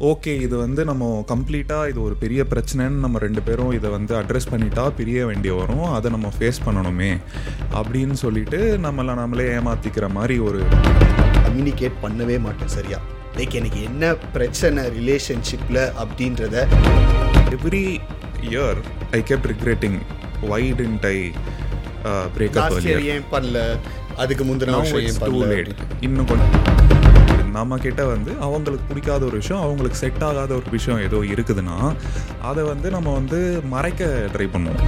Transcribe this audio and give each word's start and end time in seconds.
Okay 0.00 0.32
இது 0.40 0.56
வந்து 0.56 0.84
நம்ம 0.84 1.06
கம்ப்ளீட்டாக 1.28 1.88
இது 1.88 2.02
ஒரு 2.02 2.14
பெரிய 2.14 2.42
பிரச்சனைன்னு 2.50 2.98
நம்ம 2.98 3.18
ரெண்டு 3.18 3.42
பேரும் 3.42 3.72
இதை 3.72 3.88
வந்து 3.90 4.12
அட்ரஸ் 4.16 4.50
பண்ணிட்டா 4.50 4.84
பிரிய 4.90 5.26
வேண்டிய 5.26 5.54
வரும். 5.54 5.84
அதை 5.96 6.10
நம்ம 6.10 6.28
ஃபேஸ் 6.36 6.60
பண்ணணுமே 6.66 7.10
அப்படின்னு 7.72 8.12
சொல்லிட்டு 8.14 8.58
நம்மளை 8.78 9.14
நம்மளே 9.14 9.46
ஏமாத்திக்கிற 9.56 10.08
மாதிரி 10.10 10.38
ஒரு 10.40 10.60
கம்யூனிகேட் 11.44 12.00
பண்ணவே 12.02 12.38
மாட்டேன் 12.40 12.68
சரியா? 12.68 13.00
லைக் 13.36 13.54
எனக்கு 13.54 13.82
என்ன 13.82 14.04
பிரச்சனை 14.32 14.82
ரிலேஷன்ஷிப்பில் 14.96 15.82
அப்படின்றத 16.02 16.56
every 17.56 17.84
year 18.48 18.80
I 19.12 19.22
kept 19.30 19.50
regretting 19.52 19.98
why 20.44 20.62
didn't 20.80 21.06
I 21.06 21.16
year 22.84 23.06
ஏன் 23.14 23.28
பண்ணல? 23.32 23.58
அதுக்கு 24.16 24.44
முந்தின 24.44 24.76
வருஷம் 24.76 25.04
ஏன் 25.04 25.20
பண்ணல? 25.22 25.54
இன்னும் 26.00 26.26
கொஞ்சம் 26.26 26.56
நம்ம 27.50 27.76
கிட்ட 27.76 28.04
வந்து 28.04 28.32
அவங்களுக்கு 28.40 28.84
பிடிக்காத 28.88 29.24
ஒரு 29.24 29.36
விஷயம் 29.36 29.62
அவங்களுக்கு 29.62 29.98
செட் 29.98 30.22
ஆகாத 30.24 30.54
ஒரு 30.54 30.70
விஷயம் 30.70 31.00
ஏதோ 31.02 31.18
இருக்குதுன்னா 31.34 31.76
அதை 32.42 32.64
வந்து 32.64 32.90
நம்ம 32.90 33.12
வந்து 33.12 33.60
மறைக்க 33.64 34.04
ட்ரை 34.32 34.46
பண்ணுவோம். 34.54 34.82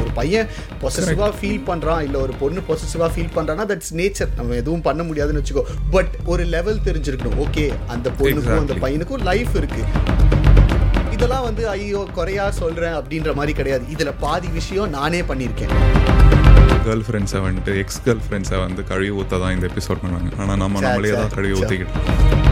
ஒரு 0.00 0.10
பையன் 0.14 0.48
பொசசிவா 0.82 1.28
ஃபீல் 1.40 1.62
பண்றான் 1.66 2.02
இல்ல 2.02 2.18
ஒரு 2.18 2.32
பொண்ணு 2.32 2.60
பொசசிவா 2.68 3.08
ஃபீல் 3.14 3.34
பண்றான்னா 3.36 3.66
தட்ஸ் 3.72 3.92
நேச்சர் 3.94 4.32
நம்ம 4.36 4.54
எதுவும் 4.54 4.80
பண்ண 4.80 5.02
முடியாதுன்னு 5.02 5.42
வச்சுக்கோ. 5.42 5.64
பட் 5.90 6.12
ஒரு 6.24 6.44
லெவல் 6.44 6.84
தெரிஞ்சிருக்கணும். 6.84 7.38
ஓகே 7.46 7.66
அந்த 7.86 8.10
பொண்ணுக்கும் 8.18 8.58
அந்த. 8.58 8.74
பையனுக்கும் 8.74 9.22
லைஃப் 9.22 9.56
இருக்கு. 9.56 9.84
இதெல்லாம் 11.12 11.42
வந்து 11.42 11.68
ஐயோ 11.68 12.06
குறையா 12.14 12.50
சொல்றேன் 12.50 12.92
அப்படின்ற 12.92 13.34
மாதிரி 13.34 13.52
கிடையாது. 13.52 13.84
இதுல 13.96 14.12
பாதி 14.20 14.48
விஷயம் 14.48 14.90
நானே 14.90 15.20
பண்ணியிருக்கேன். 15.20 15.74
கேர்ள் 16.84 17.04
ஃப்ரெண்ட்ஸை 17.06 17.40
வந்துட்டு 17.46 17.72
எக்ஸ் 17.82 18.00
கேர்ள் 18.06 18.22
ஃப்ரெண்ட்ஸை 18.26 18.58
வந்து 18.66 18.82
கழுவி 18.90 19.10
ஊற்ற 19.20 19.38
தான் 19.42 19.54
இந்த 19.56 19.66
எபிசோட் 19.72 20.00
பண்ணுவாங்க. 20.02 20.30
ஆனால் 20.42 20.58
நம்ம 20.64 20.80
நம்மளே 20.86 21.12
தான் 21.20 21.34
கழுவி. 21.36 21.54
ஊற்றிக்கிட்டோம் 21.60 22.42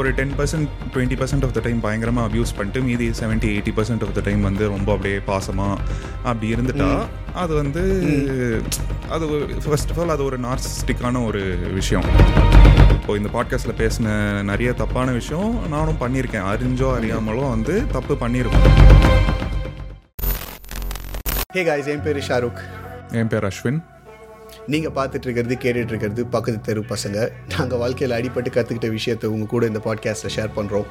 ஒரு 0.00 0.10
ten 0.18 0.34
percent 0.38 0.68
twenty 0.92 1.16
percent 1.20 1.44
of 1.46 1.54
the 1.56 1.60
time 1.64 1.80
பயங்கரமாக 1.86 2.28
அப்யூஸ் 2.28 2.52
பண்ணிட்டு 2.58 2.80
மீதி 2.86 3.06
seventy 3.18 3.48
eighty 3.54 3.72
percent 3.78 4.04
of 4.06 4.14
the 4.18 4.20
time 4.28 4.42
வந்து 4.48 4.64
ரொம்ப 4.74 4.88
அப்படியே 4.94 5.18
பாசமாக 5.30 5.74
அப்படி 6.30 6.46
இருந்துட்டா 6.54 6.88
அது 7.42 7.52
வந்து 7.60 7.82
அது 9.14 9.26
ஃபர்ஸ்ட் 9.66 9.92
ஆஃப் 9.92 10.00
ஆல் 10.02 10.14
அது 10.16 10.24
ஒரு 10.28 10.38
நார்சிஸ்டிக்கான 10.46 11.22
ஒரு 11.28 11.42
விஷயம். 11.78 12.06
இப்போ 12.96 13.16
இந்த 13.20 13.30
பாட்காஸ்ட்டில் 13.36 13.78
பேசின 13.82 14.08
நிறைய 14.50 14.72
தப்பான 14.82 15.10
விஷயம் 15.20 15.52
நானும் 15.76 16.00
பண்ணியிருக்கேன். 16.02 16.48
அறிஞ்சோ 16.52 16.90
அறியாமலோ 16.98 17.46
வந்து 17.54 17.76
தப்பு 17.96 18.16
பண்ணியிருக்கோம். 18.24 18.68
ஹே 21.56 21.62
காய்ஸ் 21.70 21.90
என் 21.94 22.06
பேரு 22.08 22.22
ஷாருக். 22.30 22.60
என் 23.12 23.26
பேர் 23.26 23.44
அஸ்வின். 23.44 23.82
நீங்க 24.66 24.88
பார்த்துட்டு 24.88 25.26
இருக்கிறது 25.26 25.54
கேட்டுட்டு 25.54 25.92
இருக்கிறது 25.92 26.26
பக்கத்து 26.26 26.60
தெரு 26.60 26.80
பசங்க. 26.80 27.32
நாங்க 27.58 27.76
வாழ்க்கையில 27.76 28.18
அடிபட்டு 28.18 28.50
கத்துக்கிட்ட 28.52 28.90
விஷயத்தை 28.90 29.30
உங்க 29.30 29.46
கூட 29.46 29.66
இந்த 29.66 29.80
பாட்காஸ்ட்ல 29.84 30.30
ஷேர் 30.36 30.50
பண்றோம். 30.56 30.86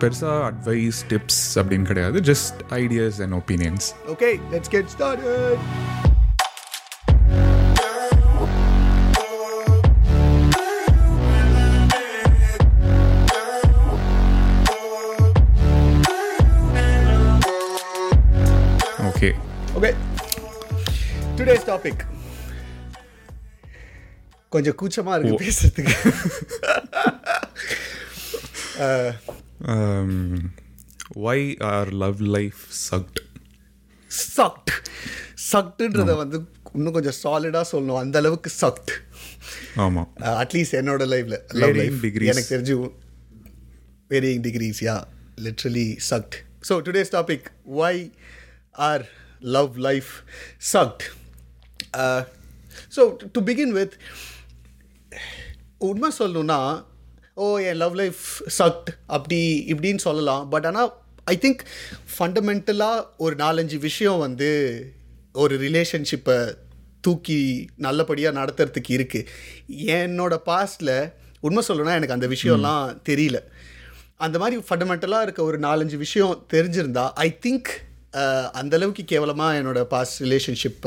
பெருசாக 0.00 0.50
அட்வைஸ் 0.50 1.00
டிப்ஸ் 1.08 1.42
அப்படின்னு 1.54 1.82
கிடையாது 1.82 2.20
just 2.20 2.60
ideas 2.70 3.22
and 3.22 3.32
opinions 3.32 3.86
okay 4.08 4.40
let's 4.52 4.70
get 4.70 4.84
started 4.98 6.03
today's 21.44 21.66
topic 21.70 22.02
கொஞ்சம் 24.54 24.76
கூச்சமா 24.80 25.14
இருக்கு 25.16 25.38
பேசுறதுக்கு. 25.44 25.94
Why 31.28 31.46
are 31.70 31.90
love 32.02 32.20
life 32.36 32.60
sucked 32.88 33.18
sucked 34.36 34.72
சக்ட்ன்றத 35.52 36.12
வந்து 36.22 36.38
இன்னும் 36.76 36.96
கொஞ்சம் 36.96 37.18
சாலிடா 37.22 37.62
சொல்லணும். 37.72 38.00
அந்த 38.04 38.16
அளவுக்கு 38.22 38.50
சக்ட் 38.62 38.92
ஆமாம் 39.84 40.08
அட்லீஸ்ட் 40.42 40.76
என்னோட 40.80 41.06
லைஃப்ல 41.14 41.36
Varying 41.54 41.80
லைஃப் 41.80 41.98
degrees. 42.06 42.30
எனக்கு 42.32 42.52
தெரிஞ்சு 42.54 42.76
varying 44.14 44.44
degrees 44.46 44.80
yeah 44.88 44.96
literally 45.46 45.88
sucked 46.10 46.36
so 46.70 46.76
today's 46.88 47.12
topic 47.18 47.46
why 47.84 48.00
our 48.88 49.04
love 49.58 49.74
life 49.88 50.10
sucked 50.74 51.04
so 52.96 53.02
to 53.34 53.40
begin 53.48 53.74
with 53.78 53.94
உண்மை 55.88 56.10
சொல்லணும்னா 56.18 56.60
ஓ 57.44 57.46
என் 57.68 57.80
லவ் 57.82 57.94
லைஃப் 58.00 58.22
சக்ட் 58.58 58.90
அப்படி 59.06 59.40
இப்படின்னு 59.72 60.02
சொல்லலாம். 60.08 60.42
பட் 60.48 60.66
ஆனால் 60.70 60.90
ஐ 61.32 61.34
திங்க் 61.44 61.62
ஃபண்டமெண்டலாக 62.14 63.06
ஒரு 63.24 63.34
நாலஞ்சு 63.36 63.78
விஷயம் 63.88 64.18
வந்து 64.18 64.50
ஒரு 65.42 65.54
ரிலேஷன்ஷிப்பை 65.64 66.38
தூக்கி 67.06 67.38
நல்லபடியாக 67.86 68.38
நடத்துறதுக்கு 68.40 68.92
இருக்குது 68.98 69.28
என்னோட 69.98 70.34
பாஸ்டில் 70.50 70.94
உண்மை 71.46 71.62
சொல்லணும்னா 71.68 71.96
எனக்கு 71.98 72.16
அந்த 72.16 72.28
விஷயம்லாம் 72.34 72.84
தெரியல. 73.08 73.38
அந்த 74.24 74.36
மாதிரி 74.40 74.56
ஃபண்டமெண்டலாக 74.68 75.26
இருக்க 75.26 75.40
ஒரு 75.42 75.58
நாலஞ்சு 75.58 75.96
விஷயம் 75.96 76.34
தெரிஞ்சிருந்தா 76.52 77.04
ஐ 77.26 77.28
திங்க் 77.46 77.70
அந்த 78.60 78.72
அளவுக்கு 78.78 79.04
கேவலமாக 79.12 79.58
என்னோட 79.60 79.80
பாஸ்ட் 79.94 80.18
ரிலேஷன்ஷிப் 80.22 80.84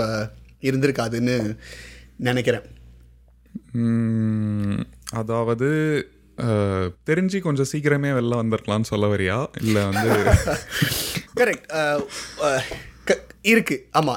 இருந்திருக்காதுன்னு 0.61 1.35
நினைக்கிறேன். 2.27 2.65
அதாவது 5.21 5.69
தெரிஞ்சு 7.09 7.39
கொஞ்சம் 7.39 7.69
சீக்கிரமே 7.71 8.09
வெளில 8.17 8.35
வந்திருக்கலாம்னு 8.41 8.89
சொல்ல 8.91 9.05
வரியா? 9.15 9.37
இல்லை 9.61 9.83
வந்து 9.85 10.09
கரெக்ட் 11.39 11.65
இருக்கு. 13.51 13.75
ஆமா. 13.99 14.13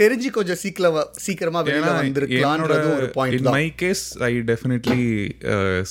தெரிஞ்சு 0.00 0.28
கொஞ்சம் 0.36 0.56
சீக்கிரம் 0.56 0.98
சீக்கிரமா 1.26 1.60
வெளியில 1.64 1.88
ஏன்னா 1.88 1.96
வந்திருக்கலான்றதும் 2.02 2.94
ஒரு 2.96 3.08
point 3.14 3.48
my 3.56 3.66
case 3.74 4.04
I 4.28 4.32
definitely 4.50 5.02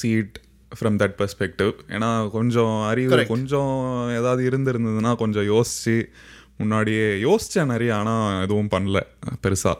see 0.01 0.11
it 0.21 0.37
from 0.71 0.97
that 1.01 1.15
perspective 1.19 1.73
ஏன்னா 1.95 2.09
கொஞ்சம் 2.29 2.81
அறிவு. 2.87 3.19
கொஞ்சம் 3.27 3.75
ஏதாவது 4.19 4.41
இருந்திருந்ததுன்னா 4.49 5.11
கொஞ்சம் 5.15 5.47
யோசிச்சு 5.53 5.95
முன்னாடியே 6.59 7.07
யோசிச்சேன் 7.25 7.71
நிறைய 7.71 7.95
ஆனால் 7.95 8.43
எதுவும் 8.43 8.69
பண்ணல 8.71 8.99
பெருசா. 9.43 9.73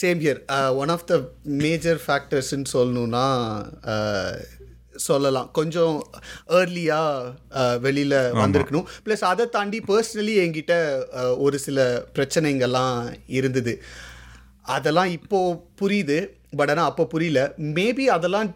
Same 0.00 0.20
year 0.24 0.40
one 0.74 0.88
of 0.88 1.06
the 1.06 1.14
major 1.42 2.00
ஃபேக்டர்ஸ்ன்னு 2.06 2.68
சொல்லணும்னா 2.72 3.24
uh, 3.94 4.34
சொல்லலாம். 4.96 5.50
கொஞ்சம் 5.52 5.96
ஏர்லியாக 6.46 7.78
வெளியில் 7.78 8.16
வந்திருக்கணும். 8.42 8.86
ப்ளஸ் 9.04 9.24
அதை 9.32 9.48
தாண்டி 9.48 9.80
பர்சனலி 9.88 10.34
என்கிட்ட 10.44 10.74
uh, 11.20 11.34
ஒரு 11.36 11.58
சில 11.58 12.06
பிரச்சனைங்கள்லாம் 12.14 13.14
இருந்தது. 13.26 13.74
அதெல்லாம் 14.76 15.10
இப்போ 15.18 15.68
புரியுது. 15.80 16.18
பட் 16.56 16.70
ஆனால் 16.70 16.90
அப்போ 16.90 17.04
புரியல. 17.04 17.54
மேபி 17.58 18.04
அதெல்லாம் 18.16 18.54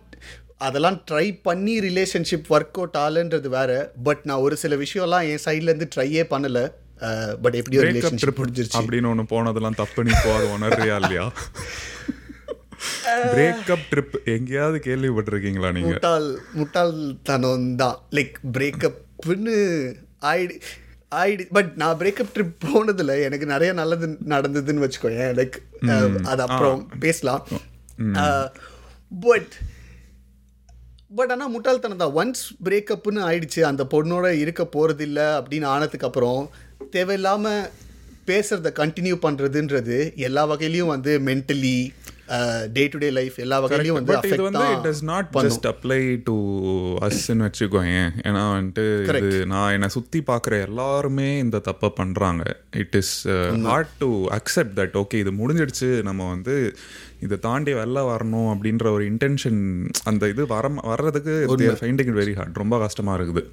அதெல்லாம் 0.57 0.99
ட்ரை 1.11 1.27
பண்ணி 1.43 1.81
ரிலேஷன்ஷிப் 1.81 2.51
ஒர்க் 2.51 2.77
அவுட் 2.81 2.99
ஆகலன்றது 3.05 3.49
வேற. 3.59 3.93
பட் 4.03 4.23
நான் 4.25 4.45
ஒரு 4.49 4.57
சில 4.57 4.77
விஷயம்லாம் 4.77 5.29
என் 5.33 5.45
சைட்லேருந்து 5.45 5.95
ட்ரையே 5.97 6.25
பண்ணல. 6.35 6.61
பட் 7.43 7.57
எப்படியோ 7.61 7.83
ரிலேஷன்ஷிப் 7.89 8.41
முடிஞ்சிருச்சு. 8.41 8.79
அப்படின்னு 8.81 9.11
ஒன்று 9.13 9.25
போனதெல்லாம் 9.35 9.79
தப்பு 9.83 10.05
நீ 10.09 10.15
அது 10.37 10.49
உணர்றியா 10.57 10.97
இல்லையா? 11.03 11.27
பிரேக்கப் 13.35 13.87
ட்ரிப் 13.91 14.17
எங்கேயாவது 14.35 14.79
கேள்விப்பட்டிருக்கீங்களா 14.87 15.71
நீங்க? 15.77 15.93
முட்டாள் 15.93 16.29
முட்டாள்தனம் 16.59 17.69
தான் 17.83 17.99
லைக் 18.17 18.37
பிரேக்கப்னு 18.57 19.57
ஆயிடு 20.33 20.57
ஆயிடு 21.13 21.45
பட் 21.57 21.71
நான் 21.83 21.99
பிரேக்கப் 22.01 22.35
ட்ரிப் 22.35 22.57
போனதில் 22.65 23.15
எனக்கு 23.27 23.47
நிறைய 23.53 23.71
நல்லது 23.81 24.07
நடந்ததுன்னு 24.35 24.85
வச்சுக்கோயேன். 24.85 25.33
லைக் 25.39 25.57
அது 26.33 26.43
அப்புறம் 26.47 26.83
பேசலாம். 27.05 27.43
பட் 29.27 29.55
பட் 31.19 31.33
ஆனால் 31.33 31.53
முட்டாள்தனம் 31.55 32.01
தான் 32.03 32.17
ஒன்ஸ் 32.21 32.45
பிரேக்கப்னு 32.67 33.21
ஆயிடுச்சு 33.29 33.61
அந்த 33.69 33.83
பொண்ணோட 33.93 34.27
இருக்க 34.45 34.63
போகிறதில்ல 34.75 35.21
அப்படின்னு 35.39 35.67
ஆனதுக்கு 35.75 36.09
அப்புறம் 36.09 36.41
தேவையில்லாமல் 36.81 37.65
பேசுறத 38.31 38.69
கண்டினியூ 38.81 39.17
பண்ணுறதுன்றது 39.25 39.97
எல்லா 40.29 40.43
வகையிலையும் 40.53 40.93
வந்து 40.95 41.13
mentally 41.29 41.77
day 42.77 42.85
to 42.93 42.99
day 43.03 43.09
life 43.19 43.37
எல்லா 43.43 43.57
வகையிலையும் 43.63 43.99
வந்து 43.99 44.15
இது 44.31 44.41
வந்து 44.47 44.65
it 44.75 44.87
does 44.87 45.03
not. 45.11 45.29
Just 45.47 45.69
apply 45.73 45.99
to 46.29 46.35
அஸ்ன்னு 47.07 47.47
வச்சுக்கோயேன். 47.47 48.11
ஏன்னா 48.29 48.43
வந்துட்டு 48.55 48.85
இது 49.21 49.31
நான் 49.53 49.75
என்னை 49.77 49.89
சுற்றி 49.97 50.21
பார்க்குற 50.31 50.55
எல்லாருமே 50.69 51.29
இந்த 51.45 51.61
தப்பை 51.69 51.91
பண்ணுறாங்க 52.01 52.45
it 52.83 52.97
is 53.03 53.15
hard 53.71 53.95
to 54.03 54.11
accept 54.39 54.77
that 54.81 54.97
okay 55.03 55.23
இது 55.25 55.33
முடிஞ்சிடுச்சு 55.43 55.91
நம்ம 56.09 56.29
வந்து 56.35 56.57
இதை 57.27 57.37
தாண்டி 57.49 57.75
வெளில 57.81 58.01
வரணும் 58.13 58.51
அப்படின்ற 58.55 58.87
ஒரு 58.97 59.05
இன்டென்ஷன் 59.13 59.61
அந்த 60.11 60.29
இது 60.35 60.45
வர 60.55 60.69
வர்றதுக்கு 60.93 61.35
ஃபைண்டிங் 61.83 62.11
இட் 62.13 62.21
வெரி 62.23 62.35
ஹார்ட் 62.41 62.63
ரொம்ப 62.65 62.79
கஷ்டமாக 62.87 63.19
இருக்குது. 63.19 63.45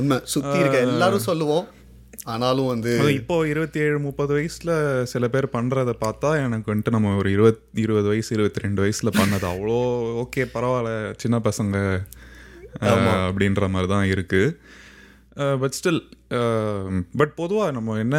உண்மை. 0.00 0.18
சுத்தி 0.34 0.58
இருக்க 0.62 0.78
எல்லாரும் 0.88 1.28
சொல்லுவோம் 1.30 1.64
ஆனாலும் 2.26 2.66
வந்து 2.66 2.90
இப்போ 3.12 3.36
இருபத்தி 3.46 3.78
ஏழு 3.80 3.96
முப்பது 3.98 4.32
வயசுல 4.34 4.72
சில 5.02 5.28
பேர் 5.28 5.46
பண்றத 5.52 5.92
பார்த்தா 6.00 6.28
எனக்கு 6.44 6.70
வந்துட்டு 6.72 6.90
நம்ம 6.90 7.14
ஒரு 7.16 7.30
இருபத் 7.30 7.62
இருபது 7.74 8.06
வயசு 8.08 8.30
இருபத்தி 8.34 8.60
ரெண்டு 8.60 8.82
வயசுல 8.82 9.10
பண்ணது 9.16 9.46
அவ்வளோ 9.48 9.78
ஓகே 10.22 10.44
பரவாயில்ல 10.54 10.92
சின்ன 11.16 11.38
பசங்க 11.38 11.76
அப்படின்ற 13.24 13.68
மாதிரி 13.68 13.90
தான் 13.92 14.06
இருக்குது 14.08 15.56
பட் 15.58 15.76
ஸ்டில் 15.80 16.02
பட் 17.16 17.34
பொதுவாக 17.34 17.72
நம்ம 17.72 17.98
என்ன 17.98 18.16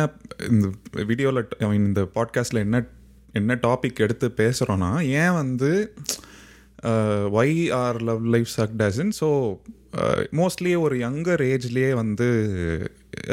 இந்த 0.50 0.68
வீடியோவில் 1.06 1.42
ஐ 1.60 1.70
மீன் 1.70 1.86
இந்த 1.86 2.04
பாட்காஸ்ட்டில் 2.14 2.64
என்ன 2.64 2.82
என்ன 3.34 3.58
டாபிக் 3.62 4.02
எடுத்து 4.02 4.28
பேசுகிறோன்னா 4.38 4.92
ஏன் 5.14 5.34
வந்து 5.34 5.72
ஒய் 7.34 7.56
ஆர் 7.76 8.00
லவ் 8.02 8.26
லைஃப் 8.26 8.52
சக்டசன் 8.58 9.14
ஸோ 9.20 9.30
மோஸ்ட்லி 10.32 10.74
ஒரு 10.78 10.96
யங்கர் 10.98 11.44
ஏஜ்லேயே 11.46 11.92
வந்து 11.94 12.30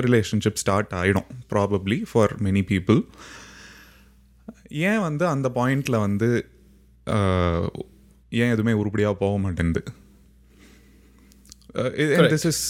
ரிலேஷன்ஷிப் 0.06 0.60
ஸ்டார்ட் 0.62 0.92
ஆகிடும் 1.00 1.28
ப்ராபப்ளி 1.52 1.98
ஃபார் 2.12 2.34
மெனி 2.46 2.62
பீப்புள் 2.72 3.00
ஏன் 4.88 5.02
வந்து 5.08 5.24
அந்த 5.26 5.48
பாயிண்டில் 5.54 6.04
வந்து 6.06 6.30
ஏன் 8.40 8.52
எதுவுமே 8.54 8.72
உருப்படியாக 8.80 9.20
போக 9.22 9.36
மாட்டேங்குது? 9.44 9.82
This 12.32 12.48
is 12.50 12.64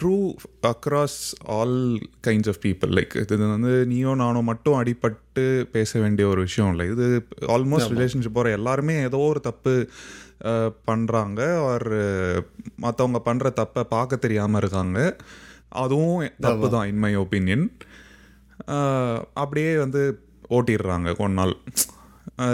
true 0.00 0.16
across 0.70 1.18
all 1.54 1.78
kinds 2.26 2.50
of 2.52 2.60
people 2.66 2.92
like 2.98 3.14
இது 3.22 3.36
வந்து 3.54 3.72
நீயோ 3.90 4.12
நானோ 4.20 4.40
மட்டும் 4.50 4.78
அடிபட்டு 4.80 5.44
பேச 5.74 6.00
வேண்டிய 6.04 6.26
ஒரு 6.28 6.40
விஷயம் 6.46 6.70
இல்லை. 6.72 6.86
இது 6.94 7.06
ஆல்மோஸ்ட் 7.56 7.92
ரிலேஷன்ஷிப் 7.94 8.36
போகிற 8.38 8.52
எல்லாருமே 8.58 8.94
ஏதோ 9.08 9.20
ஒரு 9.32 9.42
தப்பு 9.48 9.74
பண்ணுறாங்க 10.88 11.40
ஒரு 11.72 11.98
மற்றவங்க 12.84 13.20
பண்ணுற 13.28 13.50
தப்பை 13.60 13.82
பார்க்க 13.94 14.24
தெரியாமல் 14.24 14.60
இருக்காங்க. 14.62 14.98
அதுவும் 15.82 16.22
தப்பு 16.46 16.68
தான் 16.76 16.88
இன் 16.92 17.02
மை 17.04 17.12
ஒப்பீனியன் 17.24 17.66
அப்படியே 19.42 19.72
வந்து 19.84 20.02
ஓட்டிடுறாங்க 20.56 21.08
கொஞ்ச 21.20 21.34
நாள். 21.40 21.54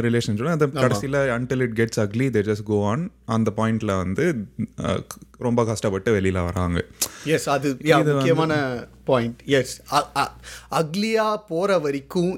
ரிலேஷன்ஷிப் 0.06 0.50
அந்த 0.54 0.66
கடைசியில் 0.82 1.18
until 1.34 1.62
it 1.66 1.76
gets 1.78 2.00
ugly 2.02 2.26
they 2.34 2.40
just 2.48 2.64
go 2.70 2.78
on 2.90 3.02
அந்த 3.36 3.48
பாயிண்டில் 3.58 3.92
வந்து 4.02 4.24
ரொம்ப 5.46 5.60
கஷ்டப்பட்டு 5.70 6.10
வெளியில் 6.16 6.46
வராங்க. 6.48 6.78
எஸ் 7.34 7.48
அது 7.54 7.68
முக்கியமான 8.10 8.52
பாயிண்ட் 9.10 9.40
எஸ் 9.58 9.74
அக்லியா 10.80 11.28
போற 11.52 11.78
வரைக்கும் 11.86 12.32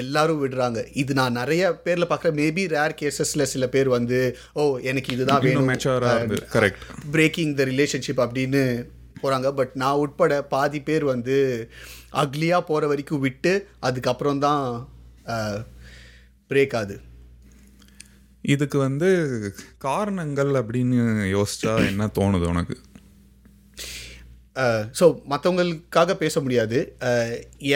எல்லாரும் 0.00 0.40
விடுறாங்க. 0.40 0.78
இது 1.02 1.12
நான் 1.20 1.38
நிறைய 1.40 1.64
பேர்ல 1.84 2.06
பார்க்குற 2.10 2.32
மேபி 2.40 2.64
ரேர் 2.76 2.96
கேசஸ்ல 3.00 3.46
சில 3.52 3.66
பேர் 3.74 3.88
வந்து 3.96 4.18
ஓ 4.60 4.62
எனக்கு 4.90 5.12
இதுதான் 5.16 5.42
வேணும். 5.46 5.72
correct. 6.56 6.80
பிரேக்கிங் 7.16 7.54
த 7.60 7.64
ரிலேஷன்ஷிப் 7.72 8.24
அப்படின்னு 8.26 8.62
போறாங்க. 9.22 9.48
பட் 9.58 9.72
நான் 9.82 10.00
உட்பட 10.04 10.40
பாதி 10.54 10.80
பேர் 10.88 11.04
வந்து 11.12 11.36
அக்லியா 12.22 12.58
போற 12.70 12.86
வரைக்கும் 12.92 13.24
விட்டு 13.26 13.52
அதுக்கப்புறம் 13.88 14.42
தான் 14.46 14.64
பிரேக் 16.50 16.76
ஆகுது. 16.80 16.96
இதுக்கு 18.44 18.78
வந்து 18.86 19.08
காரணங்கள் 19.86 20.52
அப்படின்னு 20.60 20.98
யோசிச்சா 21.36 21.72
என்ன 21.90 22.10
தோணுது 22.18 22.46
உனக்கு? 22.52 22.76
ஸோ 24.98 25.06
மற்றவங்களுக்காக 25.32 26.14
பேச 26.22 26.40
முடியாது. 26.44 26.78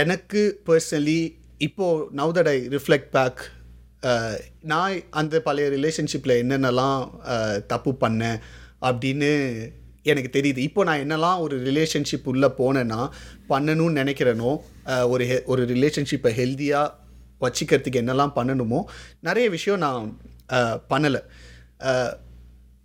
எனக்கு 0.03 0.41
பர்சனலி 0.69 1.21
இப்போது 1.67 2.07
now 2.21 2.33
that 2.39 2.51
I 2.55 2.57
reflect 2.77 3.13
back 3.17 3.43
நான் 4.71 4.95
அந்த 5.21 5.35
பழைய 5.47 5.67
ரிலேஷன்ஷிப்பில் 5.75 6.41
என்னென்னலாம் 6.43 7.03
தப்பு 7.73 7.93
பண்ணேன் 8.01 8.41
அப்படின்னு 8.89 9.31
எனக்கு 10.11 10.31
தெரியுது. 10.37 10.61
இப்போ 10.69 10.81
நான் 10.89 11.03
என்னெல்லாம் 11.05 11.41
ஒரு 11.45 11.57
ரிலேஷன்ஷிப் 11.69 12.29
உள்ளே 12.33 12.49
போனேன்னா 12.61 13.01
பண்ணணும்னு 13.53 14.01
நினைக்கிறேனோ 14.03 14.51
ஒரு 15.13 15.25
ஹெ 15.31 15.37
ஒரு 15.53 15.65
ரிலேஷன்ஷிப்பை 15.75 16.33
ஹெல்த்தியாக 16.41 16.95
வச்சுக்கிறதுக்கு 17.45 18.03
என்னெல்லாம் 18.03 18.35
பண்ணணுமோ 18.39 18.81
நிறைய 19.29 19.47
விஷயம் 19.57 19.83
நான் 19.87 20.09
பண்ணலை. 20.93 21.23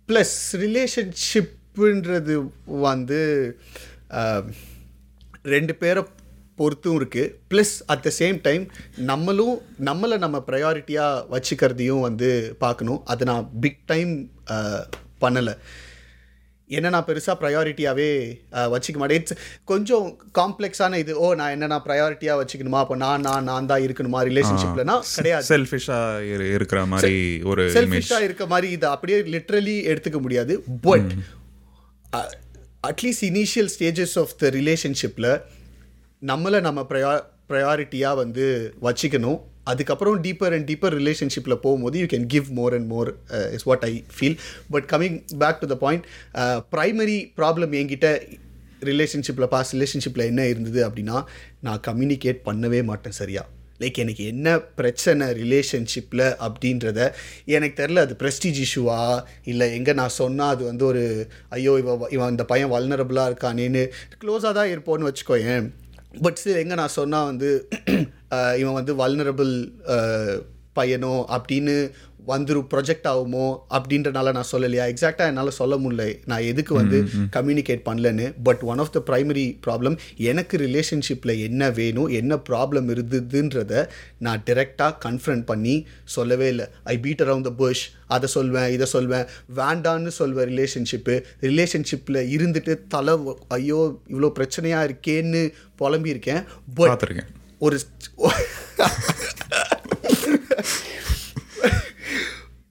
ப்ளஸ் 0.08 0.36
ரிலேஷன்ஷிப்புன்றது 0.64 2.36
வந்து 2.86 3.20
ரெண்டு 5.54 5.74
பேரை 5.82 6.02
பொறுத்தும் 6.60 6.96
இருக்குது 6.98 7.32
plus 7.50 7.74
at 7.92 8.04
the 8.06 8.10
same 8.20 8.38
time 8.46 8.64
நம்மளும் 9.10 9.56
நம்மளை 9.88 10.16
நம்ம 10.24 10.36
ப்ரையாரிட்டியாக 10.48 11.20
வச்சுக்கிறதையும் 11.34 12.06
வந்து 12.06 12.30
பார்க்கணும். 12.64 13.00
அதை 13.12 13.22
நான் 13.30 13.44
பிக் 13.64 13.82
டைம் 13.90 14.12
பண்ணலை. 15.24 15.54
என்ன 16.76 16.90
நான் 16.94 17.06
பெருசாக 17.08 17.34
ப்ரையாரிட்டியாகவே 17.42 18.08
வச்சுக்க 18.72 18.98
மாட்டேன். 19.00 19.20
இட்ஸ் 19.20 19.36
கொஞ்சம் 19.70 20.06
காம்ப்ளெக்ஸான 20.38 20.98
இது 21.02 21.12
ஓ 21.24 21.28
நான் 21.40 21.54
என்ன 21.56 21.68
நான் 21.72 21.84
ப்ரையாரிட்டியாக 21.86 22.40
வச்சுக்கணுமா? 22.40 22.80
அப்போ 22.84 22.96
நான் 23.04 23.24
நான் 23.28 23.48
நான் 23.50 23.68
தான் 23.70 23.84
இருக்கணுமா? 23.86 24.20
ரிலேஷன்ஷிப்லனா 24.30 24.96
கிடையாது. 25.16 25.46
செல்ஃபிஷாக 25.52 26.50
இருக்கிற 26.56 26.82
மாதிரி 26.92 27.16
ஒரு 27.52 27.64
செல்ஃபிஷாக 27.78 28.28
இருக்க 28.28 28.46
மாதிரி 28.52 28.70
இதை 28.78 28.88
அப்படியே 28.96 29.20
லிட்ரலி 29.36 29.76
எடுத்துக்க 29.92 30.20
முடியாது. 30.26 30.56
But 30.88 31.12
at least 32.90 33.26
initial 33.32 33.70
stages 33.76 34.16
of 34.24 34.36
the 34.42 34.52
ரிலேஷன்ஷிப்பில் 34.58 35.30
நம்மளை 36.32 36.60
நம்ம 36.68 36.80
ப்ரையா 36.92 37.12
ப்ரையாரிட்டியாக 37.50 38.20
வந்து 38.22 38.46
வச்சுக்கணும். 38.86 39.38
அதுக்கப்புறம் 39.68 40.22
டீப்பர் 40.22 40.54
அண்ட் 40.54 40.68
டீப்பர் 40.70 40.94
ரிலேஷன்ஷிப்பில் 40.94 41.60
போகும்போது 41.60 41.98
you 41.98 42.06
can 42.06 42.26
give 42.26 42.48
more 42.50 42.74
and 42.74 42.88
more 42.88 43.10
is 43.52 43.64
what 43.64 43.84
I 43.84 43.92
feel 44.16 44.38
but 44.70 44.88
coming 44.92 45.18
back 45.38 45.60
to 45.60 45.66
the 45.66 45.78
point 45.78 46.06
primary 46.72 47.18
problem 47.36 47.74
என்கிட்ட 47.80 48.08
ரிலேஷன்ஷிப்பில் 48.82 49.46
பாஸ் 49.46 49.72
ரிலேஷன்ஷிப்பில் 49.74 50.26
என்ன 50.26 50.48
இருந்தது 50.48 50.80
அப்படின்னா 50.88 51.16
நான் 51.60 51.80
கம்யூனிகேட் 51.80 52.40
பண்ணவே 52.44 52.84
மாட்டேன் 52.84 53.12
சரியா? 53.12 53.42
லைக் 53.80 53.98
எனக்கு 53.98 54.24
என்ன 54.24 54.48
பிரச்சனை 54.76 55.26
ரிலேஷன்ஷிப்பில் 55.34 56.24
அப்படின்றத 56.46 57.00
எனக்கு 57.56 57.82
தெரில 57.82 57.98
அது 57.98 58.14
ப்ரெஸ்டீஜ் 58.22 58.58
இஷ்யூவா 58.64 58.96
இல்லை 59.44 59.66
எங்கே 59.74 59.92
நான் 59.92 60.16
சொன்னால் 60.16 60.48
அது 60.48 60.64
வந்து 60.64 60.84
ஒரு 60.84 61.02
ஐயோ 61.48 61.74
இவன் 61.78 62.08
இவன் 62.10 62.30
இந்த 62.30 62.44
பையன் 62.44 62.72
வல்னரபுளாக 62.72 63.30
இருக்கானேன்னு 63.30 63.82
க்ளோஸாக 64.22 64.52
தான் 64.52 64.72
இருப்போன்னு 64.72 65.08
வச்சுக்கோயேன். 65.10 65.68
பட் 66.12 66.38
ஸ்டில் 66.40 66.60
எங்கே 66.60 66.74
நான் 66.74 66.96
சொன்னால் 66.96 67.24
வந்து 67.24 67.50
இவன் 68.60 68.74
வந்து 68.74 68.92
வல்னரபிள் 68.94 69.52
பையனோ 70.78 71.14
அப்படின்னு 71.36 71.76
வந்துரும் 72.30 72.66
ப்ரொஜெக்ட் 72.72 73.06
ஆகுமோ 73.10 73.44
அப்படின்றனால 73.76 74.32
நான் 74.36 74.48
சொல்லலையா? 74.50 74.84
எக்ஸாக்டாக 74.92 75.28
என்னால் 75.30 75.50
சொல்ல 75.58 75.74
முடியல. 75.82 76.04
நான் 76.30 76.46
எதுக்கு 76.48 76.72
வந்து 76.78 76.98
கம்யூனிகேட் 77.36 77.82
பண்ணலன்னு. 77.86 78.26
But 78.48 78.62
one 78.70 78.80
of 78.82 78.92
the 78.96 79.00
primary 79.10 79.44
problem 79.66 79.96
எனக்கு 80.30 80.58
ரிலேஷன்ஷிப்பில் 80.64 81.32
என்ன 81.46 81.70
வேணும் 81.78 82.10
என்ன 82.18 82.38
ப்ராப்ளம் 82.48 82.90
இருந்ததுன்றத 82.94 83.72
நான் 84.26 84.42
டிரெக்டாக 84.50 84.92
கன்ஃபரண்ட் 85.06 85.46
பண்ணி 85.50 85.76
சொல்லவே 86.16 86.48
இல்லை. 86.54 86.66
I 86.94 86.96
beat 87.06 87.24
around 87.26 87.48
the 87.48 87.54
bush 87.62 87.84
அதை 88.16 88.28
சொல்வேன் 88.36 88.68
இதை 88.76 88.88
சொல்வேன். 88.94 89.26
வேண்டான்னு 89.60 90.12
சொல்வேன் 90.20 90.50
ரிலேஷன்ஷிப்பு 90.52 91.16
ரிலேஷன்ஷிப்பில் 91.48 92.20
இருந்துட்டு 92.36 92.74
தலை 92.96 93.16
ஐயோ 93.58 93.80
இவ்வளோ 94.12 94.32
பிரச்சனையாக 94.40 94.88
இருக்கேன்னு 94.90 95.42
புலம்பியிருக்கேன். 95.82 96.44
பட் 96.74 96.92
பார்த்துருக்கேன். 96.92 97.32
ஒரு 97.66 97.78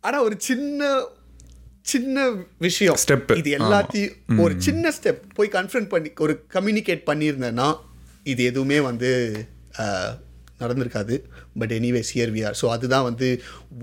ஆனா 0.06 0.18
ஒரு 0.28 0.36
சின்ன 0.48 0.90
சின்ன 1.92 2.18
விஷயம். 2.58 2.98
Step. 3.04 3.28
இது 3.42 3.50
எல்லாத்தையும் 3.58 4.40
ஒரு 4.44 4.54
சின்ன 4.68 4.92
ஸ்டெப் 4.98 5.22
போய் 5.38 5.56
கன்ஃபரண்ட் 5.58 5.90
பண்ணி 5.94 6.10
ஒரு 6.26 6.34
கம்யூனிகேட் 6.56 7.04
பண்ணியிருந்தேன்னா 7.10 7.68
இது 8.32 8.42
எதுவுமே 8.52 8.80
வந்து 8.90 9.12
நடந்திருக்காது. 10.62 11.16
But 11.60 11.74
anyways 11.80 12.12
here 12.16 12.34
we 12.36 12.42
are 12.48 12.58
so 12.62 12.68
அதுதான் 12.76 13.08
வந்து 13.10 13.28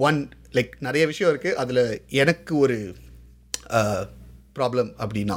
ஒன் 0.08 0.18
லைக் 0.56 0.72
நிறைய 0.86 1.04
விஷயம் 1.12 1.30
இருக்குது 1.32 1.58
அதில் 1.62 1.82
எனக்கு 2.22 2.52
ஒரு 2.64 2.78
ப்ராப்ளம் 4.58 4.90
அப்படின்னா 5.04 5.36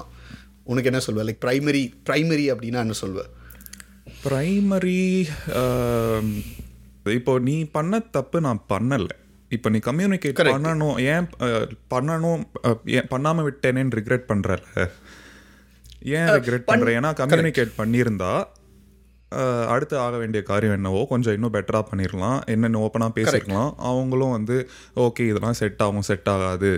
உனக்கு 0.72 0.90
என்ன 0.92 1.02
சொல்வ 1.08 1.24
லைக் 1.28 1.44
ப்ரைமரி 1.46 1.84
ப்ரைமரி 2.10 2.46
அப்படின்னா 2.54 2.82
என்ன 2.86 2.98
சொல்வேன் 3.04 3.30
ப்ரைமரி 4.26 5.02
இப்போ 7.12 7.40
நீ 7.40 7.64
பண்ண 7.72 8.00
தப்பு 8.00 8.42
நான் 8.42 8.66
பண்ணலை. 8.70 9.16
இப்போ 9.52 9.70
நீ 9.70 9.80
கம்யூனிகேட் 9.80 10.40
பண்ணணும் 10.54 10.98
ஏன் 11.06 11.28
பண்ணணும் 11.94 12.42
ஏன் 12.86 13.08
பண்ணாமல் 13.08 13.46
விட்டேனேன்னு 13.48 13.98
ரிக்ரெட் 14.00 14.30
பண்ணுறல 14.32 14.62
ஏன் 16.18 16.28
ரிக்ரெட் 16.28 16.68
பண்ணுற 16.68 16.90
ஏன்னா 16.98 17.12
கம்யூனிகேட் 17.14 17.78
பண்ணியிருந்தா 17.78 18.32
அடுத்து 19.68 19.98
ஆக 19.98 20.18
வேண்டிய 20.18 20.44
காரியம் 20.44 20.74
என்னவோ 20.74 21.06
கொஞ்சம் 21.10 21.34
இன்னும் 21.34 21.54
பெட்டராக 21.54 21.86
பண்ணிடலாம் 21.92 22.38
என்னென்ன 22.46 22.80
ஓப்பனாக 22.80 23.12
பேசிக்கலாம் 23.18 23.72
அவங்களும் 23.78 24.32
வந்து 24.32 24.58
ஓகே 24.96 25.24
இதெல்லாம் 25.28 25.54
செட் 25.54 25.82
ஆகும் 25.82 26.02
செட் 26.02 26.30
ஆகாது. 26.30 26.72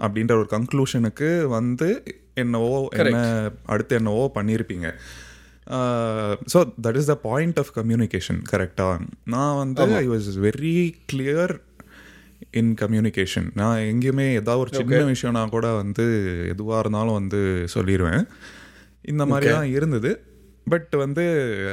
அப்படின்ற 0.00 0.32
ஒரு 0.32 0.48
கன்க்ளூஷனுக்கு 0.50 1.46
வந்து 1.48 1.88
என்னவோ 2.34 2.88
என்ன 2.94 3.16
அடுத்து 3.66 3.96
என்னவோ 3.96 4.30
பண்ணியிருப்பீங்க 4.34 4.88
so 6.52 6.58
that 6.82 6.96
is 6.96 7.06
the 7.06 7.14
point 7.14 7.58
of 7.58 7.72
communication 7.74 8.38
கரெக்டாக 8.52 9.00
நான் 9.24 9.56
வந்து 9.56 9.86
I 9.94 10.06
was 10.08 10.28
very 10.38 10.76
clear 11.12 11.54
in 12.50 12.72
communication 12.74 13.48
நான் 13.54 13.78
எங்கேயுமே 13.78 14.26
ஏதாவது 14.32 14.60
ஒரு 14.60 14.72
சின்ன 14.76 15.02
விஷயம்னா 15.04 15.48
கூட 15.48 15.72
வந்து 15.72 16.06
எதுவாக 16.48 16.78
இருந்தாலும் 16.78 17.14
வந்து 17.14 17.40
சொல்லிடுவேன் 17.74 18.22
இந்த 19.02 19.26
மாதிரி 19.26 19.52
தான் 19.52 19.70
இருந்தது 19.70 20.20
பட் 20.66 20.94
வந்து 20.96 21.24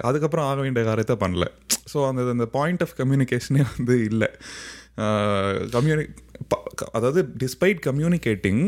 அதுக்கப்புறம் 0.02 0.46
ஆக 0.46 0.60
வேண்டிய 0.62 0.86
காரியத்தை 0.86 1.16
பண்ணல 1.20 1.46
ஸோ 1.94 2.08
அந்த 2.08 2.22
அந்த 2.30 2.46
பாயிண்ட் 2.46 2.82
ஆஃப் 2.82 2.96
கம்யூனிகேஷனே 2.98 3.64
வந்து 3.78 4.04
இல்லை 4.04 4.30
கம்யூனி 5.72 6.06
அதாவது 6.92 7.22
டிஸ்பைட் 7.38 7.80
கம்யூனிகேட்டிங் 7.84 8.62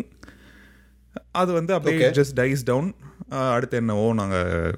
அது 1.31 1.51
வந்து 1.53 1.73
அப்படியே 1.73 2.09
ஜஸ்ட் 2.19 2.35
டைஸ் 2.39 2.63
டவுன் 2.63 2.89
அடுத்து 3.55 3.77
என்னவோ 3.77 4.13
நாங்கள் 4.13 4.73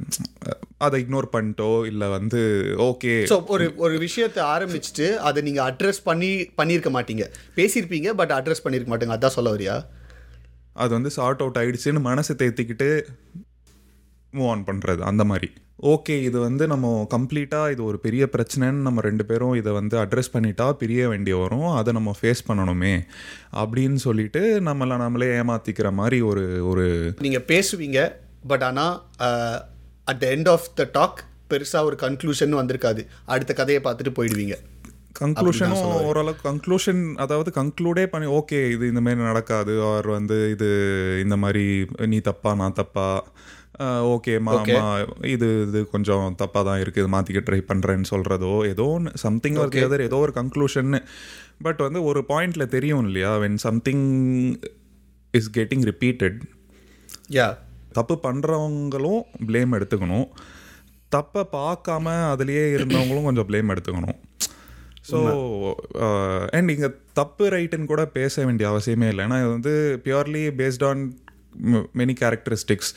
அதை 0.77 0.96
இக்னோர் 1.03 1.27
பண்ணிட்டோ 1.34 1.69
இல்லை 1.86 2.08
வந்து 2.08 2.39
ஓகே 2.88 3.13
ஸோ 3.31 3.38
ஒரு 3.53 3.65
ஒரு 3.77 3.96
விஷயத்தை 3.98 4.43
ஆரம்பிச்சுட்டு 4.43 5.08
அதை 5.17 5.39
நீங்கள் 5.43 5.65
அட்ரஸ் 5.69 6.01
பண்ணி 6.03 6.31
பண்ணியிருக்க 6.60 6.91
மாட்டீங்க. 6.98 7.25
பேசியிருப்பீங்க 7.58 8.12
பட் 8.22 8.31
அட்ரஸ் 8.31 8.63
பண்ணியிருக்க 8.63 8.91
மாட்டீங்க. 8.93 9.17
அதான் 9.17 9.36
சொல்ல 9.38 9.55
வரியா? 9.55 9.75
அது 10.74 10.91
வந்து 10.93 11.10
சார்ட் 11.10 11.41
அவுட் 11.41 11.60
ஆயிடுச்சுன்னு 11.62 12.01
மனசை 12.10 12.36
தேத்திக்கிட்டு 12.41 12.89
மூவ் 14.34 14.50
ஆன் 14.50 14.67
பண்ணுறது 14.69 15.01
அந்த 15.12 15.24
மாதிரி. 15.24 15.50
ஓகே 15.79 16.21
இது 16.21 16.39
வந்து 16.39 16.67
நம்ம 16.67 17.07
கம்ப்ளீட்டாக 17.13 17.71
இது 17.71 17.83
ஒரு 17.83 18.00
பெரிய 18.00 18.29
பிரச்சனைன்னு 18.33 18.86
நம்ம 18.88 19.01
ரெண்டு 19.01 19.25
பேரும் 19.25 19.53
இதை 19.55 19.71
வந்து 19.71 19.98
அட்ரஸ் 19.98 20.33
பண்ணிட்டா 20.33 20.71
பிரிய 20.71 21.07
வேண்டிய 21.07 21.38
வரும். 21.38 21.69
அதை 21.71 21.93
நம்ம 21.93 22.13
ஃபேஸ் 22.21 22.48
பண்ணணுமே 22.48 22.95
அப்படின்னு 23.53 24.00
சொல்லிட்டு 24.07 24.41
நம்மளை 24.62 24.98
நம்மளே 24.98 25.29
ஏமாத்திக்கிற 25.41 25.91
மாதிரி 25.91 26.21
ஒரு 26.21 26.63
ஒரு 26.71 27.13
நீங்கள் 27.21 27.45
பேசுவீங்க 27.48 28.01
பட் 28.48 28.63
ஆனால் 28.63 28.95
at 30.07 30.19
the 30.19 30.27
end 30.36 30.50
of 30.50 30.67
the 30.75 30.89
talk 30.91 31.21
பெருசாக 31.51 31.83
ஒரு 31.83 31.95
கன்க்ளூஷன் 32.05 32.59
வந்திருக்காது. 32.62 33.01
அடுத்த 33.25 33.53
கதையை 33.53 33.81
பார்த்துட்டு 33.86 34.17
போயிடுவீங்க. 34.19 34.55
கன்க்ளூஷனும் 35.19 36.03
ஓரளவுக்கு 36.09 36.50
கன்க்ளூஷன் 36.50 37.15
அதாவது 37.15 37.50
கன்க்ளூடே 37.55 38.05
பண்ணி 38.05 38.27
ஓகே 38.27 38.69
இது 38.71 38.88
இந்த 38.88 39.01
மாதிரி 39.01 39.21
நடக்காது 39.21 39.74
ஆர் 39.83 40.07
வந்து 40.07 40.50
இது 40.51 40.67
இந்த 41.24 41.38
மாதிரி 41.38 41.63
நீ 42.05 42.19
தப்பா 42.19 42.53
நான் 42.53 42.74
தப்பா 42.74 43.07
ஓகே 44.13 44.33
மாமா 44.48 44.81
இது 45.33 45.48
இது 45.67 45.79
கொஞ்சம் 45.93 46.25
தப்பாக 46.41 46.63
தான் 46.69 46.81
இருக்குது 46.83 47.03
இது 47.03 47.12
மாற்றிக்க 47.15 47.41
ட்ரை 47.48 47.59
பண்ணுறேன்னு 47.69 48.09
சொல்கிறதோ 48.13 48.53
ஏதோ 48.71 48.86
ஒன்று 48.95 49.12
சம்திங் 49.25 49.59
ஒரு 49.63 49.86
அதர் 49.88 50.07
ஏதோ 50.07 50.19
ஒரு 50.25 50.33
கன்க்ளூஷன் 50.39 50.91
பட் 51.67 51.81
வந்து 51.88 52.01
ஒரு 52.09 52.21
பாயிண்ட்ல 52.31 52.65
தெரியும் 52.75 53.05
இல்லையா 53.09 53.31
when 53.43 53.59
something 53.67 54.05
is 55.33 55.50
getting 55.57 55.86
repeated 55.91 56.39
yeah 57.38 57.48
தப்பு 57.98 58.15
பண்ணுறவங்களும் 58.25 59.21
ப்ளேம் 59.50 59.75
எடுத்துக்கணும். 59.77 60.27
தப்பை 61.12 61.41
பார்க்காம 61.55 62.05
அதுலேயே 62.33 62.65
இருந்தவங்களும் 62.75 63.27
கொஞ்சம் 63.27 63.48
ப்ளேம் 63.50 63.71
எடுத்துக்கணும். 63.74 64.17
ஸோ 65.09 65.17
அண்ட் 66.57 66.71
இங்கே 66.74 66.89
தப்பு 67.19 67.45
ரைட்டுன்னு 67.55 67.89
கூட 67.91 68.03
பேச 68.17 68.45
வேண்டிய 68.48 68.65
அவசியமே 68.71 69.07
இல்லை. 69.12 69.24
ஏன்னா 69.27 69.39
இது 69.43 69.50
வந்து 69.55 69.74
purely 70.05 70.43
based 70.59 70.86
on 70.89 71.01
many 72.00 72.15
characteristics 72.21 72.91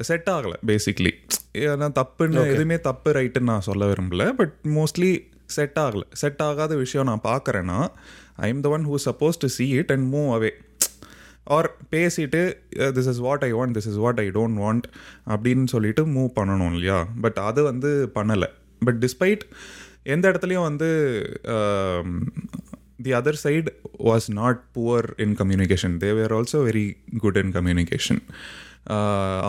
set 0.00 0.28
ஆகலை 0.30 0.58
பேசிக்லி 0.66 1.10
ஏன்னா 1.58 1.88
தப்புன்னு 1.98 2.46
எதுவுமே 2.46 2.80
தப்பு 2.80 3.12
ரைட்டுன்னு 3.12 3.50
நான் 3.50 3.60
சொல்ல 3.60 3.92
விரும்பல 3.92 4.30
பட் 4.30 4.54
மோஸ்ட்லி 4.64 5.30
செட் 5.46 5.76
ஆகலை. 5.76 6.02
செட் 6.12 6.42
ஆகாத 6.42 6.76
விஷயம் 6.76 7.06
நான் 7.06 7.24
பார்க்குறேன்னா 7.24 7.86
I 8.36 8.48
am 8.48 8.60
the 8.60 8.68
one 8.68 8.86
who 8.86 8.94
suppose 9.04 9.38
to 9.38 9.48
see 9.58 9.70
it 9.70 9.90
and 9.90 10.14
move 10.14 10.28
away 10.36 10.50
or 11.44 11.76
பேசிட்டு 11.90 12.42
this 12.76 13.08
is 13.12 13.22
what 13.26 13.42
I 13.42 13.54
want 13.54 13.74
this 13.76 13.88
is 13.92 14.00
what 14.04 14.18
I 14.18 14.28
don't 14.28 14.58
want 14.64 14.82
அப்படின்னு 15.26 15.66
சொல்லிட்டு 15.66 16.06
மூவ் 16.06 16.30
பண்ணணும் 16.36 16.72
இல்லையா? 16.72 17.06
பட் 17.20 17.38
அது 17.40 17.62
வந்து 17.62 18.10
பண்ணலை. 18.14 18.48
பட் 18.80 19.04
டிஸ்பைட் 19.04 19.40
எந்த 20.02 20.30
இடத்துலையும் 20.30 20.62
வந்து 20.62 20.88
the 23.02 23.12
other 23.12 23.40
side 23.44 23.66
was 23.98 24.26
not 24.32 24.62
poor 24.74 25.08
in 25.16 25.36
communication 25.36 25.96
they 26.02 26.10
were 26.14 26.32
also 26.32 26.58
very 26.68 26.86
good 27.18 27.36
in 27.36 27.52
communication 27.52 28.22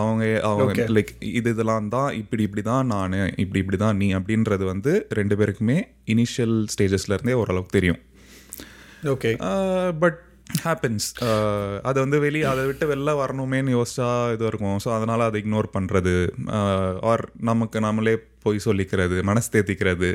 அவங்க 0.00 0.24
அவங்க 0.48 0.84
லைக் 0.96 1.12
இது 1.38 1.48
இதெல்லாம் 1.54 1.88
தான் 1.94 2.10
இப்படி 2.20 2.42
இப்படி 2.48 2.62
தான் 2.72 2.86
நான் 2.92 3.14
இப்படி 3.44 3.60
இப்படி 3.62 3.78
தான் 3.84 3.98
நீ 4.02 4.08
அப்படின்றது 4.18 4.64
வந்து 4.72 4.92
ரெண்டு 5.18 5.36
பேருக்குமே 5.40 5.78
இனிஷியல் 6.14 6.56
ஸ்டேஜஸ்லேருந்தே 6.74 7.34
ஓரளவுக்கு 7.40 7.76
தெரியும். 7.78 8.00
ஓகே 9.14 9.32
பட் 10.04 10.20
ஹேப்பன்ஸ் 10.64 11.08
அதை 11.88 11.98
வந்து 12.04 12.18
வெளியே 12.24 12.46
அதை 12.52 12.62
விட்டு 12.68 12.86
வெளில 12.90 13.12
வரணுமேன்னு 13.20 13.74
யோசிச்சா 13.76 14.08
இது 14.34 14.44
இருக்கும். 14.50 14.78
ஸோ 14.84 14.88
அதனால் 14.96 15.28
அதை 15.28 15.40
இக்னோர் 15.42 15.68
பண்ணுறது 15.76 16.14
ஆர் 17.12 17.24
நமக்கு 17.50 17.80
நம்மளே 17.86 18.14
போய் 18.44 18.66
சொல்லிக்கிறது 18.68 19.18
மனசு 19.30 19.48
தேத்திக்கிறது. 19.54 20.10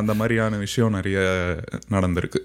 அந்த 0.00 0.12
மாதிரியான 0.20 0.58
விஷயம் 0.66 0.96
நிறைய 0.98 1.18
நடந்திருக்கு. 1.96 2.42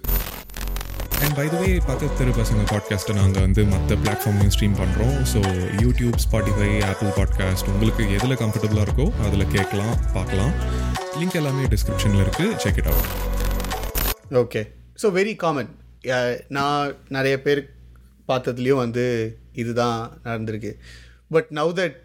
அண்ட் 1.25 1.35
பை 1.35 1.47
த 1.49 1.55
வே 1.59 1.79
பத்து 1.87 2.05
தெரு 2.17 2.31
பசங்க 2.31 2.61
பாட்காஸ்ட்டை 2.71 3.13
நாங்கள் 3.13 3.41
வந்து 3.41 3.63
மற்ற 3.63 3.95
பிளாட்ஃபார்ம்லையும் 3.95 4.53
ஸ்ட்ரீம் 4.55 4.77
பண்ணுறோம் 4.79 5.17
so 5.31 5.39
YouTube 5.83 6.15
Spotify 6.23 6.69
Apple 6.85 7.11
podcast 7.17 7.69
உங்களுக்கு 7.69 8.03
எதில் 8.11 8.37
கம்ஃபர்டபுளாக 8.41 8.85
இருக்கோ 8.87 9.05
அதில் 9.25 9.45
கேட்கலாம் 9.47 9.95
பார்க்கலாம். 10.13 10.53
லிங்க் 11.19 11.37
எல்லாமே 11.41 11.63
டிஸ்கிரிப்ஷனில் 11.65 12.23
இருக்குது 12.25 12.55
check 12.55 12.77
it 12.77 12.89
out 12.93 13.09
okay 14.41 14.63
so 15.03 15.09
very 15.19 15.35
common 15.35 15.71
நான் 16.47 16.95
நிறைய 17.07 17.41
பேர் 17.41 17.61
பார்த்ததுலேயும் 18.27 18.83
வந்து 18.85 19.05
இதுதான் 19.53 19.99
நடந்திருக்கு. 20.23 20.71
But 21.29 21.49
now 21.51 21.73
that 21.81 21.97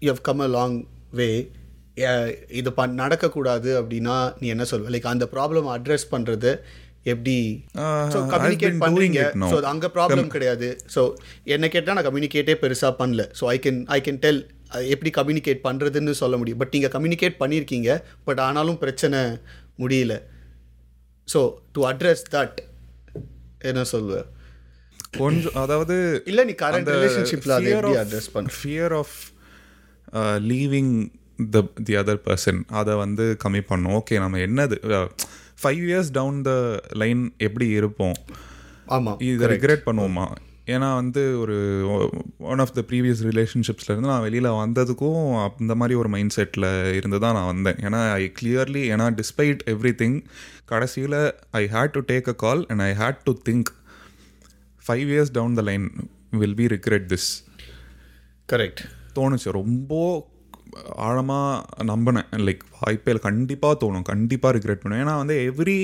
you 0.00 0.10
have 0.12 0.24
come 0.30 0.40
a 0.40 0.46
long 0.46 0.76
way 1.10 1.28
இது 2.48 2.70
பண் 2.72 2.98
நடக்கக்கூடாது 3.00 3.70
அப்படின்னா 3.80 4.16
நீ 4.40 4.46
என்ன 4.48 4.64
சொல்வ? 4.64 4.90
லைக் 4.90 5.12
அந்த 5.12 5.28
ப்ராப்ளம் 5.32 5.68
அட்ரஸ் 5.76 6.10
பண்ணுறது 6.10 6.50
எப்படி? 7.12 7.36
ஸோ 8.12 8.18
கம்யூனிகேட் 8.34 8.78
பண்ணுறீங்க. 8.84 9.20
ஸோ 9.52 9.56
அங்கே 9.72 9.88
ப்ராப்ளம் 9.96 10.30
கிடையாது. 10.34 10.68
ஸோ 10.94 11.02
என்ன 11.56 11.68
கேட்டால் 11.74 11.96
நான் 11.98 12.08
கம்யூனிகேட்டே 12.08 12.56
பெருசாக 12.62 12.92
பண்ணல. 13.00 13.24
So 13.40 13.44
I 13.54 13.56
can 13.66 13.80
I 13.96 13.98
can 14.06 14.20
tell 14.24 14.40
எப்படி 14.94 15.10
கம்யூனிகேட் 15.18 15.60
பண்ணுறதுன்னு 15.66 16.14
சொல்ல 16.22 16.36
முடியும். 16.40 16.60
பட் 16.62 16.72
நீங்கள் 16.76 16.94
கம்யூனிகேட் 16.96 17.36
பண்ணியிருக்கீங்க 17.42 17.90
பட் 18.28 18.40
ஆனாலும் 18.46 18.80
பிரச்சனை 18.84 19.20
முடியல. 19.82 20.14
ஸோ 21.34 21.42
டு 21.76 21.82
அட்ரஸ் 21.90 22.24
தட் 22.34 22.58
என்ன 23.70 23.84
சொல்லுவ? 23.92 24.16
கொஞ்சம் 25.20 25.56
அதாவது 25.62 25.94
இல்ல 26.30 26.40
நீ 26.48 26.54
current 26.62 26.88
relationshipல 26.94 27.52
அதை 27.58 27.70
எப்படி 27.76 27.98
address 28.02 28.26
பண்ற? 28.34 28.52
Fear 28.58 28.94
of 29.00 29.16
leaving 30.50 30.92
the 31.54 31.62
the 31.86 31.94
other 32.00 32.20
person 32.26 32.60
அதை 32.80 32.92
வந்து 33.04 33.24
கம்மி 33.44 33.62
பண்ணும் 33.70 33.94
ஓகே 34.00 34.18
நம்ம 34.24 34.40
என்னது 34.48 34.76
five 35.62 35.82
years 35.90 36.10
down 36.18 36.40
the 36.48 36.52
line 37.02 37.22
எப்படி 37.46 37.68
இருப்போம்? 37.78 38.18
ஆமாம் 38.96 39.18
இதை 39.28 39.48
ரிக்ரெட் 39.54 39.86
பண்ணுவோமா? 39.86 40.26
ஏன்னா 40.74 40.88
வந்து 40.98 41.22
ஒரு 41.40 41.56
ஒன் 42.52 42.60
ஆஃப் 42.62 42.72
த 42.78 42.82
ப்ரீவியஸ் 42.88 43.20
ரிலேஷன்ஷிப்ஸ்லேருந்து 43.28 44.10
நான் 44.12 44.24
வெளியில் 44.24 44.48
வந்ததுக்கும் 44.62 45.20
அந்த 45.60 45.74
மாதிரி 45.80 45.94
ஒரு 46.00 46.08
மைண்ட் 46.14 46.34
செட்டில் 46.36 46.66
இருந்து 46.98 47.18
தான் 47.24 47.36
நான் 47.38 47.50
வந்தேன். 47.52 47.78
ஏன்னா 47.86 48.00
ஐ 48.22 48.24
கிளியர்லி 48.38 48.82
ஏன்னா 48.94 49.06
டிஸ்பைட் 49.20 49.60
எவ்ரி 49.74 49.92
திங் 50.02 50.16
கடைசியில் 50.72 51.18
I 51.60 51.62
had 51.74 51.94
to 51.96 52.02
take 52.12 52.30
a 52.34 52.36
call 52.44 52.62
and 52.72 52.84
I 52.88 52.90
had 53.02 53.22
to 53.28 53.34
think 53.50 53.70
five 54.86 55.06
years 55.14 55.34
down 55.38 55.54
the 55.60 55.64
line 55.70 55.86
will 56.42 56.58
be 56.62 56.66
regret 56.76 57.06
this 57.14 57.30
correct 58.52 58.82
தோணுச்சு. 59.18 59.48
ரொம்ப 59.60 59.94
ஆழமாக 61.06 61.84
நம்பினேன். 61.92 62.28
லைக் 62.46 62.64
வாய்ப்பே 62.80 63.10
இல்லை 63.12 63.24
கண்டிப்பாக 63.28 63.78
தோணும். 63.82 64.08
கண்டிப்பாக 64.12 64.54
ரிக்ரெட் 64.58 64.82
பண்ணுவேன். 64.82 65.04
ஏன்னா 65.04 65.16
வந்து 65.22 65.36
every 65.50 65.78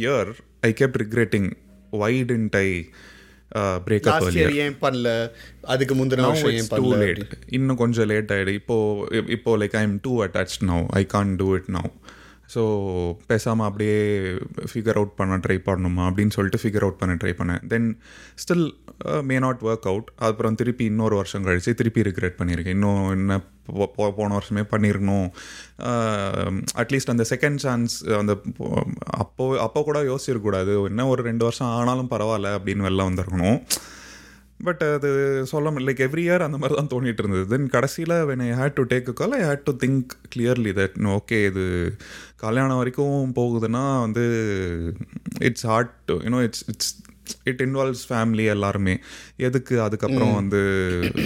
year 0.00 0.30
I 0.68 0.70
kept 0.80 1.00
regretting 1.04 1.48
why 2.02 2.12
didn't 2.32 2.58
I 2.66 2.68
year 4.36 4.54
ஏன் 4.64 4.76
பண்ணல? 4.84 5.08
அதுக்கு 5.72 5.94
முந்தின 5.98 6.26
வருஷம் 6.28 6.54
ஏன் 6.58 6.70
டூ 6.78 6.92
லேட் 7.02 7.22
இன்னும் 7.56 7.80
கொஞ்சம் 7.82 8.08
லேட் 8.12 8.32
ஆகிடு 8.36 8.52
இப்போ 8.60 8.76
இப்போ 9.36 9.50
like 9.62 9.76
I 9.80 9.82
am 9.88 9.98
too 10.06 10.12
attach 10.26 10.56
now 10.70 10.84
I 11.00 11.02
can't 11.14 11.32
do 11.40 11.48
it 11.58 11.70
now 11.76 11.90
so 12.54 12.62
பேசாமல் 13.28 13.66
அப்படியே 13.68 13.98
ஃபிகர் 14.70 14.98
அவுட் 15.00 15.14
பண்ண 15.18 15.36
ட்ரை 15.44 15.56
பண்ணணுமா? 15.68 16.02
அப்படின்னு 16.08 16.34
சொல்லிட்டு 16.36 16.60
ஃபிகர் 16.62 16.84
அவுட் 16.86 16.98
பண்ண 17.02 17.12
ட்ரை 17.22 17.32
பண்ணேன். 17.38 17.62
Then 17.72 17.86
still 18.42 18.66
may 19.28 19.36
not 19.44 19.62
work 19.68 19.88
out 19.92 20.08
அப்புறம் 20.28 20.58
திருப்பி 20.60 20.84
இன்னொரு 20.92 21.14
வருஷம் 21.20 21.46
கழிச்சு 21.46 21.72
திருப்பி 21.80 22.02
ரிக்ரெட் 22.08 22.38
பண்ணியிருக்கேன். 22.40 22.76
இன்னும் 22.78 23.04
என்ன 23.16 23.38
போன 24.16 24.38
வருஷமே 24.38 24.62
பண்ணியிருக்கணும் 24.70 25.28
அட்லீஸ்ட் 26.74 27.14
அந்த 27.14 27.24
செகண்ட் 27.30 27.56
சான்ஸ் 27.56 28.04
அந்த 28.06 28.40
அப்போ 29.06 29.58
அப்போ 29.58 29.82
கூட 29.82 30.02
யோசிச்சிருக்கூடாது 30.02 30.86
என்ன 30.88 31.06
ஒரு 31.06 31.22
ரெண்டு 31.22 31.44
வருஷம் 31.44 31.68
ஆனாலும் 31.68 32.10
பரவாயில்ல 32.10 32.54
அப்படின்னு 32.58 32.86
வெளில 32.88 33.08
வந்திருக்கணும். 33.08 33.60
பட் 34.64 34.82
அது 34.82 35.08
சொல்ல 35.46 35.70
லைக் 35.70 36.02
எவ்ரி 36.06 36.22
இயர் 36.24 36.40
அந்த 36.40 36.58
மாதிரி 36.58 36.74
தான் 36.80 36.90
தோணிட்டு 36.90 37.18
இருந்தது. 37.18 37.46
தென் 37.46 37.68
கடைசியில் 37.68 38.14
when 38.28 38.42
I 38.48 38.50
had 38.60 38.72
to 38.72 38.82
take 38.82 39.12
call 39.12 39.32
I 39.32 39.40
had 39.40 39.64
to 39.64 39.76
think 39.84 40.06
clearly 40.36 40.72
that 40.80 41.18
okay 41.18 41.46
இது 41.46 41.96
கல்யாணம் 42.36 42.76
வரைக்கும் 42.76 43.32
போகுதுன்னா 43.36 44.00
வந்து 44.00 44.24
it's 45.40 45.66
hard 45.66 45.90
to 46.04 46.18
you know 46.18 46.42
it's 46.42 46.64
it's 46.68 46.94
it 47.44 47.60
involves 47.60 48.04
family 48.08 48.46
எல்லாருமே. 48.46 48.94
எதுக்கு? 49.48 49.74
அதுக்கப்புறம் 49.80 50.34
வந்து 50.34 50.60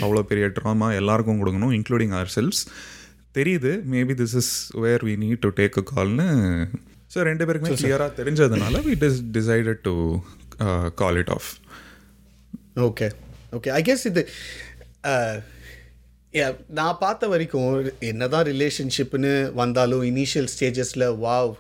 அவ்வளோ 0.01 0.23
பெரிய 0.23 0.47
ட்ராமா 0.59 0.89
எல்லாருக்கும் 0.95 1.41
கொடுக்கணும் 1.43 1.75
இன்க்ளூடிங் 1.79 2.15
அவர் 2.19 2.33
செல்ஸ் 2.37 2.63
தெரியுது 3.35 3.73
maybe 3.95 4.15
this 4.15 4.37
is 4.37 4.53
where 4.85 5.05
we 5.05 5.17
need 5.25 5.43
to 5.47 5.53
take 5.57 5.79
a 5.79 5.85
கால்னு 5.93 6.29
so 7.15 7.19
ரெண்டு 7.23 7.47
பேருக்குமே 7.47 7.77
கிளியராக 7.77 8.11
தெரிஞ்சதுனால 8.21 8.81
we 8.87 8.95
dis 9.05 9.21
decided 9.31 9.83
to 9.83 9.95
call 10.95 11.17
it 11.17 11.31
off 11.31 11.51
okay 12.81 13.09
okay 13.53 13.71
I 13.73 13.83
guess 13.83 14.07
இது 14.07 14.25
yeah, 16.35 16.51
நான் 16.71 16.99
பார்த்த 17.01 17.29
வரைக்கும் 17.29 17.69
என்னதான் 18.01 18.47
ரிலேஷன்ஷிப்னு 18.47 19.31
வந்தாலும் 19.55 20.03
இனிஷியல் 20.05 20.49
ஸ்டேஜஸில் 20.55 21.07
வாவ் 21.19 21.53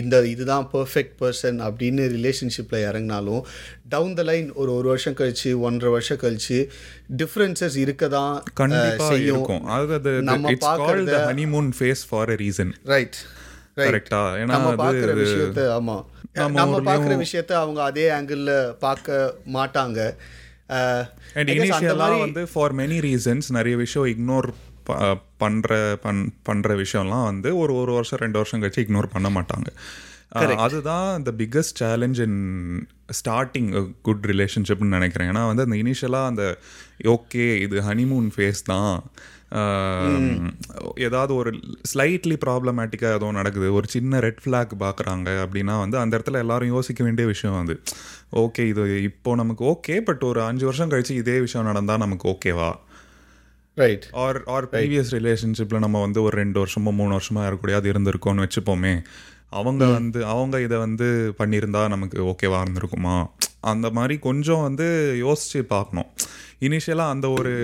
இந்த 0.00 0.14
இதுதான் 0.32 0.66
பர்ஃபெக்ட் 0.72 1.14
பர்சன் 1.20 1.58
அப்படின்னு 1.66 2.04
ரிலேஷன்ஷிப்பில் 2.16 2.84
இறங்கினாலும் 2.88 3.42
டவுன் 3.94 4.14
த 4.18 4.22
லைன் 4.30 4.48
ஒரு 4.60 4.70
ஒரு 4.78 4.88
வருஷம் 4.92 5.16
கழிச்சு 5.20 5.50
ஒன்றரை 5.66 5.92
வருஷம் 5.96 6.20
கழிச்சு 6.24 6.58
டிஃப்ரென்சஸ் 7.20 7.76
இருக்க 7.84 8.08
தான் 8.16 8.32
செய்யும். 9.10 9.46
நம்ம 10.30 10.54
பார்க்கறத 10.66 11.18
honeymoon 11.30 11.70
phase 11.78 12.04
for 12.10 12.32
reason 12.42 12.72
right 12.94 13.18
கரெக்டா 13.76 14.22
ஏன்னா 14.40 14.52
நம்ம 14.56 14.70
பார்க்குற 14.84 15.12
விஷயத்த 15.22 15.60
ஆமா. 15.78 15.98
நம்ம 16.60 16.80
பார்க்குற 16.88 17.14
விஷயத்த 17.24 17.52
அவங்க 17.62 17.80
அதே 17.82 18.06
ஆங்கிள் 18.18 18.44
பார்க்க 18.84 19.34
மாட்டாங்க. 19.56 19.98
அண்ட் 21.38 21.50
இனிஷியலாக 21.54 22.18
வந்து 22.24 22.42
ஃபார் 22.52 22.74
மெனி 22.80 22.98
ரீசன்ஸ் 23.06 23.48
நிறைய 23.56 23.76
விஷயம் 23.84 24.08
இக்னோர் 24.14 24.48
பண்ற 25.42 25.78
பண் 26.04 26.22
பண்ற 26.48 26.74
விஷயம்லாம் 26.84 27.26
வந்து 27.30 27.50
ஒரு 27.62 27.74
ஒரு 27.82 27.92
வருஷம் 27.98 28.22
ரெண்டு 28.24 28.40
வருஷம் 28.40 28.62
கழிச்சு 28.62 28.84
இக்னோர் 28.84 29.14
பண்ண 29.16 29.28
மாட்டாங்க. 29.36 29.68
அதுதான் 30.64 31.22
the 31.26 31.30
biggest 31.38 31.78
challenge 31.82 32.20
in 32.26 32.40
starting 33.20 33.70
good 34.08 34.26
ரிலேஷன்ஷிப்னு 34.32 34.96
நினைக்கிறேன். 34.96 35.30
ஏன்னா 35.32 35.42
வந்து 35.50 35.64
அந்த 35.66 35.76
இனிஷியலாக 35.82 36.30
அந்த 36.32 36.44
ஓகே 37.16 37.44
இது 37.66 37.76
ஹனிமூன் 37.88 38.28
ஃபேஸ் 38.34 38.62
தான். 38.72 38.94
ஏதாவது 41.06 41.32
ஒரு 41.38 41.50
ஸ்லைட்லி 41.90 42.36
ப்ராப்ளமேட்டிக்காக 42.44 43.18
ஏதோ 43.18 43.30
நடக்குது. 43.38 43.68
ஒரு 43.78 43.86
சின்ன 43.94 44.20
ரெட் 44.26 44.42
ஃப்ளாக் 44.44 44.74
பார்க்குறாங்க 44.84 45.28
அப்படின்னா 45.44 45.74
வந்து 45.84 45.96
அந்த 46.02 46.12
இடத்துல 46.18 46.42
எல்லாரும் 46.44 46.72
யோசிக்க 46.74 47.00
வேண்டிய 47.06 47.26
விஷயம் 47.32 47.58
வந்து 47.60 47.76
ஓகே 48.44 48.64
இது 48.72 48.84
இப்போ 49.08 49.30
நமக்கு 49.40 49.64
ஓகே 49.72 49.96
பட் 50.10 50.22
ஒரு 50.30 50.42
அஞ்சு 50.48 50.64
வருஷம் 50.68 50.92
கழிச்சு 50.92 51.16
இதே 51.22 51.36
விஷயம் 51.46 51.68
நடந்தால் 51.70 52.02
நமக்கு 52.04 52.28
ஓகேவா 52.34 52.70
ரைட் 53.82 54.06
ஆர் 54.24 54.38
ஆர் 54.54 54.66
ப்ரீவியஸ் 54.72 55.12
ரிலேஷன்ஷிப்பில் 55.16 55.84
நம்ம 55.84 56.00
வந்து 56.06 56.20
ஒரு 56.26 56.36
ரெண்டு 56.42 56.58
வருஷமோ 56.62 56.92
மூணு 57.00 57.12
வருஷமோ 57.16 57.42
இருக்கக்கூடிய 57.48 57.78
அது 57.80 57.92
இருந்திருக்கோம்னு 57.92 58.46
வச்சுப்போமே. 58.46 58.94
அவங்க 59.58 59.84
வந்து 59.98 60.20
அவங்க 60.32 60.56
இதை 60.66 60.76
வந்து 60.78 61.06
பண்ணியிருந்தா 61.38 61.82
நமக்கு 61.94 62.18
ஓகேவா 62.32 62.58
இருந்திருக்குமா? 62.64 63.14
அந்த 63.72 63.86
மாதிரி 63.96 64.14
கொஞ்சம் 64.26 64.64
வந்து 64.66 64.86
யோசிச்சு 65.22 65.60
பார்க்கணும். 65.72 66.10
இனிஷியலாக 66.66 67.14
அந்த 67.14 67.26
ஒரு 67.38 67.54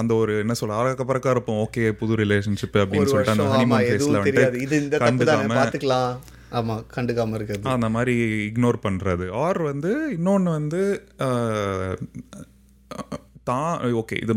அந்த 0.00 0.12
ஒரு 0.20 0.32
என்ன 0.42 0.54
சொல்ல 0.60 0.78
அறக்க 0.82 1.02
பறக்க 1.04 1.34
இருப்போம். 1.34 1.60
ஓகே 1.64 1.84
புது 2.00 2.14
ரிலேஷன்ஷிப் 2.22 2.78
அப்படின்னு 2.82 3.10
சொல்லிட்டு 3.12 3.34
அந்த 3.34 3.48
ஹனிமூன் 3.54 3.84
ஃபேஸில் 3.88 4.18
வந்துட்டு 4.20 5.02
கண்டுக்காம 5.04 5.58
பார்த்துக்கலாம். 5.60 6.14
ஆமா 6.58 6.74
கண்டுக்காம 6.96 7.36
இருக்கிறது. 7.38 7.68
அந்த 7.76 7.88
மாதிரி 7.96 8.14
இக்னோர் 8.48 8.78
பண்ணுறது 8.86 9.26
ஆர் 9.44 9.60
வந்து 9.70 9.92
இன்னொன்று 10.16 10.50
வந்து 10.58 10.82
தான் 13.50 13.72
ஓகே 14.00 14.16
இது 14.24 14.34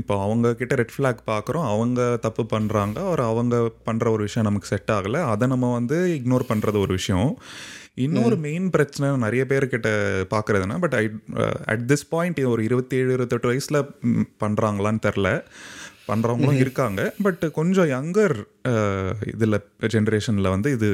இப்போ 0.00 0.14
அவங்க 0.24 0.54
கிட்ட 0.60 0.74
ரெட் 0.80 0.94
ஃப்ளாக் 0.96 1.20
பார்க்குறோம் 1.30 1.68
அவங்க 1.74 2.00
தப்பு 2.26 2.42
பண்ணுறாங்க 2.52 2.98
ஒரு 3.12 3.22
அவங்க 3.30 3.56
பண்ணுற 3.86 4.08
ஒரு 4.16 4.22
விஷயம் 4.28 4.48
நமக்கு 4.48 4.70
செட் 4.72 4.92
ஆகலை. 4.96 5.22
அதை 5.32 5.48
நம்ம 5.54 5.72
வந்து 5.78 5.98
இக்னோர் 6.18 6.50
பண்ணுறது 6.52 6.80
ஒரு 6.86 6.92
விஷயம். 7.00 7.30
இன்னொரு 8.04 8.36
மெயின் 8.44 8.68
பிரச்சனை 8.74 9.08
நிறைய 9.24 9.42
பேர்கிட்ட 9.50 9.90
பார்க்குறதுனா 10.34 10.76
but 10.84 10.96
I 11.00 11.04
at 11.72 11.84
this 11.92 12.06
point 12.12 12.40
ஒரு 12.52 12.62
இருபத்தேழு 12.68 13.10
இருபத்தெட்டு 13.16 13.50
வயசில் 13.52 13.80
பண்ணுறாங்களான்னு 14.44 15.04
தெரில. 15.08 15.30
பண்ணுறவங்களும் 16.08 16.58
இருக்காங்க. 16.62 17.02
பட் 17.26 17.44
கொஞ்சம் 17.58 17.88
யங்கர் 17.92 18.34
இதில் 19.32 19.58
ஜென்ரேஷனில் 19.94 20.52
வந்து 20.54 20.68
இது 20.76 20.88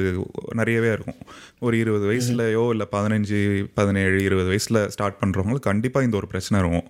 நிறையவே 0.59 0.91
இருக்கும். 0.95 1.19
ஒரு 1.65 1.75
இருபது 1.83 2.05
வயசுலையோ 2.11 2.63
இல்லை 2.73 2.87
பதினஞ்சு 2.95 3.39
பதினேழு 3.79 4.19
இருபது 4.27 4.47
வயசில் 4.53 4.81
ஸ்டார்ட் 4.95 5.19
பண்ணுறவங்களுக்கு 5.23 5.69
கண்டிப்பாக 5.71 6.07
இந்த 6.07 6.17
ஒரு 6.21 6.29
பிரச்சனை 6.33 6.61
இருக்கும். 6.63 6.87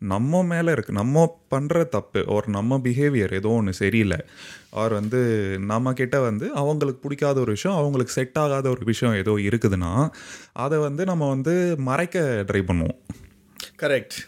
நம்ம 0.00 0.42
மேலே 0.42 0.72
இருக்குது 0.72 0.98
நம்ம 1.00 1.38
பண்ணுற 1.54 1.88
தப்பு 1.88 2.24
ஒரு 2.26 2.46
நம்ம 2.48 2.78
பிஹேவியர் 2.78 3.34
ஏதோ 3.34 3.48
ஒன்று 3.48 3.72
சரியில்லை. 3.72 4.18
ஆர் 4.70 4.92
வந்து 4.92 5.20
நம்மக்கிட்ட 5.68 6.22
வந்து 6.22 6.52
அவங்களுக்கு 6.54 7.00
பிடிக்காத 7.00 7.40
ஒரு 7.40 7.50
விஷயம் 7.50 7.76
அவங்களுக்கு 7.76 8.12
செட் 8.12 8.38
ஆகாத 8.38 8.68
ஒரு 8.68 8.84
விஷயம் 8.84 9.14
ஏதோ 9.14 9.34
இருக்குதுன்னா 9.48 9.92
அதை 10.52 10.78
வந்து 10.78 11.04
நம்ம 11.04 11.28
வந்து 11.28 11.76
மறைக்க 11.78 12.44
ட்ரை 12.52 12.62
பண்ணுவோம். 12.70 12.98
கரெக்ட் 13.82 14.18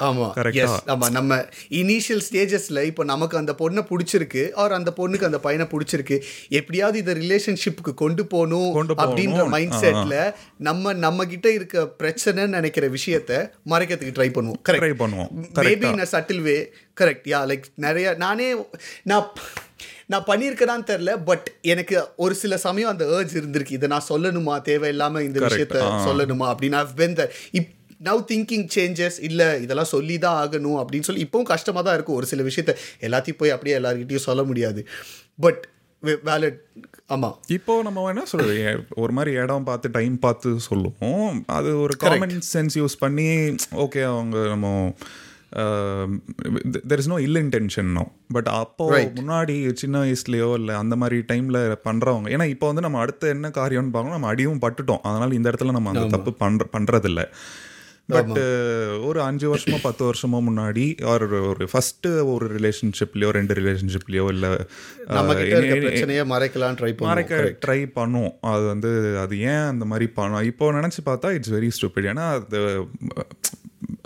ஆமா. 0.00 0.32
Correct 0.34 0.66
ஆ? 0.66 0.74
எஸ் 0.74 0.82
ஆமா. 0.86 1.10
நம்ம 1.10 1.36
இனிஷியல் 1.68 2.20
ஸ்டேஜஸ்ல 2.30 2.82
இப்போ 2.82 3.04
நமக்கு 3.04 3.36
அந்த 3.36 3.54
பொண்ணை 3.58 3.86
பிடிச்சிருக்கு 3.88 4.52
ஆர் 4.52 4.72
அந்த 4.72 4.92
பொண்ணுக்கு 4.96 5.24
அந்த 5.24 5.38
பையனை 5.38 5.68
பிடிச்சிருக்கு. 5.70 6.20
எப்படியாவது 6.48 6.98
இதை 6.98 7.14
ரிலேஷன்ஷிப்புக்கு 7.14 7.94
கொண்டு 7.94 8.26
போகணும். 8.26 8.88
அப்படின்ற 8.88 9.48
மைண்ட் 9.48 9.72
செட்ல 9.72 10.34
நம்ம 10.56 10.92
நம்ம 10.92 11.26
கிட்ட 11.26 11.52
இருக்க 11.52 11.92
பிரச்சனைன்னு 11.98 12.46
நினைக்கிற 12.46 12.88
விஷயத்த 12.88 13.50
மறைக்கிறதுக்கு 13.70 14.12
ட்ரை 14.12 14.30
பண்ணுவோம். 14.30 14.54
ட்ரை 14.68 14.72
கரெக்ட் 14.72 14.98
பண்ணுவோம். 14.98 15.28
Maybe 15.54 15.82
in 15.82 15.98
a 15.98 16.08
subtle 16.12 16.40
way 16.40 16.72
correct 17.00 17.26
yeah 17.26 17.46
like 17.46 17.62
நிறைய 17.74 18.14
நானே 18.14 18.54
நான் 19.02 19.30
நான் 20.06 20.24
பண்ணியிருக்கேனான்னு 20.26 20.86
தெரில 20.86 21.24
பட் 21.24 21.52
எனக்கு 21.62 22.08
ஒரு 22.16 22.34
சில 22.34 22.56
சமயம் 22.56 22.90
அந்த 22.90 23.06
ஏர்ஜ் 23.06 23.36
இருந்திருக்கு. 23.36 23.72
இதை 23.72 23.88
நான் 23.88 24.04
சொல்லணுமா? 24.08 24.68
தேவையில்லாம 24.68 25.20
இந்த. 25.20 25.40
விஷயத்த. 25.40 25.82
சொல்லணுமா? 25.82 26.54
அப்படின்னு 26.54 26.78
there. 27.00 27.28
இப் 27.50 27.68
நவ் 28.04 28.24
திங்கிங் 28.32 28.68
சேஞ்சஸ் 28.74 29.18
இல்லை 29.20 29.62
இதெல்லாம் 29.62 29.92
சொல்லி 29.94 30.18
தான் 30.18 30.38
ஆகணும் 30.42 30.78
அப்படின்னு 30.78 31.00
சொல்லி 31.00 31.24
இப்போவும் 31.24 31.50
கஷ்டமாக 31.52 31.84
தான் 31.84 31.94
இருக்கும். 31.94 32.16
ஒரு 32.16 32.26
சில 32.26 32.42
விஷயத்த 32.42 32.74
எல்லாத்தையும் 33.00 33.38
போய் 33.38 33.50
அப்படியே 33.50 33.78
எல்லாருக்கிட்டையும் 33.78 34.26
சொல்ல 34.28 34.42
முடியாது. 34.42 34.86
பட் 35.38 35.68
வேலட் 36.22 36.60
ஆமாம் 37.06 37.38
இப்போ 37.46 37.82
நம்ம 37.82 38.08
என்ன 38.08 38.24
சொல்றது? 38.24 38.54
எ- 38.64 38.84
ஒரு 38.94 39.12
மாதிரி 39.12 39.36
இடம் 39.36 39.64
பார்த்து 39.64 39.88
டைம் 39.92 40.18
பார்த்து 40.18 40.60
சொல்லுவோம். 40.60 41.44
அது 41.46 41.80
ஒரு 41.80 41.96
காமன் 41.96 42.38
சென்ஸ் 42.52 42.74
யூஸ் 42.74 42.96
பண்ணி 42.98 43.26
ஓகே 43.76 44.04
அவங்க 44.04 44.46
நம்ம 44.46 44.94
there 46.88 46.98
is 46.98 47.08
no 47.08 47.20
ill 47.20 47.34
intention 47.34 47.90
no 47.92 48.10
but 48.28 48.46
அப்போ 48.46 48.98
முன்னாடி 49.00 49.72
சின்ன 49.72 50.02
வயசுலயோ 50.04 50.52
இல்லை 50.54 50.74
அந்த 50.74 50.96
மாதிரி 50.96 51.18
டைம்ல 51.32 51.74
பண்றவங்க 51.84 52.28
ஏன்னா 52.34 52.44
இப்போ 52.44 52.66
வந்து 52.66 52.80
நம்ம 52.80 52.98
அடுத்து 52.98 53.28
என்ன 53.28 53.48
காரியம்னு 53.48 53.90
பார்க்கணும் 53.90 54.10
நம்ம 54.10 54.26
அடியும் 54.26 54.60
பட்டுட்டோம். 54.60 55.02
அதனால 55.02 55.34
இந்த 55.34 55.50
இடத்துல 55.50 55.70
நம்ம 55.70 55.90
அந்த 55.90 56.06
தப்பு 56.06 56.32
பண்ற 56.34 56.66
பண்றதில்ல. 56.72 57.24
பட் 58.10 58.38
ஒரு 59.04 59.22
அஞ்சு 59.22 59.54
வருஷமோ 59.54 59.78
பத்து 59.82 60.04
வருஷமோ 60.10 60.40
முன்னாடி 60.48 61.06
ஒரு 61.06 61.42
ஒரு 61.48 61.68
ஃபர்ஸ்ட் 61.68 62.06
ஒரு 62.06 62.48
ரிலேஷன்ஷிப்லயோ 62.58 63.30
ரெண்டு 63.30 63.54
ரிலேஷன்ஷிப்லயோ 63.54 64.28
இல்லை 64.28 64.50
பிரச்சனையை 65.82 66.24
மறைக்கலாம் 66.30 66.78
ட்ரை 66.80 66.96
மறைக்க 66.96 67.58
ட்ரை 67.66 67.90
பண்ணும் 67.92 68.32
அது 68.40 68.66
வந்து 68.66 69.18
அது 69.18 69.40
ஏன் 69.40 69.64
அந்த 69.64 69.84
மாதிரி 69.84 70.08
பண்ணும் 70.10 70.42
இப்போ 70.42 70.72
நினச்சி 70.72 71.02
பார்த்தா 71.04 71.30
இட்ஸ் 71.30 71.52
வெரி 71.52 71.70
ஸ்டூபிட் 71.80 72.08
ஏன்னா 72.12 72.26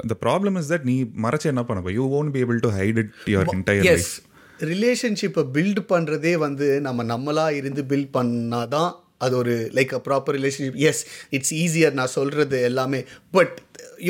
the 0.08 0.16
ப்ராப்ளம் 0.20 0.58
இஸ் 0.58 0.72
தட் 0.72 0.82
நீ 0.82 1.02
மறைச்சு 1.22 1.44
என்ன 1.44 1.64
பண்ண 1.64 1.90
you 1.90 2.22
be 2.22 2.40
able 2.40 2.60
to 2.60 2.68
hide 2.68 2.98
it 2.98 3.10
your 3.26 3.44
entire 3.54 3.84
as 3.84 4.12
life. 4.14 4.20
ரிலேஷன்ஷிப்பை 4.60 5.44
பில்ட் 5.52 5.80
பண்ணுறதே 5.88 6.32
வந்து 6.38 6.80
நம்ம 6.80 7.04
நம்மளா 7.04 7.52
இருந்து 7.52 7.82
பில்ட் 7.82 8.12
பண்ணாதான் 8.14 8.92
அது 9.18 9.36
ஒரு 9.36 9.70
like 9.74 9.94
a 9.94 10.00
proper 10.04 10.36
relationship 10.38 10.74
as 10.74 11.06
it's 11.30 11.54
easier 11.54 11.90
நான் 11.92 12.06
சொல்கிறது 12.06 12.62
எல்லாமே. 12.62 13.04
பட் 13.30 13.60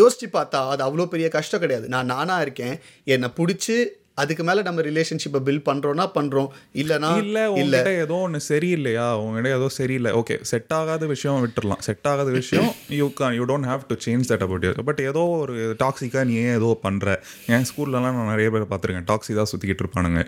யோசித்து 0.01 0.39
பார்த்தா 0.39 0.61
அது 0.69 0.83
அவ்வளோ 0.87 1.07
பெரிய 1.07 1.29
கஷ்டம் 1.29 1.61
கிடையாது. 1.61 1.89
நான் 1.89 2.07
நானாக 2.07 2.43
இருக்கேன். 2.43 2.77
என்னை 3.05 3.29
பிடிச்சி 3.37 3.77
அதுக்கு 4.23 4.43
மேலே 4.49 4.61
நம்ம 4.67 4.83
ரிலேஷன்ஷிப்பை 4.89 5.41
பில்ட் 5.47 5.65
பண்ணுறோன்னா 5.69 6.05
பண்ணுறோம் 6.17 6.51
இல்லைனா 6.81 7.09
இல்ல 7.23 7.39
உங்ககிட்ட 7.55 7.93
ஏதோ 8.05 8.17
ஒன்று 8.27 8.41
சரியில்லையா? 8.49 9.07
உங்ககிட்ட 9.23 9.51
ஏதோ 9.59 9.69
சரியில்லை. 9.79 10.11
ஓகே 10.21 10.37
செட் 10.51 10.75
ஆகாத 10.79 11.07
விஷயம் 11.13 11.41
விட்டுறலாம். 11.45 11.83
செட் 11.87 12.09
ஆகாத 12.11 12.29
விஷயம் 12.41 12.71
you 12.99 13.07
can't 13.21 13.37
you 13.39 13.47
don't 13.53 13.69
have 13.71 13.85
to 13.91 13.97
change 14.07 14.29
that 14.33 14.45
about 14.47 14.67
you 14.69 14.73
but 14.91 15.03
ஏதோ 15.11 15.25
ஒரு 15.43 15.57
டாக்ஸிக்காக 15.83 16.25
நீ 16.31 16.37
ஏன் 16.45 16.55
ஏதோ 16.61 16.71
பண்ற? 16.87 17.17
என் 17.55 17.67
ஸ்கூல்லலாம் 17.71 18.17
நான் 18.19 18.33
நிறைய 18.35 18.51
பேர் 18.57 18.71
பார்த்துருக்கேன். 18.75 19.09
டாக்ஸி 19.13 19.35
தான் 19.41 19.51
சுற்றிக்கிட்டு 19.53 19.85
இருப்பானுங்க 19.85 20.23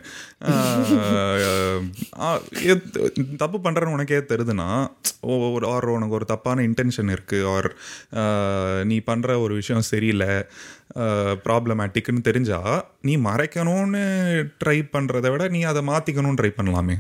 தப்பு 3.45 3.59
பண்ணுறேன்னு 3.67 3.97
உனக்கே 3.97 4.21
தெரியுதுன்னா 4.33 4.71
ஒரு 5.55 5.67
ஆர் 5.75 5.87
உனக்கு 5.99 6.17
ஒரு 6.19 6.27
தப்பான 6.33 6.65
இன்டென்ஷன் 6.71 7.13
இருக்குது 7.15 7.47
ஆர் 7.55 7.69
நீ 8.91 8.99
பண்ணுற 9.11 9.31
ஒரு 9.45 9.55
விஷயம் 9.61 9.87
சரியில்லை 9.93 10.33
ப்ராப்ளமேட்டிக்னு 11.47 12.27
தெரிஞ்சா 12.29 12.61
நீ 13.01 13.15
மறைக்கணும்னு 13.29 14.03
ட்ரை 14.63 14.79
பண்ணுறதை 14.95 15.31
விட 15.31 15.45
நீ 15.57 15.63
அதை 15.71 15.83
மாற்றிக்கணும்னு 15.89 16.41
ட்ரை 16.41 16.53
பண்ணலாமே. 16.59 16.97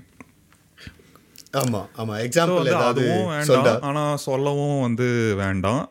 ஆமாம் 1.62 1.88
ஆமாம் 2.00 2.20
எக்ஸாம்பிள் 2.26 2.70
அதுவும் 2.90 3.28
வேண்டாம். 3.32 3.82
ஆனால் 3.90 4.22
சொல்லவும் 4.28 4.80
வந்து 4.80 5.08
வேண்டாம். 5.42 5.82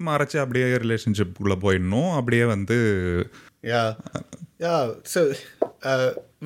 மறைச்சு 0.00 0.38
அப்படியே 0.42 0.66
ரிலேஷன்ஷிப்புக்குள்ளே 0.84 1.56
போயிடணும். 1.64 2.10
அப்படியே 2.18 2.44
வந்து 2.44 2.78
yeah 3.72 3.82
yeah 4.64 4.74
so 5.14 5.20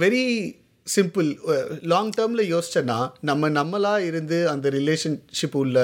very 0.05 0.25
simple 0.87 1.29
long 1.93 2.13
டேர்மில் 2.19 2.51
யோசிச்சேன்னா 2.55 2.99
நம்ம 3.21 3.49
நம்மளா 3.59 3.95
இருந்து 4.11 4.39
அந்த 4.49 4.69
ரிலேஷன்ஷிப் 4.71 5.57
உள்ள 5.63 5.79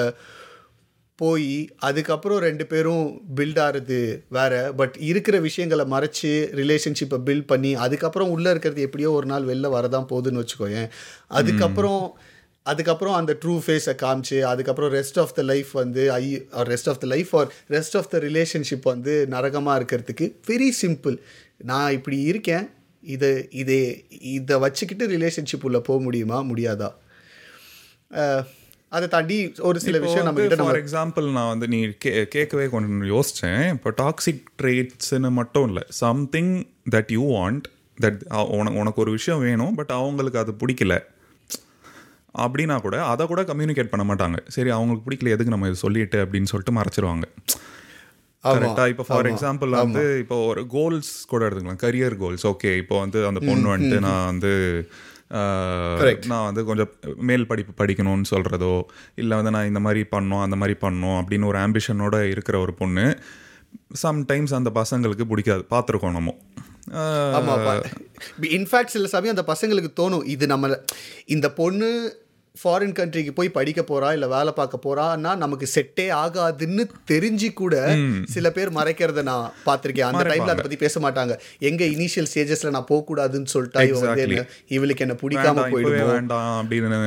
போய் 1.17 1.51
அதுக்கப்புறம் 1.79 2.39
ரெண்டு 2.39 2.65
பேரும் 2.65 3.05
பில்ட் 3.35 3.59
ஆகிறது 3.59 3.99
வேறு. 4.29 4.75
பட் 4.75 4.95
இருக்கிற 4.99 5.39
விஷயங்களை 5.39 5.85
மறைச்சி 5.91 6.31
ரிலேஷன்ஷிப்பை 6.59 7.19
பில்ட் 7.27 7.47
பண்ணி 7.47 7.75
அதுக்கப்புறம் 7.75 8.29
உள்ளே 8.29 8.49
இருக்கிறது 8.49 8.81
எப்படியோ 8.81 9.11
ஒரு 9.11 9.25
நாள் 9.25 9.43
வெளில 9.43 9.69
வரதான் 9.77 10.09
போகுதுன்னு 10.09 10.43
வச்சுக்கோயேன். 10.43 10.89
அதுக்கப்புறம் 11.27 12.01
அதுக்கப்புறம் 12.65 13.13
அந்த 13.13 13.37
ட்ரூ 13.45 13.53
ஃபேஸை 13.65 13.93
காமிச்சு 14.01 14.41
அதுக்கப்புறம் 14.41 14.93
ரெஸ்ட் 14.93 15.19
ஆஃப் 15.19 15.35
த 15.35 15.41
லைஃப் 15.41 15.71
வந்து 15.71 16.11
I 16.11 16.23
rest 16.51 16.89
of 16.89 16.99
the 16.99 17.07
life 17.07 17.35
or 17.35 17.49
rest 17.69 17.97
of 17.97 18.09
the 18.09 18.17
relationship 18.17 18.83
வந்து 18.83 19.13
நரகமாக 19.27 19.79
இருக்கிறதுக்கு 19.79 20.25
வெரி 20.47 20.69
சிம்பிள் 20.81 21.15
நான் 21.63 21.91
இப்படி 21.91 22.19
இருக்கேன் 22.21 22.65
இதை 23.03 23.47
இதை 23.51 23.79
இதை 24.33 24.57
வச்சுக்கிட்டு 24.59 25.07
ரிலேஷன்ஷிப் 25.07 25.63
உள்ளே 25.63 25.79
போக 25.79 25.99
முடியுமா? 26.03 26.39
முடியாதா? 26.43 26.89
அதை 28.95 29.05
தாண்டி 29.13 29.37
ஒரு 29.69 29.77
சில 29.85 29.97
விஷயம் 30.03 30.25
நம்ம 30.27 30.43
கிட்ட 30.43 30.65
ஃபார் 30.65 30.79
எக்ஸாம்பிள் 30.81 31.25
நான் 31.37 31.49
வந்து 31.53 31.67
நீ 31.73 31.79
கே 32.03 32.11
கேட்கவே 32.35 32.65
கொஞ்சம் 32.73 33.01
யோசித்தேன் 33.13 33.63
இப்போ 33.75 33.89
டாக்ஸிக் 34.01 34.43
ட்ரேட்ஸ்னு 34.61 35.31
மட்டும் 35.39 35.67
இல்லை. 35.69 35.83
Something 36.03 36.53
that 36.95 37.11
you 37.15 37.23
want 37.37 37.65
that 38.03 38.19
உனக்கு 38.57 38.79
உனக்கு 38.83 39.01
ஒரு 39.03 39.11
விஷயம் 39.17 39.43
வேணும் 39.47 39.75
பட் 39.79 39.93
அவங்களுக்கு 39.99 40.41
அது 40.43 40.53
பிடிக்கல. 40.61 40.95
அப்படின்னா 42.43 42.75
கூட 42.85 42.95
அதை 43.11 43.23
கூட 43.31 43.41
கம்யூனிகேட் 43.51 43.91
பண்ண 43.91 44.03
மாட்டாங்க. 44.09 44.39
சரி 44.55 44.71
அவங்களுக்கு 44.77 45.05
பிடிக்கல 45.07 45.33
எதுக்கு 45.35 45.53
நம்ம 45.55 45.71
இது 45.71 45.83
சொல்லிட்டு 45.85 46.17
அப்படின்னு 46.25 46.51
சொல்லிட்டு 46.53 46.77
மறைச்சிருவாங்க. 46.79 47.27
கரெக்டாக 48.43 48.91
இப்போ 48.93 49.05
ஃபார் 49.07 49.27
எக்ஸாம்பிள் 49.29 49.71
வந்து 49.83 50.03
இப்போ 50.23 50.35
ஒரு 50.49 50.61
கோல்ஸ் 50.75 51.11
கூட 51.31 51.41
எடுத்துக்கலாம். 51.47 51.83
கரியர் 51.85 52.15
கோல்ஸ் 52.23 52.45
ஓகே 52.51 52.71
இப்போ 52.81 52.95
வந்து 53.03 53.19
அந்த 53.29 53.39
பொண்ணு 53.49 53.67
வந்துட்டு 53.73 53.99
நான் 54.07 54.27
வந்து 54.31 54.51
நான் 55.29 56.43
வந்து 56.43 56.65
கொஞ்சம் 56.65 56.89
மேல் 57.15 57.47
படிப்பு 57.47 57.85
படிக்கணும்னு 57.85 58.23
சொல்கிறதோ 58.31 58.83
இல்லை 59.15 59.35
வந்து 59.35 59.51
நான் 59.51 59.67
இந்த 59.67 59.79
மாதிரி 59.79 60.05
பண்ணோம் 60.11 60.41
அந்த 60.41 60.55
மாதிரி 60.55 60.77
பண்ணோம் 60.81 61.21
அப்படின்னு 61.21 61.45
ஒரு 61.45 61.57
ஆம்பிஷனோட 61.57 62.29
இருக்கிற 62.29 62.59
ஒரு 62.59 62.73
பொண்ணு 62.73 63.19
சம்டைம்ஸ் 64.03 64.53
அந்த 64.53 64.71
பசங்களுக்கு 64.75 65.21
பிடிக்காது. 65.21 65.65
பார்த்துருக்கோம் 65.69 66.11
நம்ம. 66.11 66.35
இன்ஃபேக்ட் 68.41 68.85
சில 68.85 69.07
சமயம் 69.07 69.35
அந்த 69.35 69.57
பசங்களுக்கு 69.57 69.93
தோணும் 69.99 70.25
இது 70.25 70.47
நம்ம 70.47 70.79
இந்த 71.25 71.51
பொண்ணு 71.51 72.19
ஃபாரின் 72.59 72.93
கண்ட்ரிக்கு 72.97 73.31
போய் 73.37 73.49
படிக்க 73.57 73.81
போறா 73.89 74.09
இல்ல 74.15 74.27
வேலை 74.27 74.51
பார்க்க 74.59 74.85
போறான்னா 74.85 75.31
நமக்கு 75.43 75.67
செட்டே 75.75 76.05
ஆகாதுன்னு 76.23 76.83
தெரிஞ்சு 77.11 77.49
கூட 77.53 77.75
சில 78.35 78.51
பேர் 78.57 78.71
மறைக்கிறத 78.77 79.23
நான் 79.29 79.45
பார்த்திருக்கேன். 79.65 80.09
அந்த 80.09 80.23
டைம்ல 80.29 80.53
அதை 80.53 80.63
பத்தி 80.63 80.79
பேச 80.83 80.99
மாட்டாங்க. 81.05 81.35
எங்க 81.69 81.83
இனிஷியல் 81.85 82.29
ஸ்டேஜஸ்ல 82.31 82.73
நான் 82.75 82.89
போக 82.91 83.01
கூடாதுன்னு 83.09 83.51
சொல்லிட்டா 83.53 83.83
இவ 83.89 83.99
வந்து 84.05 84.23
என்ன 84.27 84.45
இவளுக்கு 84.77 85.05
என்ன 85.07 85.17
பிடிக்காம 85.23 85.65
போயிடுமோ? 85.73 86.07
வேண்டாம் 86.13 86.53
அப்படின்னு 86.61 87.01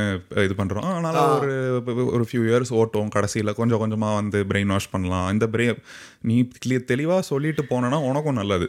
இது 0.47 0.57
பண்றோம். 0.63 0.89
அதனால 0.93 1.25
ஒரு 1.39 1.55
ஒரு 2.17 2.27
ஃபியூ 2.31 2.45
இயர்ஸ் 2.51 2.75
ஓட்டும் 2.81 3.15
கடைசியில 3.17 3.55
கொஞ்சம் 3.61 3.83
கொஞ்சமா 3.85 4.13
வந்து 4.21 4.41
பிரெயின் 4.51 4.75
வாஷ் 4.75 4.93
பண்ணலாம். 4.95 5.29
இந்த 5.33 5.49
பிரெயின் 5.55 5.81
நீ 6.31 6.37
தெளிவா 6.93 7.19
சொல்லிட்டு 7.33 7.65
போனனா 7.71 8.01
உனக்கும் 8.11 8.41
நல்லது. 8.41 8.69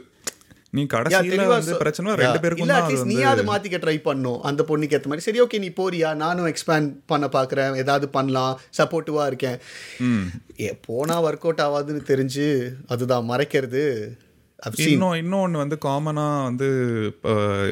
நீ 0.76 0.82
கடைசியில 0.92 1.46
வந்து 1.48 1.74
பிரச்சனை 1.78 2.14
ரெண்டு 2.22 2.40
பேருக்கும் 2.40 2.66
இல்ல 2.68 2.76
அது 2.78 2.86
அட்லீஸ்ட் 2.86 3.04
வந்து 3.04 3.16
நீயாவது 3.16 3.44
மாத்திக்க 3.50 3.78
ட்ரை 3.86 3.96
பண்ணும் 4.08 4.42
அந்த 4.50 4.62
பொண்ணுக்கு 4.68 4.96
ஏத்த 4.98 5.10
மாதிரி. 5.12 5.26
சரி 5.28 5.42
ஓகே 5.42 5.60
நீ 5.64 5.70
போறியா? 5.80 6.10
நானும் 6.16 6.48
எக்ஸ்பேண்ட் 6.48 6.90
பண்ண 7.06 7.28
பாக்குறேன். 7.38 7.76
ஏதாவது 7.76 8.10
பண்ணலாம். 8.10 8.54
சப்போர்ட்டிவா 8.80 9.26
இருக்கேன். 9.26 9.60
போனா 10.88 11.18
ஒர்க் 11.24 11.48
அவுட் 11.48 11.64
ஆகாதுன்னு 11.68 12.04
தெரிஞ்சு 12.12 12.48
அதுதான் 12.88 13.30
மறைக்கிறது. 13.30 13.84
இன்னும் 14.88 15.14
இன்னொன்று 15.14 15.58
வந்து 15.58 15.78
காமனாக 15.86 16.44
வந்து 16.48 16.68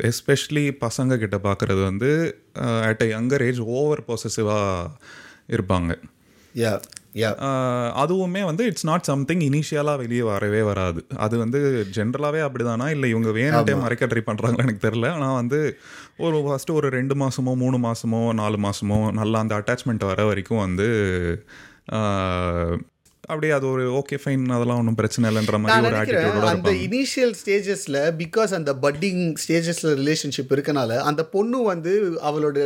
எஸ்பெஷலி 0.10 0.64
பசங்க 0.86 1.18
கிட்ட 1.24 1.38
பார்க்குறது 1.44 1.82
வந்து 1.84 2.12
at 2.90 3.04
a 3.06 3.10
younger 3.16 3.46
age 3.48 3.60
over 3.80 4.02
பொசசிவாக 4.08 4.88
இருப்பாங்க. 5.58 5.92
அதுவுமே 8.02 8.41
வந்து 8.43 8.65
இட்ஸ் 8.65 8.86
நாட் 8.86 9.02
சம்திங் 9.02 9.39
இனிஷியலாக 9.39 9.98
வெளியே 9.98 10.22
வரவே 10.22 10.62
வராது. 10.62 11.06
அது 11.17 11.38
வந்து 11.38 11.60
ஜென்ரலாகவே 11.95 12.41
அப்படிதானா? 12.48 12.88
இல்லை 12.89 13.10
இவங்க 13.10 13.30
வேணுட்டே 13.30 13.76
மறைக்க 13.82 14.06
ட்ரை 14.06 14.24
பண்ணுறாங்களா 14.26 14.65
எனக்கு 14.67 14.86
தெரில 14.88 15.10
ஆனால் 15.12 15.34
வந்து 15.34 15.60
ஒரு 16.17 16.38
ஃபஸ்ட்டு 16.38 16.74
ஒரு 16.74 16.89
ரெண்டு 16.89 17.15
மாதமோ 17.15 17.56
மூணு 17.56 17.78
மாதமோ 17.78 18.22
நாலு 18.34 18.58
மாதமோ 18.58 19.00
நல்லா 19.12 19.39
அந்த 19.39 19.56
அட்டாச்மெண்ட் 19.56 20.06
வர 20.06 20.26
வரைக்கும் 20.26 20.60
வந்து 20.60 20.88
அப்படியே 23.22 23.54
அது 23.54 23.65
ஒரு 23.67 23.84
ஓகே 23.91 24.17
ஃபைன் 24.24 24.45
அதெல்லாம் 24.50 24.80
ஒன்றும் 24.80 24.95
பிரச்சனை 24.95 25.26
இல்லைன்ற 25.30 25.58
மாதிரி 25.60 25.88
ஒரு 25.88 25.98
ஆட்டிடியூடோட 25.98 26.48
அந்த 26.54 26.72
இனிஷியல் 26.88 27.34
ஸ்டேஜஸ்ல 27.41 27.98
பிகாஸ் 28.17 28.54
அந்த 28.54 28.72
பட்டிங் 28.82 29.22
ஸ்டேஜஸ்ல 29.43 29.91
ரிலேஷன்ஷிப் 30.02 30.54
இருக்கனால 30.56 30.98
அந்த 30.98 31.24
பொண்ணு 31.26 31.63
வந்து 31.63 31.93
அவளோட 32.24 32.58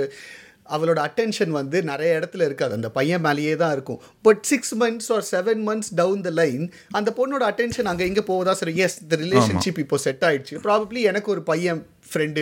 அவளோட 0.76 1.00
அட்டென்ஷன் 1.08 1.54
வந்து 1.60 1.78
நிறைய 1.92 2.20
இடத்துல 2.20 2.46
இருக்காது. 2.50 2.74
அந்த 2.80 2.90
பையன் 2.98 3.24
மேலேயே 3.28 3.56
தான் 3.64 3.74
இருக்கும். 3.78 4.02
But 4.28 4.44
six 4.52 4.74
months 4.84 5.10
or 5.16 5.26
seven 5.32 5.64
months 5.70 5.94
down 6.02 6.22
the 6.28 6.34
line 6.42 6.64
அந்த 7.00 7.12
பொண்ணோட 7.20 7.46
அட்டென்ஷன் 7.52 7.90
அங்கே 7.94 8.08
எங்கே 8.12 8.26
போகுதா 8.32 8.56
சரி. 8.62 8.76
எஸ் 8.86 9.00
இந்த 9.06 9.18
ரிலேஷன்ஷிப் 9.26 9.82
இப்போ 9.86 10.00
செட் 10.06 10.24
ஆயிடுச்சு. 10.30 10.62
ப்ராபப்ளி 10.68 11.02
எனக்கு 11.12 11.32
ஒரு 11.36 11.44
பையன் 11.52 11.82
ஃப்ரெண்டு 12.12 12.42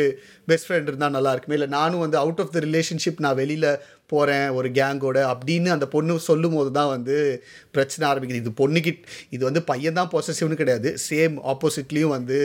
பெஸ்ட் 0.50 0.68
ஃப்ரெண்ட் 0.68 0.90
இருந்தால் 0.90 1.16
நல்லா 1.16 1.32
இருக்குமே. 1.34 1.58
இல்லை 1.58 1.72
நானும் 1.80 2.04
வந்து 2.06 2.18
அவுட் 2.22 2.42
ஆஃப் 2.44 2.54
த 2.56 2.62
ரிலேஷன்ஷிப் 2.68 3.24
நான் 3.26 3.40
வெளியில் 3.42 3.68
போகிறேன் 4.12 4.48
ஒரு 4.58 4.70
கேங்கோட 4.78 5.20
அப்படின்னு 5.34 5.70
அந்த 5.76 5.86
பொண்ணு 5.94 6.14
சொல்லும் 6.30 6.56
போது 6.58 6.72
தான் 6.78 6.90
வந்து 6.94 7.18
பிரச்சனை 7.76 8.04
ஆரம்பிக்குது. 8.10 8.42
இது 8.44 8.54
பொண்ணுக்கிட் 8.62 9.02
இது 9.36 9.44
வந்து 9.50 9.62
பையன் 9.70 10.00
தான் 10.00 10.12
பொசசிவ்னு 10.16 10.60
கிடையாது. 10.62 10.90
சேம் 11.10 11.36
ஆப்போசிட்லேயும் 11.52 12.16
வந்து 12.18 12.40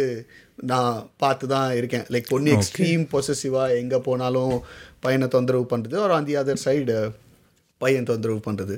நான் 0.71 0.99
பார்த்து 1.23 1.47
தான் 1.55 1.71
இருக்கேன். 1.79 2.05
லைக் 2.15 2.31
பொண்ணு 2.35 2.53
எக்ஸ்ட்ரீம் 2.57 3.03
பொசசிவாக 3.15 3.79
எங்கே 3.81 3.99
போனாலும் 4.09 4.55
பையனை 5.07 5.29
தொந்தரவு 5.29 5.66
பண்ணுறது 5.73 5.97
ஒரு 6.05 6.14
ஆன் 6.14 6.29
தி 6.29 6.37
அதர் 6.37 6.62
சைடு 6.66 6.97
பையன் 7.81 8.09
தொந்தரவு 8.11 8.40
பண்ணுறது 8.47 8.77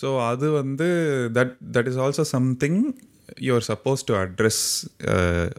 ஸோ 0.00 0.08
அது 0.22 0.46
வந்து 0.52 0.88
that 1.36 1.54
that 1.74 1.88
is 1.88 2.00
also 2.04 2.24
something 2.32 2.80
you're 3.42 3.66
suppose 3.68 4.04
to 4.04 4.14
address 4.14 4.64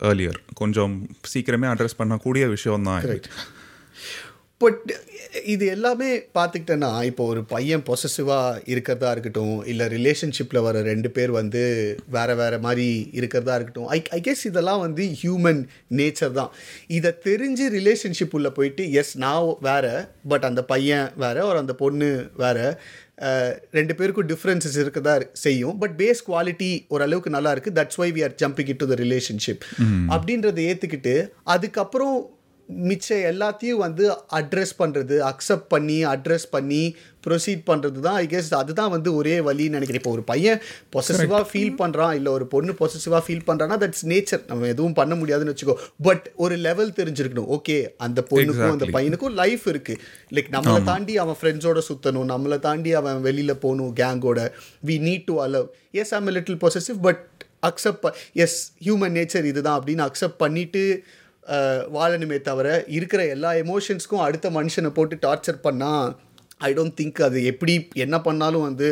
earlier 0.09 0.39
கொஞ்சம் 0.53 0.93
சீக்கிரமே 1.33 1.67
அட்ரஸ் 1.71 1.99
பண்ணக்கூடிய 1.99 2.45
விஷயம் 2.49 2.87
தான் 2.89 3.07
பட் 4.61 4.87
இது 5.45 5.65
எல்லாமே 5.67 6.07
பார்த்துக்கிட்டேன்னா 6.37 6.89
இப்போ 7.03 7.23
ஒரு 7.23 7.41
பையன் 7.43 7.83
பொசசிவாக 7.89 8.61
இருக்கிறதா 8.65 9.09
இருக்கட்டும் 9.11 9.65
இல்லை 9.65 9.85
ரிலேஷன்ஷிப்பில் 9.87 10.61
வர 10.67 10.81
ரெண்டு 10.81 11.09
பேர் 11.11 11.31
வந்து 11.31 11.61
வேற 12.07 12.35
வேற 12.35 12.59
மாதிரி 12.59 12.87
இருக்கிறதா 13.11 13.55
இருக்கட்டும் 13.55 13.89
ஐ 13.95 13.99
ஐ 14.17 14.19
கெஸ் 14.27 14.41
இதெல்லாம் 14.45 14.79
வந்து 14.79 15.03
ஹியூமன் 15.21 15.61
நேச்சர் 15.99 16.31
தான். 16.31 16.51
இதை 16.87 17.11
தெரிஞ்சு 17.27 17.67
ரிலேஷன்ஷிப் 17.77 18.33
உள்ள 18.39 18.49
போயிட்டு 18.49 18.85
எஸ் 19.01 19.13
நான் 19.17 19.51
வேற 19.61 19.85
பட் 20.33 20.47
அந்த 20.49 20.63
பையன் 20.63 21.05
வேற 21.25 21.45
ஒரு 21.49 21.59
அந்த 21.63 21.75
பொண்ணு 21.83 22.09
வேற 22.43 22.57
ரெண்டு 23.71 23.93
பேருக்கும் 23.99 24.29
டிஃப்ரென்சஸ் 24.33 24.79
இருக்கதா 24.83 25.13
செய்யும். 25.45 25.77
பட் 25.79 25.95
பேஸ் 26.01 26.25
குவாலிட்டி 26.27 26.71
ஓரளவுக்கு 26.87 27.35
நல்லா 27.37 27.53
இருக்குது 27.55 27.77
that's 27.79 28.01
why 28.01 28.09
we 28.17 28.23
are 28.27 28.35
jumping 28.43 28.69
it 28.73 28.81
to 28.83 28.89
the 28.93 28.97
relationship 29.05 29.63
அப்படின்றத 30.15 30.61
ஏற்றுக்கிட்டு 30.71 31.15
அதுக்கப்புறம் 31.55 32.17
மிச்ச 32.87 33.07
எல்லாத்தையும் 33.29 33.81
வந்து 33.83 34.03
அட்ரஸ் 34.39 34.73
பண்ணுறது 34.79 35.15
அக்செப்ட் 35.29 35.69
பண்ணி 35.73 35.97
அட்ரஸ் 36.11 36.45
பண்ணி 36.55 36.81
ப்ரொசீட் 37.25 37.63
பண்ணுறது 37.69 37.99
தான் 38.05 38.17
ஐ 38.23 38.25
கெஸ் 38.33 38.49
அதுதான் 38.59 38.91
வந்து 38.93 39.09
ஒரே 39.19 39.33
வழின்னு 39.47 39.75
நினைக்கிறேன். 39.77 40.01
இப்போ 40.01 40.13
ஒரு 40.17 40.23
பையன் 40.31 40.59
பொசசிவாக 40.95 41.41
ஃபீல் 41.51 41.73
பண்ணுறான் 41.81 42.13
இல்லை 42.19 42.31
ஒரு 42.37 42.45
பொண்ணு 42.53 42.73
பொசசிவாக 42.81 43.21
ஃபீல் 43.25 43.45
பண்ணுறான்னா 43.49 43.77
தட்ஸ் 43.83 44.05
நேச்சர் 44.11 44.43
நம்ம 44.51 44.67
எதுவும் 44.73 44.95
பண்ண 44.99 45.15
முடியாதுன்னு 45.21 45.53
வச்சுக்கோ. 45.53 45.75
பட் 46.07 46.25
ஒரு 46.45 46.57
லெவல் 46.67 46.93
தெரிஞ்சிருக்கணும். 46.99 47.49
ஓகே 47.57 47.77
அந்த 48.07 48.19
பொண்ணுக்கும் 48.31 48.75
அந்த 48.75 48.87
பையனுக்கும் 48.97 49.35
லைஃப் 49.41 49.65
இருக்குது 49.73 50.01
லைக் 50.37 50.51
நம்மளை 50.57 50.83
தாண்டி 50.91 51.15
அவன் 51.25 51.39
ஃப்ரெண்ட்ஸோட 51.41 51.81
சுற்றணும் 51.89 52.29
நம்மளை 52.33 52.59
தாண்டி 52.67 52.93
அவன் 53.01 53.25
வெளியில் 53.27 53.61
போகணும் 53.65 53.93
கேங்கோட 54.01 54.39
we 54.89 54.97
need 55.09 55.27
to 55.31 55.37
allow 55.47 55.67
as 56.03 56.13
I'm 56.19 56.33
little 56.37 56.61
possessive 56.65 56.99
but 57.07 57.23
accept 57.69 58.05
as 58.43 58.59
human 58.85 59.15
nature 59.19 59.47
இதுதான் 59.49 59.77
அப்படின்னு 59.79 60.03
அக்செப்ட் 60.09 60.39
பண்ணிட்டு 60.43 60.83
வாழணுமே 61.93 62.41
தவிர 62.41 62.67
இருக்கிற 62.93 63.25
எல்லா 63.27 63.51
எமோஷன்ஸ்க்கும் 63.61 64.23
அடுத்த 64.23 64.49
மனுஷனை 64.51 64.89
போட்டு 64.91 65.15
டார்ச்சர் 65.21 65.63
பண்ணால் 65.63 66.09
ஐ 66.61 66.73
டோன்ட் 66.73 66.97
திங்க் 66.97 67.21
அது 67.23 67.39
எப்படி 67.45 67.73
என்ன 67.99 68.21
பண்ணாலும் 68.21 68.61
வந்து 68.63 68.87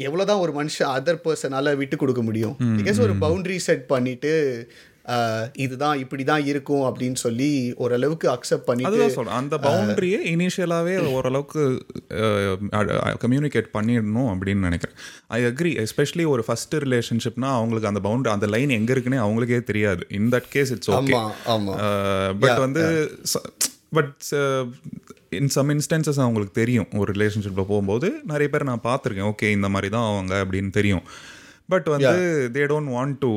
எவ்வளோதான் 0.00 0.40
ஒரு 0.40 0.52
மனுஷன் 0.54 0.90
அதர் 0.94 1.22
பர்சனால 1.24 1.76
விட்டு 1.76 1.96
கொடுக்க 1.96 2.22
முடியும். 2.22 2.54
பிகாஸ் 2.78 2.98
ஒரு 3.00 3.14
பவுண்டரி 3.22 3.56
செட் 3.62 3.86
பண்ணிட்டு 3.86 4.32
அஹ், 4.58 4.95
இதுதான் 5.64 6.00
இப்படி 6.02 6.24
தான் 6.30 6.44
இருக்கும் 6.50 6.84
அப்படின்னு 6.86 7.18
சொல்லி 7.24 7.50
ஓரளவுக்கு 7.84 8.26
அக்செப்ட் 8.32 8.66
பண்ணிட்டு 8.68 9.02
அதுதான் 9.02 9.30
அந்த 9.40 9.56
பவுண்டரியை 9.66 10.18
இனிஷியலாகவே 10.32 10.94
ஓரளவுக்கு 11.16 11.62
கம்யூனிகேட் 13.24 13.68
பண்ணிடணும் 13.76 14.30
அப்படின்னு 14.32 14.66
நினைக்கிறேன். 14.68 14.96
ஐ 15.38 15.40
அக்ரி 15.50 15.72
எஸ்பெஷலி 15.84 16.26
ஒரு 16.32 16.44
ஃபர்ஸ்ட் 16.48 16.74
ரிலேஷன்ஷிப்னா 16.86 17.50
அவங்களுக்கு 17.58 17.90
அந்த 17.92 18.02
பவுண்டரி 18.08 18.32
அந்த 18.36 18.48
லைன் 18.54 18.76
எங்க 18.78 18.92
இருக்குன்னே 18.96 19.20
அவங்களுக்கே 19.26 19.60
தெரியாது. 19.70 20.02
In 20.20 20.32
that 20.34 20.50
case 20.56 20.72
it's 20.76 20.92
okay 20.98 21.14
but 22.42 22.60
வந்து 22.66 22.84
பட் 23.98 24.26
இன் 25.38 25.52
சம் 25.54 25.70
இன்ஸ்டன்சஸ் 25.76 26.20
அவங்களுக்கு 26.24 26.54
தெரியும். 26.62 26.90
ஒரு 27.00 27.10
ரிலேஷன்ஷிப்பில் 27.16 27.70
போகும்போது 27.70 28.08
நிறைய 28.32 28.48
பேர் 28.50 28.68
நான் 28.72 28.86
பார்த்துருக்கேன். 28.90 29.30
ஓகே 29.32 29.48
இந்த 29.56 29.68
மாதிரி 29.76 29.88
தான் 29.94 30.08
அவங்க 30.10 30.34
அப்படின்னு 30.44 30.70
தெரியும். 30.78 31.06
பட் 31.72 31.88
வந்து 31.94 32.14
they 32.54 32.62
don't 32.72 32.90
want 32.96 33.16
to 33.24 33.30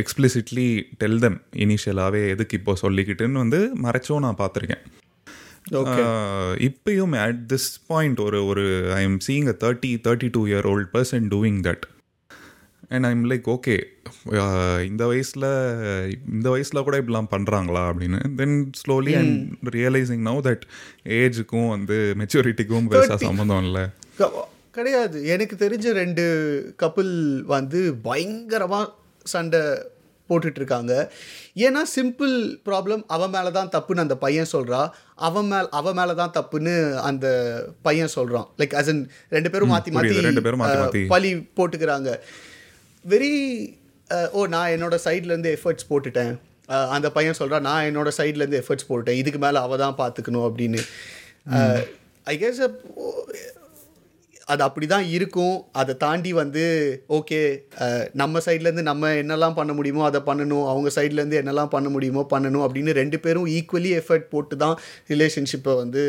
explicitly 0.00 0.68
tell 1.02 1.18
them 1.24 1.38
இனிஷியலாகவே 1.64 2.22
எதுக்கு 2.34 2.58
இப்போ 2.60 2.72
சொல்லிக்கிட்டுன்னு 2.84 3.42
வந்து 3.44 3.60
மறைச்சும் 3.84 4.24
நான் 4.26 4.40
பார்த்துருக்கேன். 4.42 4.84
இப்பயும் 6.68 7.14
அட் 7.26 7.42
திஸ் 7.52 7.68
பாயிண்ட் 7.90 8.18
ஒரு 8.26 8.40
ஒரு 8.50 8.64
I 8.98 9.02
am 9.08 9.18
seeing 9.28 9.48
a 9.52 9.56
thirty 9.64 9.92
thirty 10.06 10.28
two 10.36 10.42
year 10.50 10.66
old 10.72 10.90
person 10.96 11.28
doing 11.34 11.60
that 11.68 11.86
and 12.94 13.06
I'm 13.10 13.22
like 13.30 13.46
okay 13.54 13.76
இந்த 14.88 15.02
வயசில் 15.12 15.46
இந்த 16.34 16.46
வயசில் 16.54 16.84
கூட 16.88 16.96
இப்படிலாம் 17.02 17.32
பண்ணுறாங்களா 17.34 17.82
அப்படின்னு. 17.92 18.20
Then 18.40 18.56
slowly 18.80 19.14
and 19.20 19.68
realising 19.76 20.22
now 20.28 20.42
that 20.48 20.66
ஏஜுக்கும் 21.20 21.70
வந்து 21.76 21.98
மெச்சூரிட்டிக்கும் 22.20 22.90
பெருசாக 22.92 23.18
சம்மந்தம் 23.28 23.64
இல்லை. 23.68 23.86
கிடையாது. 24.78 25.18
எனக்கு 25.34 25.56
தெரிஞ்ச 25.64 25.92
ரெண்டு 26.02 26.24
கப்புள் 26.84 27.12
வந்து 27.56 27.80
பயங்கரமாக 28.08 28.86
சண்டை 29.34 29.60
போட்டுட்டு 30.30 30.58
இருக்காங்க 30.60 30.92
ஏன்னா 31.66 31.80
சிம்பிள் 31.94 32.32
ப்ராப்ளம் 32.68 33.02
அவன் 33.16 33.32
மேலே 33.34 33.50
தான் 33.56 33.70
தப்புன்னு 33.74 34.04
அந்த 34.04 34.16
பையன் 34.24 34.48
சொல்கிறா 34.54 34.80
அவன் 35.26 35.48
மேல் 35.50 35.68
அவன் 35.80 35.96
மேலே 35.98 36.14
தான் 36.20 36.32
தப்புன்னு 36.38 36.72
அந்த 37.08 37.26
பையன் 37.86 38.12
சொல்கிறான் 38.16 38.48
லைக் 38.60 38.74
அஸ் 38.80 38.90
இன் 38.92 39.02
ரெண்டு 39.36 39.50
பேரும் 39.52 39.72
மாற்றி. 39.74 39.92
மாற்றி 39.96 40.26
ரெண்டு 40.28 40.44
பேரும். 40.46 40.64
பழி 41.12 41.30
போட்டுக்கிறாங்க. 41.58 42.12
வெரி 43.12 43.32
ஓ 44.38 44.46
நான் 44.54 44.72
என்னோட 44.76 44.98
சைட்லேருந்து 45.06 45.52
எஃபர்ட்ஸ் 45.58 45.88
போட்டுட்டேன். 45.90 46.32
அந்த 46.96 47.08
பையன் 47.18 47.38
சொல்கிறான் 47.40 47.66
நான் 47.68 47.86
என்னோட 47.90 48.10
சைட்லேருந்து 48.18 48.60
எஃபர்ட்ஸ் 48.62 48.88
போட்டுட்டேன். 48.88 49.20
இதுக்கு 49.22 49.40
மேலே 49.46 49.58
அவள் 49.66 49.82
தான் 49.84 49.98
பார்த்துக்கணும் 50.02 50.46
அப்படின்னு 50.48 50.82
ஐ 52.32 52.36
கெஸ் 52.42 52.60
அது 54.52 54.62
அப்படி 54.66 54.86
தான் 54.92 55.06
இருக்கும். 55.14 55.56
அதை 55.80 55.92
தாண்டி 56.02 56.30
வந்து 56.40 56.64
ஓகே 57.16 57.38
நம்ம 58.20 58.40
சைட்லேருந்து 58.46 58.84
நம்ம 58.90 59.10
என்னெல்லாம் 59.22 59.56
பண்ண 59.58 59.72
முடியுமோ 59.78 60.02
அதை 60.08 60.20
பண்ணணும். 60.28 60.66
அவங்க 60.72 60.90
சைட்லேருந்து 60.96 61.40
என்னெல்லாம் 61.42 61.72
பண்ண 61.74 61.88
முடியுமோ 61.94 62.22
பண்ணணும் 62.34 62.64
அப்படின்னு 62.66 62.92
ரெண்டு 63.00 63.20
பேரும் 63.24 63.48
ஈக்குவலி 63.56 63.90
எஃபர்ட் 64.00 64.28
போட்டு 64.34 64.56
தான் 64.64 64.76
ரிலேஷன்ஷிப்பை 65.12 65.74
வந்து 65.82 66.04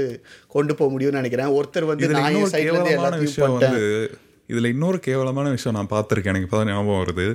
கொண்டு 0.56 0.76
போக 0.82 0.92
முடியும்னு 0.96 1.22
நினைக்கிறேன். 1.22 1.54
ஒருத்தர் 1.60 1.90
வந்து 1.92 2.12
நான் 2.18 2.30
என் 2.42 2.54
சைட்லேருந்து 2.56 2.96
எல்லாத்தையும் 2.98 3.28
விஷயம் 3.28 3.48
பண்ணிட்டேன். 3.48 3.76
வந்து 3.78 4.20
இதுல 4.54 4.74
இன்னொரு 4.76 5.00
கேவலமான 5.08 5.48
விஷயம் 5.58 5.78
நான் 5.80 5.94
பார்த்துருக்கேன். 5.96 6.34
எனக்கு 6.34 6.50
இப்பதான் 6.50 6.72
ஞாபகம் 6.74 7.02
வருது. 7.04 7.28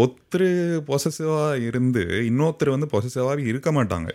ஒருத்தர் 0.00 0.48
பொசசிவா 0.88 1.44
இருந்து 1.68 2.02
இன்னொருத்தர் 2.30 2.74
வந்து 2.76 2.92
பொசசிவாவே 2.94 3.44
இருக்க 3.50 3.70
மாட்டாங்க. 3.80 4.10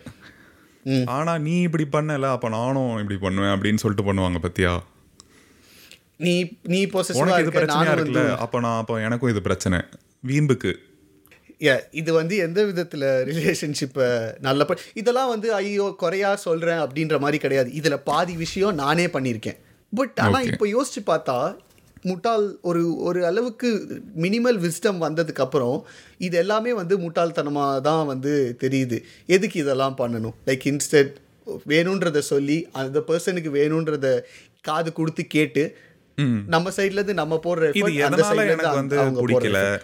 ஆனா 1.15 1.32
நீ 1.45 1.54
இப்படி 1.67 1.86
பண்ணல 1.93 2.28
அப்ப 2.36 2.49
நானும் 2.60 2.91
இப்படி 3.04 3.17
பண்ணுவேன் 3.23 3.56
அப்படின்னு 3.56 3.82
சொல்லிட்டு 3.84 4.10
பண்ணுவாங்க 4.10 4.39
பத்தியா? 4.43 4.73
நீ 6.19 6.34
நீ 6.73 6.80
இது 6.82 7.41
இருக்க 7.43 7.62
நானும் 7.71 8.01
வந்து 8.01 8.25
அப்ப 8.43 8.60
நான் 8.65 8.80
அப்ப 8.82 8.99
எனக்கும் 9.08 9.32
இது 9.34 9.41
பிரச்சனை. 9.47 9.80
வீம்புக்கு. 10.30 10.71
இது 11.91 12.10
வந்து 12.19 12.36
எந்த 12.45 12.60
விதத்தில் 12.69 13.06
ரிலேஷன்ஷிப்பை 13.30 14.08
நல்ல 14.47 14.65
இதெல்லாம் 15.01 15.30
வந்து 15.34 15.47
ஐயோ 15.60 15.86
குறையா 16.01 16.32
சொல்கிறேன் 16.47 16.82
அப்படின்ற 16.86 17.17
மாதிரி 17.19 17.38
கிடையாது. 17.45 17.69
இதில் 17.80 18.04
பாதி 18.10 18.34
விஷயம் 18.36 18.80
நானே 18.84 19.06
பண்ணியிருக்கேன். 19.08 19.60
பட் 19.93 20.17
ஆனால். 20.25 20.47
இப்போ 20.51 20.65
யோசிச்சு 20.75 21.04
பார்த்தா 21.12 21.38
முட்டாள் 22.10 22.45
ஒரு 22.69 22.82
ஒரு 23.08 23.19
அளவுக்கு 23.30 23.69
மினிமல் 24.25 24.60
விஸ்டம் 24.65 24.99
வந்ததுக்கப்புறம் 25.06 25.78
இது 26.17 26.36
எல்லாமே 26.38 26.73
வந்து 26.73 26.95
முட்டாள்தனமாக 26.97 27.82
தான் 27.82 28.04
வந்து 28.12 28.34
தெரியுது. 28.63 28.97
எதுக்கு 29.36 29.58
இதெல்லாம் 29.63 29.97
பண்ணணும்? 30.01 30.36
லைக் 30.49 30.65
இன்ஸ்டெட் 30.71 31.13
வேணுன்றத 31.71 32.19
சொல்லி 32.34 32.58
அந்த 32.82 32.99
பர்சனுக்கு 33.10 33.49
வேணுன்றத 33.60 34.08
காது 34.62 34.91
கொடுத்து 34.93 35.23
கேட்டு 35.36 35.63
நம்ம 36.47 36.69
சைட்ல 36.69 36.97
இருந்து 36.99 37.13
நம்ம 37.13 37.39
போடுற 37.43 37.75
இது 37.75 37.91
எதனால 38.08 38.47
எனக்கு 38.47 38.69
வந்து 38.69 38.97
பிடிக்கல. 39.28 39.80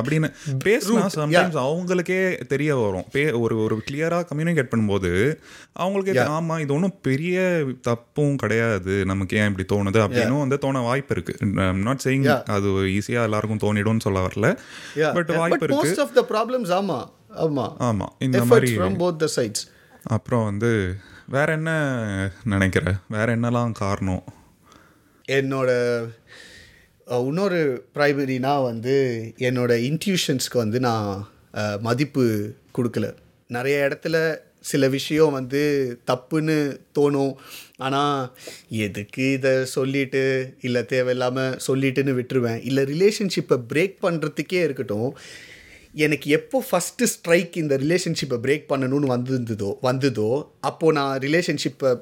அப்படின்னு 0.00 0.28
Root, 0.64 1.06
சம்டைம்ஸ் 1.14 1.56
அவங்களுக்கே 1.62 2.46
தெரிய 2.46 2.76
வரும். 2.76 3.04
பே 3.12 3.30
ஒரு 3.30 3.62
ஒரு 3.62 3.82
கிளியரா 3.90 4.18
கம்யூனிகேட் 4.30 4.70
பண்ணும்போது 4.74 5.10
அவங்களுக்கே 5.78 6.22
ஆமா 6.36 6.60
இது 6.60 6.74
ஒன்றும் 6.74 6.94
பெரிய 7.02 7.64
தப்பும் 7.80 8.36
கிடையாது. 8.36 9.04
நமக்கு 9.04 9.36
ஏன் 9.36 9.48
இப்படி 9.50 9.66
தோணுது? 9.72 10.00
அப்படின்னு 10.02 10.38
வந்து 10.38 10.58
தோண 10.58 10.78
வாய்ப்பு 10.78 11.14
இருக்கு. 11.16 11.46
Not 11.86 12.00
saying. 12.04 12.42
அது 12.42 12.68
ஈஸியா 12.68 13.22
எல்லாருக்கும் 13.22 13.62
தோணிடும்னு 13.64 14.00
சொல்ல 14.00 14.26
வரல. 14.26 14.56
பட். 15.14 15.32
வாய்ப்பு 15.34 15.66
இருக்கு 15.66 15.88
most 15.88 16.00
of 16.04 16.10
the 16.16 16.24
problems 16.34 16.70
ஆமா 16.80 16.98
ஆமா. 17.46 17.66
ஆமா 17.82 18.06
இந்த 18.18 18.44
மாதிரி 18.44 18.78
from 18.78 18.96
both 19.02 19.20
the 19.20 19.28
sides. 19.36 19.60
அப்புறம் 20.02 20.44
வந்து 20.44 20.96
வேற 21.28 21.52
என்ன 21.52 21.70
நினைக்கிற? 22.44 22.94
வேற 23.08 23.36
என்னலாம் 23.36 23.72
காரணம்? 23.72 24.24
என்னோட 25.28 25.70
இன்னொரு 27.26 27.60
ப்ரைமரினா 27.94 28.52
வந்து 28.70 28.94
என்னோட 29.48 29.72
இன்ட்யூஷன்ஸ்க்கு 29.88 30.58
வந்து 30.62 30.78
நான் 30.80 31.08
மதிப்பு 31.80 32.24
கொடுக்கல. 32.76 33.06
நிறைய 33.50 33.76
இடத்துல 33.88 34.16
சில 34.70 34.88
விஷயம் 34.88 35.34
வந்து 35.36 35.62
தப்புன்னு 36.10 36.56
தோணும். 36.98 37.34
ஆனால் 37.76 38.20
எதுக்கு 38.84 39.24
இதை 39.32 39.52
சொல்லிட்டு 39.74 40.22
இல்லை 40.60 40.82
தேவையில்லாமல் 40.92 41.58
சொல்லிட்டுன்னு 41.66 42.14
விட்டுருவேன். 42.20 42.60
இல்லை 42.68 42.84
ரிலேஷன்ஷிப்பை 42.92 43.58
பிரேக் 43.72 43.96
பண்ணுறதுக்கே 44.06 44.62
இருக்கட்டும் 44.66 45.10
எனக்கு 45.94 46.28
எப்போ 46.38 46.58
ஃபஸ்ட்டு 46.68 47.10
ஸ்ட்ரைக் 47.14 47.54
இந்த 47.62 47.74
ரிலேஷன்ஷிப்பை 47.82 48.38
பிரேக் 48.46 48.70
பண்ணணும்னு 48.72 49.08
வந்திருந்ததோ 49.14 49.70
வந்ததோ 49.88 50.30
அப்போது 50.70 50.96
நான் 50.98 51.14
ரிலேஷன்ஷிப்பை 51.26 51.92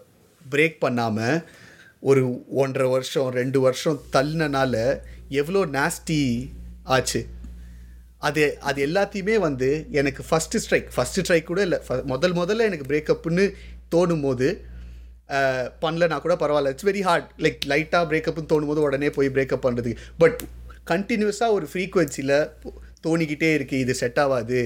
பிரேக் 0.45 0.79
பண்ணாமல் 0.85 1.37
ஒரு 2.11 2.23
ஒன்றரை 2.63 2.87
வருஷம் 2.95 3.29
ரெண்டு 3.39 3.59
வருஷம் 3.65 3.99
தள்ளினால 4.15 4.75
எவ்வளோ 5.41 5.61
நாஸ்டி 5.77 6.21
ஆச்சு. 6.95 7.21
அது 8.29 8.43
அது 8.69 8.79
எல்லாத்தையுமே 8.89 9.37
வந்து 9.47 9.69
எனக்கு 10.01 10.23
ஃபஸ்ட்டு 10.29 10.61
ஸ்ட்ரைக் 10.65 10.89
ஃபஸ்ட்டு 10.97 11.23
ஸ்ட்ரைக் 11.25 11.51
கூட 11.51 11.61
இல்லை. 11.67 11.79
முதல் 12.13 12.35
முதல்ல 12.41 12.67
எனக்கு 12.71 12.89
பிரேக்கப்னு 12.91 13.45
தோணும் 13.95 14.25
போது 14.27 14.49
பண்ணலனா 15.85 16.17
கூட 16.25 16.35
பரவாயில்ல. 16.43 16.73
இட்ஸ் 16.75 16.89
வெரி 16.91 17.03
ஹார்ட் 17.09 17.29
லைக் 17.45 17.67
லைட்டாக 17.73 18.05
பிரேக்கப்னு 18.11 18.51
தோணும் 18.53 18.71
போது 18.73 18.87
உடனே 18.89 19.09
போய் 19.17 19.35
பிரேக்கப் 19.37 19.65
பண்ணுறதுக்கு 19.67 20.05
பட் 20.23 20.41
கண்டினியூஸாக 20.93 21.57
ஒரு 21.59 21.67
ஃப்ரீக்குவென்சியில் 21.73 22.39
தோணிக்கிட்டே 23.07 23.51
இருக்குது 23.59 23.83
இது 23.85 23.95
செட் 24.03 24.21
ஆகாது. 24.25 24.61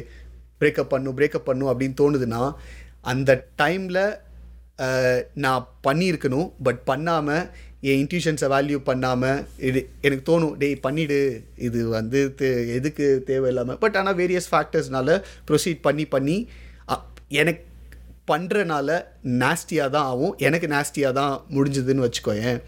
பிரேக்கப் 0.61 0.92
பண்ணும் 0.94 1.16
பிரேக்கப் 1.18 1.49
பண்ணும் 1.49 1.70
அப்படின்னு 1.70 1.99
தோணுதுன்னா 2.03 2.42
அந்த 3.12 3.31
டைமில் 3.62 4.01
நான் 5.35 5.69
பண்ணியிருக்கணும் 5.87 6.53
பட் 6.62 6.85
பண்ணாமல் 6.85 7.45
என் 7.81 8.07
இன்ட்யூஷன்ஸை 8.07 8.47
வேல்யூ 8.55 8.79
பண்ணாமல் 8.89 9.47
இது 9.59 9.81
எனக்கு 10.01 10.25
தோணும் 10.29 10.57
டேய் 10.57 10.81
பண்ணிடு. 10.83 11.21
இது 11.59 11.89
வந்து 11.89 12.35
தே- 12.39 12.75
எதுக்கு 12.75 13.23
தேவையில்லாமல் 13.27 13.79
பட் 13.79 13.97
ஆனால் 13.97 14.17
வேரியஸ் 14.17 14.51
ஃபேக்டர்ஸ்னால 14.51 15.11
ப்ரொசீட் 15.49 15.81
பண்ணி 15.81 16.07
பண்ணி 16.07 16.37
எனக்கு 17.29 17.65
பண்ணுறனால 18.29 18.91
நாஸ்டியாக 19.43 19.91
தான் 19.91 20.09
ஆகும். 20.12 20.35
எனக்கு 20.39 20.67
நாஸ்டியாக 20.67 21.12
தான் 21.12 21.35
முடிஞ்சதுன்னு 21.51 22.05
வச்சுக்கோயேன். 22.07 22.59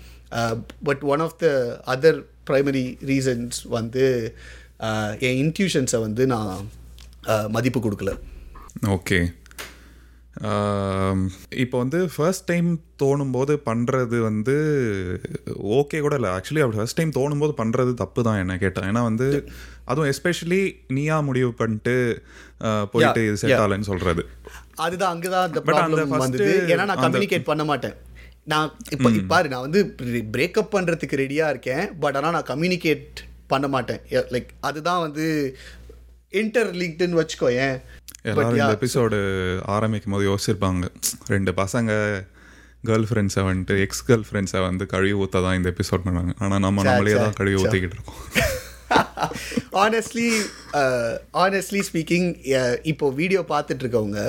But 0.82 1.02
one 1.12 1.20
of 1.20 1.38
the 1.38 1.46
other 1.86 2.18
primary 2.50 2.84
reasons 3.10 3.58
வந்து 3.68 4.04
என் 5.20 5.38
இன்ட்யூஷன்ஸை 5.42 6.00
வந்து 6.00 6.26
நான் 6.26 6.68
மதிப்பு 7.48 7.80
கொடுக்கல. 7.80 8.12
ஓகே 8.86 9.18
இப்போ 11.62 11.76
வந்து 11.82 11.98
ஃபர்ஸ்ட் 12.14 12.44
டைம் 12.50 12.68
தோணும்போது 13.02 13.54
பண்ணுறது 13.68 14.16
வந்து 14.26 14.54
ஓகே 15.78 15.98
கூட 16.04 16.14
இல்லை. 16.18 16.30
ஆக்சுவலி 16.36 16.62
அப்படி 16.64 16.78
ஃபர்ஸ்ட் 16.80 16.98
டைம் 16.98 17.12
தோணும்போது 17.18 17.54
பண்ணுறது 17.60 17.92
தப்பு 18.02 18.22
தான் 18.28 18.40
என்ன 18.42 18.56
கேட்டேன் 18.64 18.88
ஏன்னா 18.90 19.02
வந்து 19.08 19.26
அதுவும் 19.90 20.10
எஸ்பெஷலி 20.12 20.60
நீயா 20.96 21.16
முடிவு 21.28 21.50
பண்ணிட்டு 21.60 21.96
போயிட்டு 22.92 23.22
இது 23.28 23.40
செட் 23.42 23.58
ஆகலைன்னு 23.62 23.90
சொல்கிறது 23.90 24.24
அதுதான் 24.84 25.12
அங்கதான் 25.14 25.46
அந்த 25.48 25.60
ப்ராப்ளம் 25.68 26.14
வந்தது. 26.24 26.50
ஏன்னா 26.72 26.86
நான் 26.90 27.04
கம்யூனிகேட் 27.06 27.48
பண்ண 27.50 27.64
மாட்டேன். 27.70 27.96
நான் 28.52 28.68
இப்போ 28.94 29.08
பாரு 29.32 29.48
நான் 29.54 29.66
வந்து 29.66 29.80
பிரேக்கப் 30.36 30.74
பண்றதுக்கு 30.74 31.22
ரெடியா 31.24 31.46
இருக்கேன். 31.54 31.84
பட் 32.04 32.18
ஆனா 32.20 32.28
நான் 32.36 32.50
கம்யூனிகேட் 32.52 33.22
பண்ண 33.52 33.66
மாட்டேன். 33.74 34.00
லைக் 34.34 34.50
அதுதான் 34.68 35.04
வந்து 35.06 35.26
இன்டர் 36.40 36.70
லிங்க்டுன்னு 36.80 37.20
வச்சுக்கோ 37.22 37.50
ஏன் 37.66 37.76
எல்லாரும் 38.30 38.58
இந்த 38.60 38.74
எபிசோடு 38.78 39.18
ஆரம்பிக்கும் 39.76 40.14
போது 40.14 40.24
யோசிச்சிருப்பாங்க. 40.30 40.84
ரெண்டு 41.34 41.52
பசங்க 41.62 41.92
கேர்ள் 42.88 43.06
ஃப்ரெண்ட்ஸை 43.10 43.42
வந்துட்டு 43.48 43.76
எக்ஸ் 43.84 44.04
கேர்ள் 44.08 44.24
ஃப்ரெண்ட்ஸை 44.28 44.60
வந்து 44.66 44.86
கழுவி 44.86 45.14
ஊற்ற 45.22 45.42
தான் 45.46 45.58
இந்த 45.60 45.70
எபிசோட் 45.74 46.06
பண்ணாங்க 46.06 46.32
ஆனால் 46.38 46.64
நம்ம 46.66 46.82
நம்மளே 46.82 47.14
தான் 47.22 47.36
கழுவி. 47.40 47.56
ஊற்றிக்கிட்டு 47.62 47.98
இருக்கோம். 47.98 48.22
ஆனஸ்ட்லி 49.84 50.28
ஆனஸ்ட்லி 51.44 51.80
ஸ்பீக்கிங் 51.88 52.28
இப்போ 52.82 53.06
வீடியோ 53.20 53.40
பார்த்துட்டு 53.48 53.84
இருக்கவங்க 53.84 54.20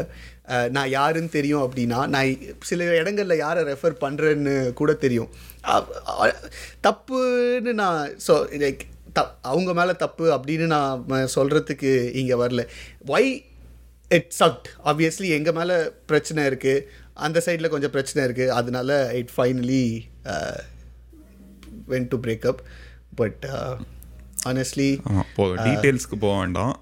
uh, 0.53 0.69
நான் 0.75 0.89
யாருன்னு 0.89 1.29
தெரியும் 1.29 1.63
அப்படின்னா 1.65 1.99
நான் 2.07 2.37
சில 2.69 2.87
இடங்களில் 2.99 3.41
யாரை 3.45 3.61
ரெஃபர் 3.63 3.95
பண்ணுறேன்னு 4.03 4.55
கூட 4.79 4.93
தெரியும். 4.93 5.29
அ- 5.73 5.87
அ- 6.23 6.39
தப்புன்னு 6.87 7.73
நான் 7.81 8.01
ஸோ 8.27 8.35
லைக் 8.63 8.83
த 9.13 9.21
அவங்க 9.41 9.73
மேலே 9.73 9.93
தப்பு 10.05 10.25
அப்படின்னு 10.35 10.67
நான் 10.73 11.29
சொல்கிறதுக்கு 11.35 11.91
இங்கே 12.21 12.35
வரல. 12.43 12.63
ஒய் 13.07 13.29
இட் 14.17 14.31
சக்ட் 14.39 14.67
ஆப்வியஸ்லி 14.89 15.27
எங்கள் 15.37 15.55
மேலே 15.59 15.75
பிரச்சனை 16.11 16.43
இருக்குது 16.49 16.85
அந்த 17.25 17.41
சைடில் 17.45 17.71
கொஞ்சம் 17.73 17.93
பிரச்சனை 17.95 18.21
இருக்குது 18.27 18.55
அதனால 18.59 18.99
it 19.19 19.33
finally 19.35 19.85
when 21.91 22.07
to 22.13 22.19
breakup 22.25 22.61
but 23.19 23.45
honestly 24.49 24.89
டீட்டெயில்ஸ்க்கு 25.67 26.17
போக 26.25 26.35
வேண்டாம். 26.39 26.75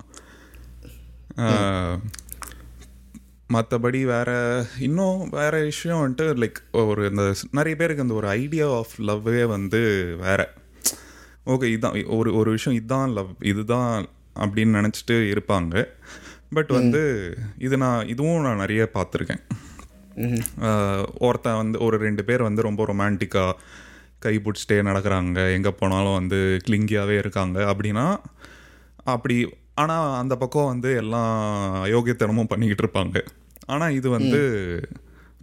மற்றபடி 3.55 3.99
வேற 4.13 4.31
இன்னும் 4.85 5.19
வேற 5.39 5.53
விஷயம் 5.69 6.01
வந்துட்டு 6.01 6.25
லைக் 6.43 6.59
ஒரு 6.91 7.03
இந்த 7.09 7.23
நிறைய 7.57 7.75
பேருக்கு 7.81 8.05
இந்த 8.05 8.15
ஒரு 8.21 8.27
ஐடியா 8.41 8.67
ஆஃப் 8.79 8.95
லவ்வே 9.09 9.43
வந்து 9.55 9.81
வேற. 10.25 10.41
ஓகே 11.53 11.67
இதுதான் 11.73 11.97
ஒரு 12.17 12.29
ஒரு 12.39 12.49
விஷயம் 12.55 12.77
இதுதான் 12.79 13.13
லவ் 13.17 13.31
இதுதான் 13.51 13.91
அப்படின்னு 14.43 14.77
நினச்சிட்டு 14.79 15.15
இருப்பாங்க. 15.33 15.75
பட் 16.55 16.71
வந்து 16.77 17.01
இது 17.65 17.75
நான் 17.83 18.09
இதுவும் 18.13 18.45
நான் 18.47 18.61
நிறைய 18.63 18.83
பார்த்துருக்கேன். 18.97 19.43
ஒருத்தன் 21.27 21.59
வந்து 21.61 21.77
ஒரு 21.87 21.97
ரெண்டு 22.05 22.23
பேர் 22.27 22.47
வந்து 22.47 22.67
ரொம்ப 22.67 22.85
ரொமான்டிக்காக 22.91 23.57
கை 24.25 24.35
பிடிச்சிட்டே 24.45 24.77
நடக்கிறாங்க. 24.89 25.39
எங்கே 25.57 25.71
போனாலும் 25.81 26.17
வந்து 26.19 26.39
கிளிங்கியாகவே 26.67 27.15
இருக்காங்க. 27.23 27.57
அப்படின்னா 27.71 28.05
அப்படி 29.15 29.35
ஆனால் 29.81 30.15
அந்த 30.21 30.35
பக்கம் 30.43 30.71
வந்து 30.73 30.91
எல்லாம் 31.01 31.33
அயோக்கியத்தனமும் 31.87 32.51
பண்ணிக்கிட்டு 32.53 32.83
இருப்பாங்க. 32.85 33.17
ஆனால் 33.73 33.95
இது 33.99 34.07
வந்து 34.17 34.39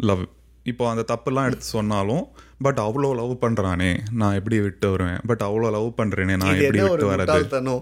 லவ் 0.08 0.24
இப்போ 0.70 0.84
அந்த 0.90 1.02
தப்புலாம் 1.12 1.48
எடுத்து 1.48 1.66
சொன்னாலும் 1.76 2.24
பட் 2.64 2.80
அவ்வளோ 2.84 3.08
லவ் 3.20 3.32
பண்ணுறானே 3.44 3.88
நான் 4.20 4.36
எப்படி 4.38 4.58
விட்டு 4.66 4.88
வருவேன்? 4.92 5.20
பட் 5.30 5.42
அவ்வளோ 5.48 5.70
லவ் 5.76 5.88
பண்ணுறேனே 6.00 6.36
நான் 6.42 6.58
எப்படி 6.58 6.82
விட்டு 6.84 7.10
வரது 7.12 7.76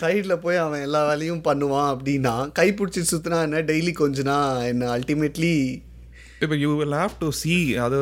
சைடில் 0.00 0.40
போய் 0.40 0.56
அவன் 0.56 0.80
எல்லா 0.80 1.08
வேலையும் 1.08 1.42
பண்ணுவான் 1.42 1.90
அப்படின்னா 1.92 2.50
கை 2.52 2.70
பிடிச்சி 2.70 3.00
சுற்றினா 3.02 3.42
என்ன 3.42 3.60
டெய்லி 3.60 3.92
கொஞ்சனா 3.98 4.66
என்ன 4.66 4.98
அல்டிமேட்லி 4.98 5.82
இப்போ 6.40 6.56
you 6.56 6.76
will 6.76 6.92
have 6.92 7.10
to 7.18 7.30
see 7.30 7.74
அது 7.76 7.96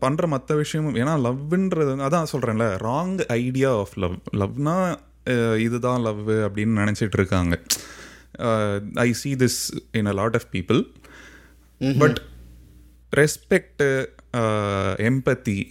பண்ணுற 0.00 0.26
மற்ற 0.26 0.54
விஷயமும் 0.54 0.94
ஏன்னா 0.94 1.14
லவ்ன்றது 1.20 1.92
அதான் 1.96 2.32
சொல்கிறேன்ல 2.32 2.76
ராங் 2.76 3.20
ஐடியா 3.26 3.70
ஆஃப் 3.70 3.94
லவ் 3.98 4.16
லவ்னா 4.36 4.96
இதுதான் 5.56 6.00
லவ் 6.00 6.30
அப்படின்னு 6.30 6.80
நினச்சிட்டு 6.80 7.12
இருக்காங்க. 7.12 7.56
I 8.94 9.12
see 9.12 9.36
this 9.36 9.74
in 9.92 10.06
a 10.06 10.12
lot 10.12 10.34
of 10.34 10.46
people 10.52 10.86
but 11.98 12.18
respect 13.12 14.08
empathy 14.96 15.68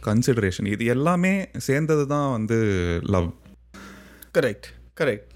consideration 0.00 0.66
இது 0.66 0.84
எல்லாமே 0.84 1.48
சேர்ந்தது 1.58 2.06
தான் 2.06 2.30
வந்து 2.32 2.58
லவ் 3.02 3.30
கரெக்ட் 4.32 4.79
கரெக்ட் 5.00 5.26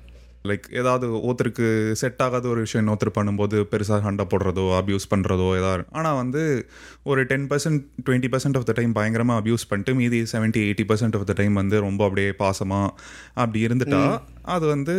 லைக் 0.48 0.66
ஏதாவது 0.78 1.06
ஒருத்தருக்கு 1.26 1.66
செட் 2.00 2.18
ஆகாத 2.24 2.48
ஒரு 2.52 2.62
விஷயம் 2.64 2.82
இன்னொருத்தர் 2.82 3.14
பண்ணும்போது 3.18 3.56
பெருசாக 3.70 4.00
சண்டை 4.06 4.24
போடுறதோ 4.32 4.64
அப்யூஸ் 4.78 5.06
பண்ணுறதோ 5.12 5.46
ஏதாவது. 5.60 5.84
ஆனால் 5.98 6.18
வந்து 6.20 6.42
ஒரு 7.10 7.20
ten 7.30 7.46
percent 7.50 7.80
twenty 8.06 8.30
percent 8.32 8.58
of 8.58 8.66
the 8.70 8.72
time 8.78 8.92
பயங்கரமாக 8.98 9.40
அப்யூஸ் 9.40 9.64
பண்ணிட்டு 9.70 9.92
மீதி 10.00 10.18
seventy 10.32 10.62
eighty 10.66 10.84
percent 10.90 11.16
of 11.18 11.26
the 11.30 11.36
time 11.40 11.54
வந்து 11.62 11.78
ரொம்ப 11.86 12.02
அப்படியே 12.08 12.32
பாசமாக 12.42 12.90
அப்படி 13.42 13.62
இருந்துட்டா 13.68 14.02
அது 14.56 14.66
வந்து 14.74 14.96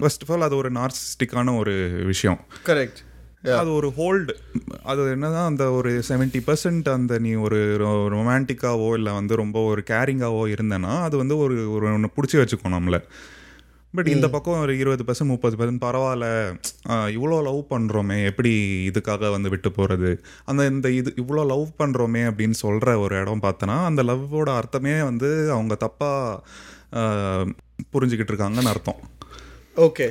ஃபர்ஸ்ட் 0.00 0.24
ஆஃப் 0.26 0.32
ஆல் 0.36 0.46
அது 0.48 0.56
ஒரு 0.62 0.70
நார்சிஸ்டிக்கான 0.78 1.56
ஒரு 1.62 1.74
விஷயம். 2.12 2.40
கரெக்ட் 2.70 3.02
அது 3.60 3.70
ஒரு 3.78 3.88
ஹோல்டு 3.96 4.34
அது 4.82 5.00
என்னதான் 5.14 5.48
அந்த 5.50 5.64
ஒரு 5.78 5.90
செவன்ட்டி 6.08 6.40
பர்சன்ட் 6.46 6.86
அந்த 6.96 7.18
நீ 7.18 7.32
ஒரு 7.46 7.58
ரொமான்டிக்காவோ 8.14 8.90
இல்லை 8.98 9.12
வந்து 9.12 9.34
ரொம்ப 9.44 9.58
ஒரு 9.72 9.82
கேரிங்காவோ 9.92 10.42
இருந்தேன்னா 10.54 10.92
அது 11.06 11.16
வந்து 11.16 11.36
ஒரு 11.44 11.56
ஒரு 11.76 11.86
ஒன்று 11.94 12.14
பிடிச்சி 12.16 12.38
வச்சுக்கோ 12.40 12.76
நம்மளை. 12.78 13.00
பட் 13.96 14.08
இந்த 14.14 14.26
பக்கம் 14.28 14.60
ஒரு 14.60 14.72
இருபது 14.78 15.02
பர்சன்ட் 15.08 15.32
முப்பது 15.32 15.56
பர்சன்ட் 15.56 15.84
பரவாயில்ல. 15.84 16.26
இவ்வளோ 17.16 17.36
லவ் 17.42 17.60
பண்ணுறோமே 17.70 18.16
எப்படி 18.24 18.52
இதுக்காக 18.88 19.30
வந்து 19.30 19.48
விட்டு 19.48 19.72
போகிறது 19.72 20.10
அந்த 20.44 20.66
இந்த 20.66 20.90
இது 20.90 21.12
இவ்வளோ 21.16 21.44
லவ் 21.52 21.66
பண்ணுறோமே 21.82 22.22
அப்படின்னு 22.30 22.56
சொல்கிற 22.64 22.98
ஒரு 22.98 23.16
இடம் 23.20 23.42
பார்த்தோன்னா 23.42 23.78
அந்த 23.84 24.02
லவ்வோட 24.02 24.50
அர்த்தமே 24.60 25.02
வந்து 25.02 25.30
அவங்க 25.52 25.76
தப்பாக 25.86 26.42
புரிஞ்சுக்கிட்டு 27.92 28.32
இருக்காங்கன்னு 28.32 28.72
அர்த்தம். 28.72 29.00
ஓகே 29.76 30.06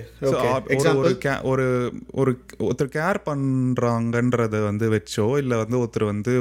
ஒரு- 0.69 0.77
ஒரு 0.93 1.09
ஒரு 1.43 1.65
ஒரு 2.11 2.31
ஒருத்தர் 2.59 2.93
கேர் 2.93 3.19
பண்றாங்கன்றத 3.25 4.63
வந்து 4.63 4.91
வச்சோ 4.91 5.37
இல்லை 5.37 5.57
வந்து 5.57 5.77
ஒருத்தர் 5.77 6.05
வந்து 6.05 6.33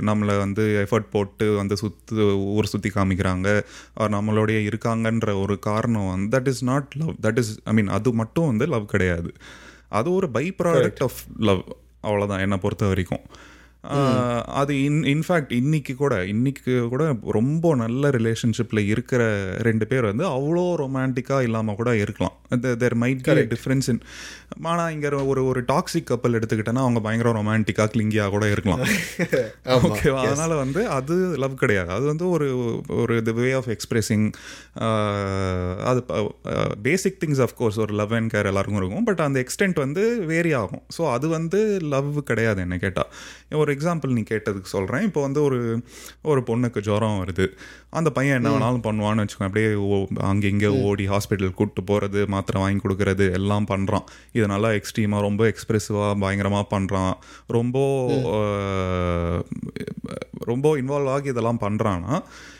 நம்மளை 0.00 0.38
வந்து 0.38 0.86
எஃபர்ட் 0.86 1.10
போட்டு 1.10 1.54
வந்து 1.54 1.74
சுத்து 1.74 2.24
ஊர் 2.44 2.66
சுற்றி 2.66 2.90
காமிக்கிறாங்க 2.94 3.48
நம்மளோடைய 4.08 4.68
இருக்காங்கன்ற 4.68 5.42
ஒரு 5.42 5.58
காரணம் 5.58 6.08
வந்து 6.08 6.38
that 6.38 6.46
is 6.46 6.64
not 6.64 6.92
love 6.96 7.14
that 7.22 7.38
is 7.38 7.58
I 7.64 7.72
mean 7.72 7.88
அது 7.88 8.12
மட்டும் 8.12 8.46
வந்து 8.46 8.66
லவ் 8.66 8.86
கிடையாது. 8.86 9.30
அது 9.88 10.12
ஒரு 10.12 10.30
பை 10.30 10.54
ப்ராடக்ட் 10.58 11.02
ஆஃப் 11.02 11.18
லவ் 11.40 11.62
அவ்வளோதான் 12.02 12.40
என்னை 12.40 12.58
பொறுத்த 12.58 12.86
வரைக்கும். 12.86 13.24
அது 14.46 14.84
இன் 14.84 15.02
இன்ஃபேக்ட் 15.02 15.52
இன்னைக்கு 15.52 15.94
கூட 15.94 16.24
இன்னைக்கு 16.24 16.88
கூட 16.88 17.16
ரொம்ப 17.22 17.74
நல்ல 17.74 18.08
ரிலேஷன்ஷிப்பில் 18.08 18.86
இருக்கிற 18.86 19.44
ரெண்டு 19.56 19.86
பேர் 19.86 20.02
வந்து 20.02 20.24
அவ்வளோ 20.24 20.64
ரொமான்டிக்காக 20.82 21.42
இல்லாமல் 21.42 21.74
கூட 21.74 21.96
இருக்கலாம். 21.96 22.32
There 22.60 22.98
might 22.98 23.22
be 23.22 23.56
difference 23.56 23.88
in 23.88 24.00
ஆனால் 24.62 24.92
இங்கே 24.92 25.08
ஒரு 25.08 25.44
ஒரு 25.44 25.60
டாக்ஸிக் 25.60 26.04
கப்பல் 26.04 26.32
எடுத்துக்கிட்டேன்னா 26.32 26.78
அவங்க 26.78 27.00
பயங்கர 27.00 27.32
ரொமான்டிக்காக 27.32 27.88
கிளிங்கியாக 27.96 28.28
கூட 28.28 28.50
இருக்கலாம். 28.50 28.80
ஓகேவா 29.64 30.14
அதனால 30.14 30.54
வந்து 30.54 30.88
அது 30.88 31.36
லவ் 31.38 31.54
கிடையாது. 31.54 31.90
அது 31.90 32.06
வந்து 32.06 32.28
ஒரு 32.28 32.80
ஒரு 32.88 33.22
த 33.22 33.32
வே 33.32 33.52
ஆஃப் 33.52 33.68
எக்ஸ்பிரஸிங் 33.68 34.32
அது 35.84 36.04
பேசிக் 36.82 37.22
திங்ஸ் 37.26 37.54
கோர்ஸ் 37.54 37.78
ஒரு 37.78 37.94
லவ் 37.94 38.12
அண்ட் 38.12 38.32
கேர் 38.32 38.44
எல்லாருக்கும் 38.44 38.76
இருக்கும். 38.76 39.04
பட் 39.04 39.18
அந்த 39.18 39.44
எக்ஸ்டென்ட் 39.44 39.74
வந்து 39.74 40.24
வேரி 40.26 40.52
ஆகும். 40.52 40.82
ஸோ 40.98 41.12
அது 41.12 41.28
வந்து 41.28 41.78
லவ் 41.80 42.22
கிடையாது 42.22 42.60
என்ன 42.60 42.76
கேட்டால் 42.76 43.12
ஒரு 43.50 43.75
எக்ஸாம்பிள் 43.76 44.06
நீ 44.08 44.22
கேட்டதுக்கு 44.30 44.68
சொல்கிறேன் 44.68 45.02
இப்போ 45.02 45.20
வந்து 45.20 45.42
ஒரு 45.42 45.58
ஒரு 46.22 46.40
பொண்ணுக்கு 46.40 46.80
ஜுரம் 46.80 47.18
வருது. 47.20 47.46
அந்த 47.90 48.10
பையன் 48.10 48.36
என்ன 48.36 48.50
வேணாலும் 48.50 48.84
பண்ணுவான்னு 48.84 49.22
வச்சுக்கோங்க. 49.22 49.46
அப்படியே 49.46 49.74
ஓ- 49.74 50.06
அங்கே 50.22 50.48
இங்கே 50.48 50.66
ஓடி 50.82 51.08
ஹாஸ்பிட்டல் 51.08 51.50
கூப்பிட்டு 51.50 51.84
போகிறது 51.84 52.26
மாத்திரை 52.26 52.62
வாங்கி 52.62 52.80
கொடுக்கறது 52.82 53.32
எல்லாம் 53.32 53.66
பண்ணுறான் 53.66 54.06
இது 54.32 54.46
நல்லா 54.46 54.68
எக்ஸ்ட்ரீமாக 54.70 55.20
ரொம்ப 55.20 55.44
எக்ஸ்ப்ரெசிவாக 55.46 56.20
பயங்கரமாக 56.20 56.66
பண்ணுறான் 56.72 57.14
ரொம்ப 57.48 57.76
ரொம்ப 60.44 60.76
இன்வால்வ் 60.76 61.08
ஆகி 61.08 61.28
இதெல்லாம் 61.28 61.60
பண்ணுறான்னா 61.60 62.14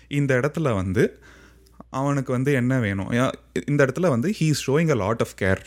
இந்த 0.08 0.34
இடத்துல 0.34 0.74
வந்து 0.74 1.02
அவனுக்கு 1.90 2.32
வந்து 2.32 2.52
என்ன 2.52 2.78
வேணும்? 2.78 3.10
இந்த 3.66 3.86
இடத்துல 3.86 4.08
வந்து 4.08 4.28
he 4.30 4.46
is 4.46 4.70
showing 4.70 4.90
a 4.90 4.94
lot 4.94 5.20
of 5.20 5.34
care 5.40 5.60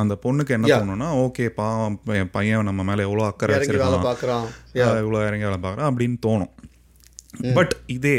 அந்த 0.00 0.14
பொண்ணுக்கு 0.22 0.54
என்ன 0.56 0.66
தோணும்னா 0.68 1.08
ஓகே 1.22 1.44
பாவம் 1.58 1.96
பையன் 2.04 2.30
பையன் 2.36 2.66
நம்ம 2.68 2.82
மேலே 2.88 3.02
எவ்வளோ 3.06 3.24
அக்கறை 3.30 3.56
வச்சிருக்கான். 3.56 4.46
இவ்வளோ 5.02 5.20
இறங்கி 5.26 5.46
வேலை 5.48 5.60
பார்க்குறான் 5.64 5.90
அப்படின்னு 5.90 6.16
தோணும். 6.26 6.52
பட் 7.58 7.74
இதே 7.96 8.16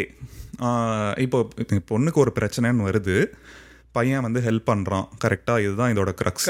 இப்போ 1.26 1.40
பொண்ணுக்கு 1.92 2.22
ஒரு 2.24 2.34
பிரச்சனைன்னு 2.40 2.88
வருது. 2.90 3.18
பையன் 3.98 4.26
வந்து 4.28 4.42
ஹெல்ப் 4.48 4.70
பண்ணுறான் 4.72 5.08
கரெக்டாக 5.24 5.64
இதுதான் 5.66 5.94
இதோட 5.96 6.12
க்ரக்ஸ். 6.22 6.50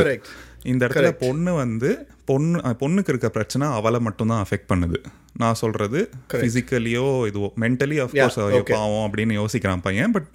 இந்த 0.72 0.82
இடத்துல 0.88 1.10
பொண்ணு 1.24 1.54
வந்து 1.54 1.90
பொண்ணு 2.30 2.60
பொண்ணுக்கு 2.82 3.12
இருக்க 3.14 3.30
பிரச்சனை 3.38 3.66
அவளை 3.78 4.00
மட்டும்தான் 4.08 4.42
அஃபெக்ட் 4.46 4.70
பண்ணுது. 4.72 5.00
நான் 5.42 5.60
சொல்றது 5.62 6.00
ஃபிசிக்கலியோ 6.34 7.06
இதுவோ 7.30 7.50
மென்டலி 7.64 7.98
அஃப்கோர்ஸ் 8.04 8.40
பாவம் 8.72 9.06
அப்படின்னு 9.08 9.36
யோசிக்கிறான் 9.42 9.84
பையன். 9.88 10.14
பட் 10.16 10.30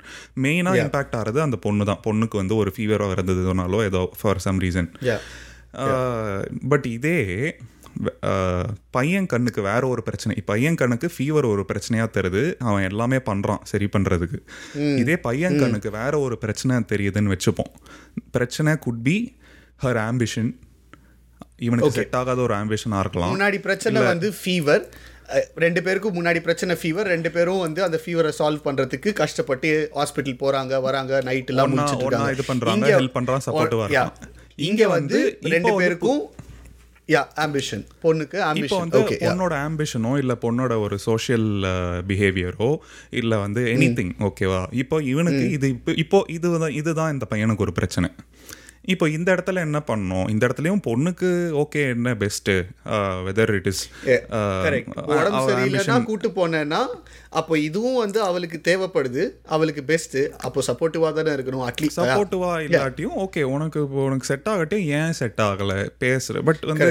மெயினாக 0.44 0.83
இம்பாக்ட் 0.85 1.16
ஆகிறது 1.18 1.40
அந்த 1.46 1.59
பொண்ணு 1.66 1.87
தான். 1.90 2.03
பொண்ணுக்கு 2.07 2.37
வந்து 2.42 2.57
ஒரு 2.62 2.72
ஃபீவரோ 2.77 3.09
இருந்ததுனாலோ 3.16 3.81
ஏதோ 3.90 4.03
ஃபார் 4.20 4.42
சம் 4.46 4.61
ரீசன் 4.66 4.90
பட் 6.72 6.87
இதே 6.96 7.18
பையன் 8.96 9.29
கண்ணுக்கு 9.33 9.61
வேற 9.68 9.83
ஒரு 9.92 10.03
பிரச்சனை. 10.07 10.35
பையன் 10.51 10.79
கண்ணுக்கு 10.81 11.09
ஃபீவர் 11.14 11.46
ஒரு 11.53 11.62
பிரச்சனையா 11.70 12.05
தருது. 12.16 12.42
அவன் 12.68 12.87
எல்லாமே 12.90 13.18
பண்றான் 13.29 13.62
சரி 13.70 13.87
பண்றதுக்கு. 13.94 14.38
இதே 15.03 15.16
பையன் 15.27 15.59
கண்ணுக்கு 15.62 15.90
வேற 15.96 16.12
ஒரு 16.27 16.37
பிரச்சனை 16.44 16.77
தெரியுதுன்னு 16.92 17.35
வச்சுப்போம். 17.35 17.72
பிரச்சனை 18.37 18.74
குட் 18.87 19.03
பி 19.09 19.16
ஹர் 19.85 20.01
ஆம்பிஷன் 20.09 20.51
இவனுக்கு 21.66 21.97
செட் 21.99 22.16
ஆகாத 22.21 22.40
ஒரு 22.47 22.55
ஆம்பிஷனா 22.61 22.99
இருக்கலாம். 23.05 23.33
முன்னாடி 23.35 23.59
பிரச்சனை 23.66 24.03
வந்து 24.12 24.31
ஃபீவர் 24.40 24.83
ரெண்டு 25.64 25.81
பேருக்கும் 25.87 26.16
முன்னாடி 26.18 26.40
பிரச்சனை 26.44 26.75
ஃபீவர் 26.81 27.09
ரெண்டு 27.14 27.31
பேரும் 27.35 27.62
வந்து 27.64 27.81
அந்த 27.87 27.99
ஃபீவரை 28.03 28.33
சால்வ் 28.38 28.62
பண்றதுக்கு 28.66 29.11
கஷ்டப்பட்டு 29.21 29.71
ஹாஸ்பிட்டல் 29.99 30.40
போறாங்க 30.42 30.81
வராங்க 30.87 31.21
நைட் 31.29 31.51
எல்லாம் 31.53 31.71
முடிச்சிட்டு 31.73 32.07
இது 32.37 32.44
பண்றாங்க, 32.53 32.87
supportive 33.47 33.81
ஆ 33.85 33.88
yeah. 33.88 34.07
இருக்கான். 34.09 34.35
இங்க 34.68 34.83
வந்து 34.97 35.18
ரெண்டு 35.55 35.73
பேருக்கும் 35.81 36.21
யா 37.09 37.21
ஆம்பிஷன் 37.44 37.85
பொண்ணுக்கு 38.05 38.38
ஆம்பிஷன் 38.49 38.83
வந்து 38.85 39.03
பொண்ணோட 39.27 39.55
ஆம்பிஷனோ 39.66 40.11
இல்ல 40.23 40.33
பொண்ணோட 40.44 40.73
ஒரு 40.87 40.97
சோஷியல் 41.07 41.47
பிஹேவியரோ 42.11 42.71
இல்ல 43.21 43.37
வந்து 43.44 43.62
எனி 43.75 43.88
திங் 43.99 44.12
ஓகேவா 44.29 44.62
இப்போ 44.83 44.97
இவனுக்கு 45.12 45.44
இது 45.57 45.68
இப்போ 45.77 45.94
இப்போ 46.05 46.21
இதுதான் 46.37 46.75
இதுதான் 46.81 47.12
இந்த 47.16 47.27
பையனுக்கு 47.33 47.66
ஒரு 47.66 47.75
பிரச்சனை. 47.79 48.11
இப்போ 48.85 49.07
இந்த 49.11 49.29
இடத்துல 49.35 49.62
என்ன 49.64 49.79
பண்ணணும் 49.87 50.29
இந்த 50.31 50.43
இடத்துலயும் 50.47 50.83
பொண்ணுக்கு 50.85 51.31
ஓகே 51.61 51.81
என்ன 51.91 52.14
பெஸ்ட் 52.17 52.51
வெதர் 53.27 53.53
இட் 53.55 53.67
இஸ் 53.67 53.83
உடம்பு 55.12 55.41
சரியில்லைன்னா 55.49 55.97
கூட்டு 56.05 56.29
போனேன்னா 56.37 56.81
அப்போ 57.33 57.55
இதுவும் 57.64 57.99
வந்து 57.99 58.19
அவளுக்கு 58.23 58.59
தேவைப்படுது 58.64 59.25
அவளுக்கு 59.49 59.83
பெஸ்ட் 59.85 60.17
அப்போ 60.43 60.62
சப்போர்ட்டிவா 60.69 61.11
தானே 61.14 61.33
இருக்கணும் 61.37 61.64
அட்லீஸ்ட் 61.67 62.01
சப்போர்ட்டிவா 62.01 62.53
இல்லாட்டியும் 62.67 63.17
ஓகே 63.25 63.43
உனக்கு 63.53 63.81
உனக்கு 64.03 64.27
செட் 64.27 64.49
ஆகட்டும் 64.49 64.85
ஏன் 64.97 65.17
செட் 65.19 65.43
ஆகல? 65.45 65.73
பேசுற 66.01 66.43
பட் 66.43 66.62
வந்து. 66.71 66.91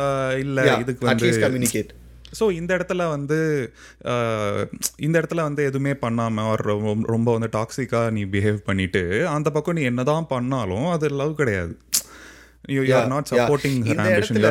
ஆஹ், 0.00 0.34
இல்ல 0.38 0.58
இதுக்கு 0.78 1.04
வந்து 1.06 1.30
கம்யூனிகேட் 1.42 1.90
ஸோ 2.38 2.44
இந்த 2.58 2.70
இடத்துல 2.78 3.02
வந்து 3.14 3.38
இந்த 5.06 5.14
இடத்துல 5.20 5.42
வந்து 5.48 5.64
எதுவுமே 5.70 5.94
பண்ணாம 6.04 6.46
or 6.52 6.58
ரொம்ப 7.14 7.28
வந்து 7.36 7.50
டாக்ஸிக்காக 7.58 8.14
நீ 8.18 8.24
பிஹேவ் 8.36 8.60
பண்ணிட்டு 8.70 9.04
அந்த 9.36 9.50
பக்கம் 9.56 9.78
நீ 9.80 9.84
என்னதான் 9.92 10.32
பண்ணாலும் 10.34 10.90
அது 10.96 11.14
லவ் 11.22 11.40
கிடையாது. 11.42 11.74
யூ 12.74 12.80
ஆர் 12.96 13.06
நாட் 13.12 13.28
சப்போர்ட்டிங் 13.30 13.76
இந்த 13.90 14.06
இடத்துல 14.14 14.48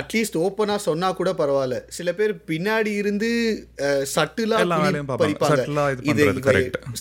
அட்லீஸ்ட் 0.00 0.36
ஓப்பனா 0.44 0.76
சொன்னா 0.86 1.08
கூட 1.18 1.30
பரவாயில்ல. 1.40 1.76
சில 1.96 2.08
பேர் 2.18 2.32
பின்னாடி 2.50 2.92
இருந்து 3.00 3.28
சட்டுலா 4.14 4.58
எல்லா 4.64 4.78
வேலையும் 4.84 5.08
பார்ப்பாங்க. 5.10 5.50
subtle 5.50 5.78
ஆ 5.82 5.84
இது. 6.12 6.26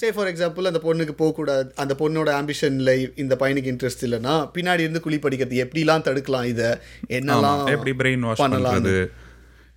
சே 0.01 0.09
ஃபார் 0.15 0.29
எக்ஸாம்பிள் 0.31 0.69
அந்த 0.71 0.81
பொண்ணுக்கு 0.87 1.15
போக 1.21 1.33
கூடாது 1.39 1.69
அந்த 1.83 1.95
பொண்ணோட 2.01 2.31
ஆம்பிஷன்ல 2.41 2.93
இந்த 3.23 3.35
பையனுக்கு 3.43 3.71
இன்ட்ரெஸ்ட் 3.73 4.05
இல்லைன்னா 4.07 4.35
பின்னாடி 4.57 4.85
இருந்து 4.87 5.05
குழி 5.07 5.19
படிக்கிறது 5.25 5.63
எப்படிலாம் 5.65 6.07
தடுக்கலாம் 6.09 6.49
இத? 6.53 6.63
என்னெல்லாம் 7.19 7.63
எப்படி 7.75 7.93
பிரெயின் 8.01 8.25
வாஷ் 8.29 8.43
பண்ணலாம்னு. 8.45 8.95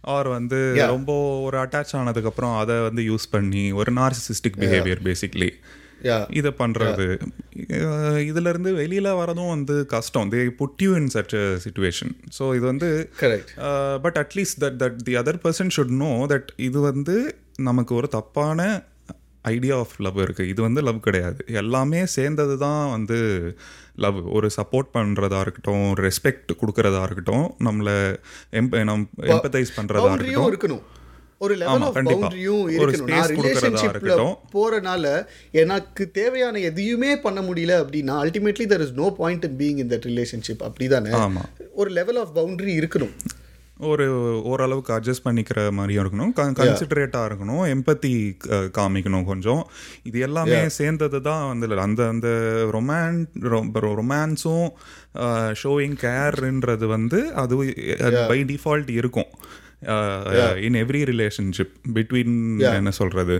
ஆர் 0.01 0.29
வந்து 0.29 0.59
ரொம்ப 0.87 1.13
ஒரு 1.41 1.59
அட்டாச் 1.59 1.97
ஆனதுக்கு 1.97 2.29
அப்புறம் 2.29 2.59
அதை 2.59 2.77
வந்து 2.81 3.03
யூஸ் 3.03 3.27
பண்ணி 3.31 3.73
ஒரு 3.73 3.93
நார்சிசிஸ்டிக் 3.93 4.59
பிஹேவியர் 4.59 5.03
பேசிக்லி. 5.09 5.51
இதை 6.31 6.51
இதுல 8.29 8.49
இருந்து 8.49 8.77
வெளியில 8.77 9.09
வரதும் 9.21 9.49
வந்து 9.49 9.87
கஷ்டம். 9.87 10.31
They 10.33 10.49
put 10.49 10.83
you 10.83 10.95
in 10.95 11.09
such 11.15 11.35
situation 11.65 12.13
so 12.39 12.55
இது 12.57 12.67
வந்து. 12.67 13.11
But 14.03 14.19
at least 14.23 14.61
that 14.61 14.77
that 14.83 14.97
the 14.97 15.15
other 15.15 15.41
person 15.45 15.73
should 15.77 15.97
know 16.05 16.27
that 16.29 16.53
இது 16.57 16.81
வந்து 16.81 17.39
நமக்கு 17.57 17.95
ஒரு 17.95 18.09
தப்பான 18.09 18.85
ஐடியா 19.47 19.79
ஆஃப் 19.79 19.97
லவ் 19.99 20.19
இருக்குது 20.19 20.49
இது 20.49 20.63
வந்து 20.63 20.83
லவ் 20.83 21.01
கிடையாது. 21.01 21.45
எல்லாமே 21.53 22.07
சேர்ந்தது 22.07 22.59
தான் 22.59 22.91
வந்து 22.91 23.19
லவ் 23.97 24.19
ஒரு 24.33 24.51
சப்போர்ட் 24.57 24.91
பண்ணுறதா 24.95 25.41
இருக்கட்டும் 25.41 25.87
ரெஸ்பெக்ட் 25.97 26.53
கொடுக்கறதா 26.61 27.03
இருக்கட்டும் 27.03 27.47
நம்மளை 27.65 27.97
எம்ப 28.53 28.83
நம் 28.85 29.09
எம்பத்தைஸ் 29.21 29.77
பண்ணுறதா 29.77 30.13
இருக்கட்டும். 30.13 30.51
இருக்கணும். 30.53 30.83
ஒரு 31.39 31.55
லெவல் 31.55 31.81
ஆஃப். 31.81 31.97
பவுண்டரியும் 31.97 32.63
இருக்கணும். 32.75 33.09
நான் 33.09 33.89
இருக்கட்டும். 33.89 34.37
போறனால 34.53 35.07
எனக்கு 35.53 36.11
தேவையான 36.11 36.59
எதையுமே 36.59 37.19
பண்ண 37.19 37.41
முடியல 37.41 37.75
அப்படின்னா 37.83 38.15
ultimately 38.23 38.67
there 38.73 38.81
is 38.81 38.95
no 38.95 39.09
point 39.19 39.45
in 39.45 39.57
being 39.57 39.79
in 39.79 39.89
that 39.89 40.09
relationship 40.11 40.63
அப்படிதானே? 40.63 41.13
ஆமா. 41.25 41.43
ஒரு 41.75 41.91
லெவல் 41.91 42.17
ஆஃப் 42.17 42.39
பவுண்டரி 42.39 42.75
இருக்கணும். 42.83 43.15
ஒரு 43.79 44.07
ஓரளவுக்கு 44.43 44.93
அட்ஜஸ்ட் 44.95 45.25
பண்ணிக்கிற 45.25 45.71
மாதிரியும் 45.71 46.05
இருக்கணும். 46.05 46.31
கன்சிடரேட்டாக 46.59 47.29
இருக்கணும். 47.29 47.65
எம்பத்தி 47.75 48.13
காமிக்கணும் 48.79 49.25
கொஞ்சம். 49.25 49.63
இது 50.03 50.21
எல்லாமே 50.21 50.61
சேர்ந்தது 50.69 51.21
தான் 51.21 51.45
வந்து 51.49 51.81
அந்த 51.81 52.09
அந்த 52.09 52.29
ரொமான் 52.73 53.21
ரொமான்ஸும் 53.99 54.69
ஷோயிங் 55.63 55.99
கேர்ன்றது 56.05 56.87
வந்து 56.87 57.21
அது 57.35 57.57
பை 58.29 58.41
டிஃபால்ட் 58.53 58.91
இருக்கும். 59.01 59.31
இன் 60.67 60.79
எவ்ரி 60.83 61.01
ரிலேஷன்ஷிப் 61.13 61.75
பிட்வீன் 61.95 62.37
என்ன 62.75 62.91
சொல்கிறது 62.91 63.37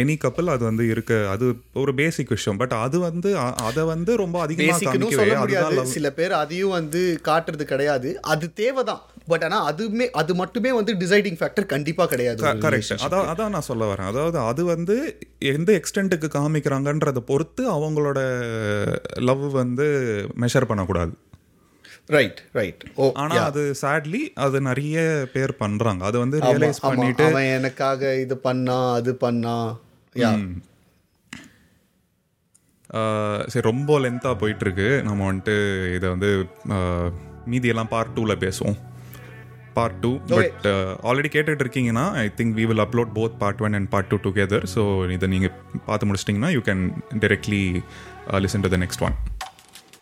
எனி 0.00 0.16
கப்பல் 0.18 0.46
அது 0.46 0.64
வந்து 0.64 0.88
இருக்க 0.88 1.28
அது 1.28 1.46
ஒரு 1.74 1.94
பேசிக் 1.94 2.28
விஷயம். 2.28 2.58
பட் 2.58 2.72
அது 2.72 2.98
வந்து 3.00 3.38
அதை 3.38 3.84
வந்து 3.84 4.16
ரொம்ப 4.16 4.40
அதிகமாக. 4.40 5.84
சில 5.84 6.10
பேர் 6.12 6.32
அதையும் 6.32 6.70
வந்து 6.70 7.20
காட்டுறது 7.24 7.62
கிடையாது. 7.62 8.20
அது 8.20 8.52
தேவைதான். 8.52 9.02
பட் 9.26 9.44
ஆனா 9.44 9.72
அதுமே 9.72 10.06
அது 10.10 10.34
மட்டுமே 10.34 10.72
வந்து 10.72 10.94
டிசைடிங் 10.94 11.36
ஃபேக்டர் 11.40 11.66
கண்டிப்பா 11.66 12.06
கிடையாது 12.06 12.42
கரெக்ட். 12.44 12.94
அதான் 13.06 13.28
அதான் 13.32 13.48
நான் 13.48 13.68
சொல்ல 13.68 13.94
வரேன். 13.94 14.08
அதாவது 14.12 14.38
அது 14.38 14.64
வந்து 14.64 14.96
எந்த 15.38 15.80
எக்ஸ்டென்ட்டுக்கு 15.80 16.28
காமிக்கிறாங்கன்றத 16.38 17.18
பொறுத்து 17.18 17.64
அவங்களோட 17.70 18.20
லவ் 19.14 19.50
வந்து 19.50 19.86
மெஷர் 20.40 20.64
பண்ணக்கூடாது. 20.64 21.12
ரைட் 22.08 22.40
ரைட் 22.58 22.82
ஓ 23.02 23.04
ஆனா 23.22 23.34
அது 23.48 23.62
சேட்லி 23.80 24.20
அது 24.44 24.56
நிறைய 24.68 24.96
பேர் 25.34 25.52
பண்றாங்க. 25.62 26.02
அது 26.04 26.16
வந்து 26.18 26.38
ரியலைஸ். 26.46 26.80
பண்ணிட்டு 26.86 27.26
அவன் 27.28 27.48
எனக்காக 27.58 28.12
இது 28.24 28.36
பண்ணா 28.46 28.78
அது 28.98 29.12
பண்ணா. 29.24 29.56
சரி 33.52 33.66
ரொம்ப 33.70 33.98
லென்த்தாக 34.04 34.40
போயிட்டு 34.40 34.64
இருக்கு 34.66 34.88
நம்ம 35.08 35.26
வந்துட்டு 35.30 35.54
இதை 35.96 36.08
வந்து 36.14 36.30
மீதியெல்லாம் 37.52 37.92
பார்ட் 37.92 38.14
டூவில் 38.16 38.42
பேசுவோம். 38.46 38.78
பார்ட் 39.76 40.00
டூ 40.00 40.10
பட் 40.32 40.66
ஆல்ரெடி 41.08 41.28
கேட்டுட்டு 41.34 41.64
இருக்கீங்கன்னா 41.64 42.04
I 42.22 42.24
think 42.38 42.54
we 42.58 42.64
will 42.70 42.84
upload 42.84 43.12
both 43.18 43.38
part 43.42 43.62
one 43.66 43.76
and 43.78 43.88
part 43.94 44.10
two 44.10 44.18
together 44.26 44.64
so 44.74 44.82
இதை 45.16 45.28
நீங்கள் 45.34 45.54
பார்த்து 45.86 46.08
முடிச்சிட்டிங்கன்னா 46.08 46.50
you 46.56 46.62
can 46.68 46.82
directly 47.24 47.62
listen 48.44 48.64
to 48.66 48.70
the 48.74 48.80
next 48.84 49.04
one 49.06 49.16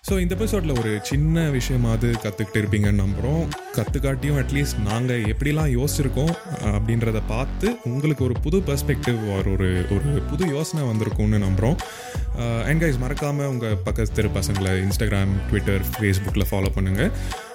so 0.05 0.15
இந்த 0.19 0.35
எபிசோடில் 0.35 0.79
ஒரு 0.79 0.93
சின்ன 1.03 1.43
விஷயமாவது 1.51 2.09
கற்றுக்கிட்டு 2.15 2.61
இருப்பீங்கன்னு 2.61 3.03
நம்புகிறோம் 3.03 3.43
கற்றுக்காட்டியும் 3.75 4.39
அட்லீஸ்ட் 4.41 4.79
நாங்கள் 4.87 5.27
எப்படிலாம் 5.29 5.69
யோசிச்சிருக்கோம் 5.73 6.33
அப்படின்றத 6.71 7.21
பார்த்து 7.27 7.67
உங்களுக்கு 7.89 8.25
ஒரு 8.25 8.37
புது 8.41 8.61
பெர்ஸ்பெக்டிவ் 8.67 9.19
ஒரு 9.33 9.51
ஒரு 9.53 9.69
ஒரு 9.97 10.23
புது 10.31 10.47
யோசனை 10.49 10.85
வந்திருக்கும்னு 10.89 11.45
நம்புகிறோம் 11.45 11.77
அண்ட் 12.63 12.77
uh, 12.77 12.83
கைஸ் 12.83 12.99
மறக்காமல் 12.99 13.49
உங்கள் 13.49 13.79
பக்கத்து 13.85 14.15
தெரு 14.15 14.31
பசங்களை 14.35 14.73
இன்ஸ்டாகிராம் 14.83 15.33
ட்விட்டர் 15.49 15.85
ஃபேஸ்புக்கில் 15.91 16.49
ஃபாலோ 16.51 16.71
பண்ணுங்கள் 16.77 17.13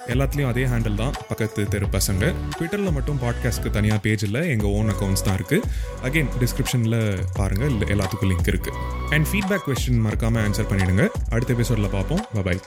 எல்லாத்துலேயும் 0.07 0.49
அதே 0.49 0.63
ஹேண்டில் 0.65 0.95
தான் 0.95 1.13
பக்கத்து 1.29 1.67
தெரு 1.67 1.85
பசங்க. 1.93 2.23
ட்விட்டரில் 2.57 2.91
மட்டும் 2.91 3.19
பாட்காஸ்ட்க்கு 3.21 3.69
தனியாக 3.69 3.99
பேஜ் 3.99 4.23
இல்லை 4.23 4.49
எங்கள் 4.49 4.69
ஓன் 4.69 4.89
அக்கௌண்ட்ஸ் 4.89 5.23
தான் 5.23 5.37
இருக்குது 5.37 5.69
அகைன் 6.03 6.29
டிஸ்கிரிப்ஷனில் 6.39 6.99
பாருங்கள் 7.33 7.69
இல்லை 7.69 7.87
எல்லாத்துக்கும் 7.89 8.31
லிங்க் 8.31 8.47
இருக்குது 8.47 8.77
அண்ட் 9.09 9.27
ஃபீட்பேக் 9.27 9.65
கொஸ்டின் 9.65 10.01
மறக்காமல் 10.01 10.43
ஆன்சர் 10.43 10.69
பண்ணிவிடுங்க 10.69 11.05
அடுத்த 11.29 11.53
எபிசோடில் 11.53 11.89
பார்ப்போம் 11.89 12.23
பாய் 12.43 12.61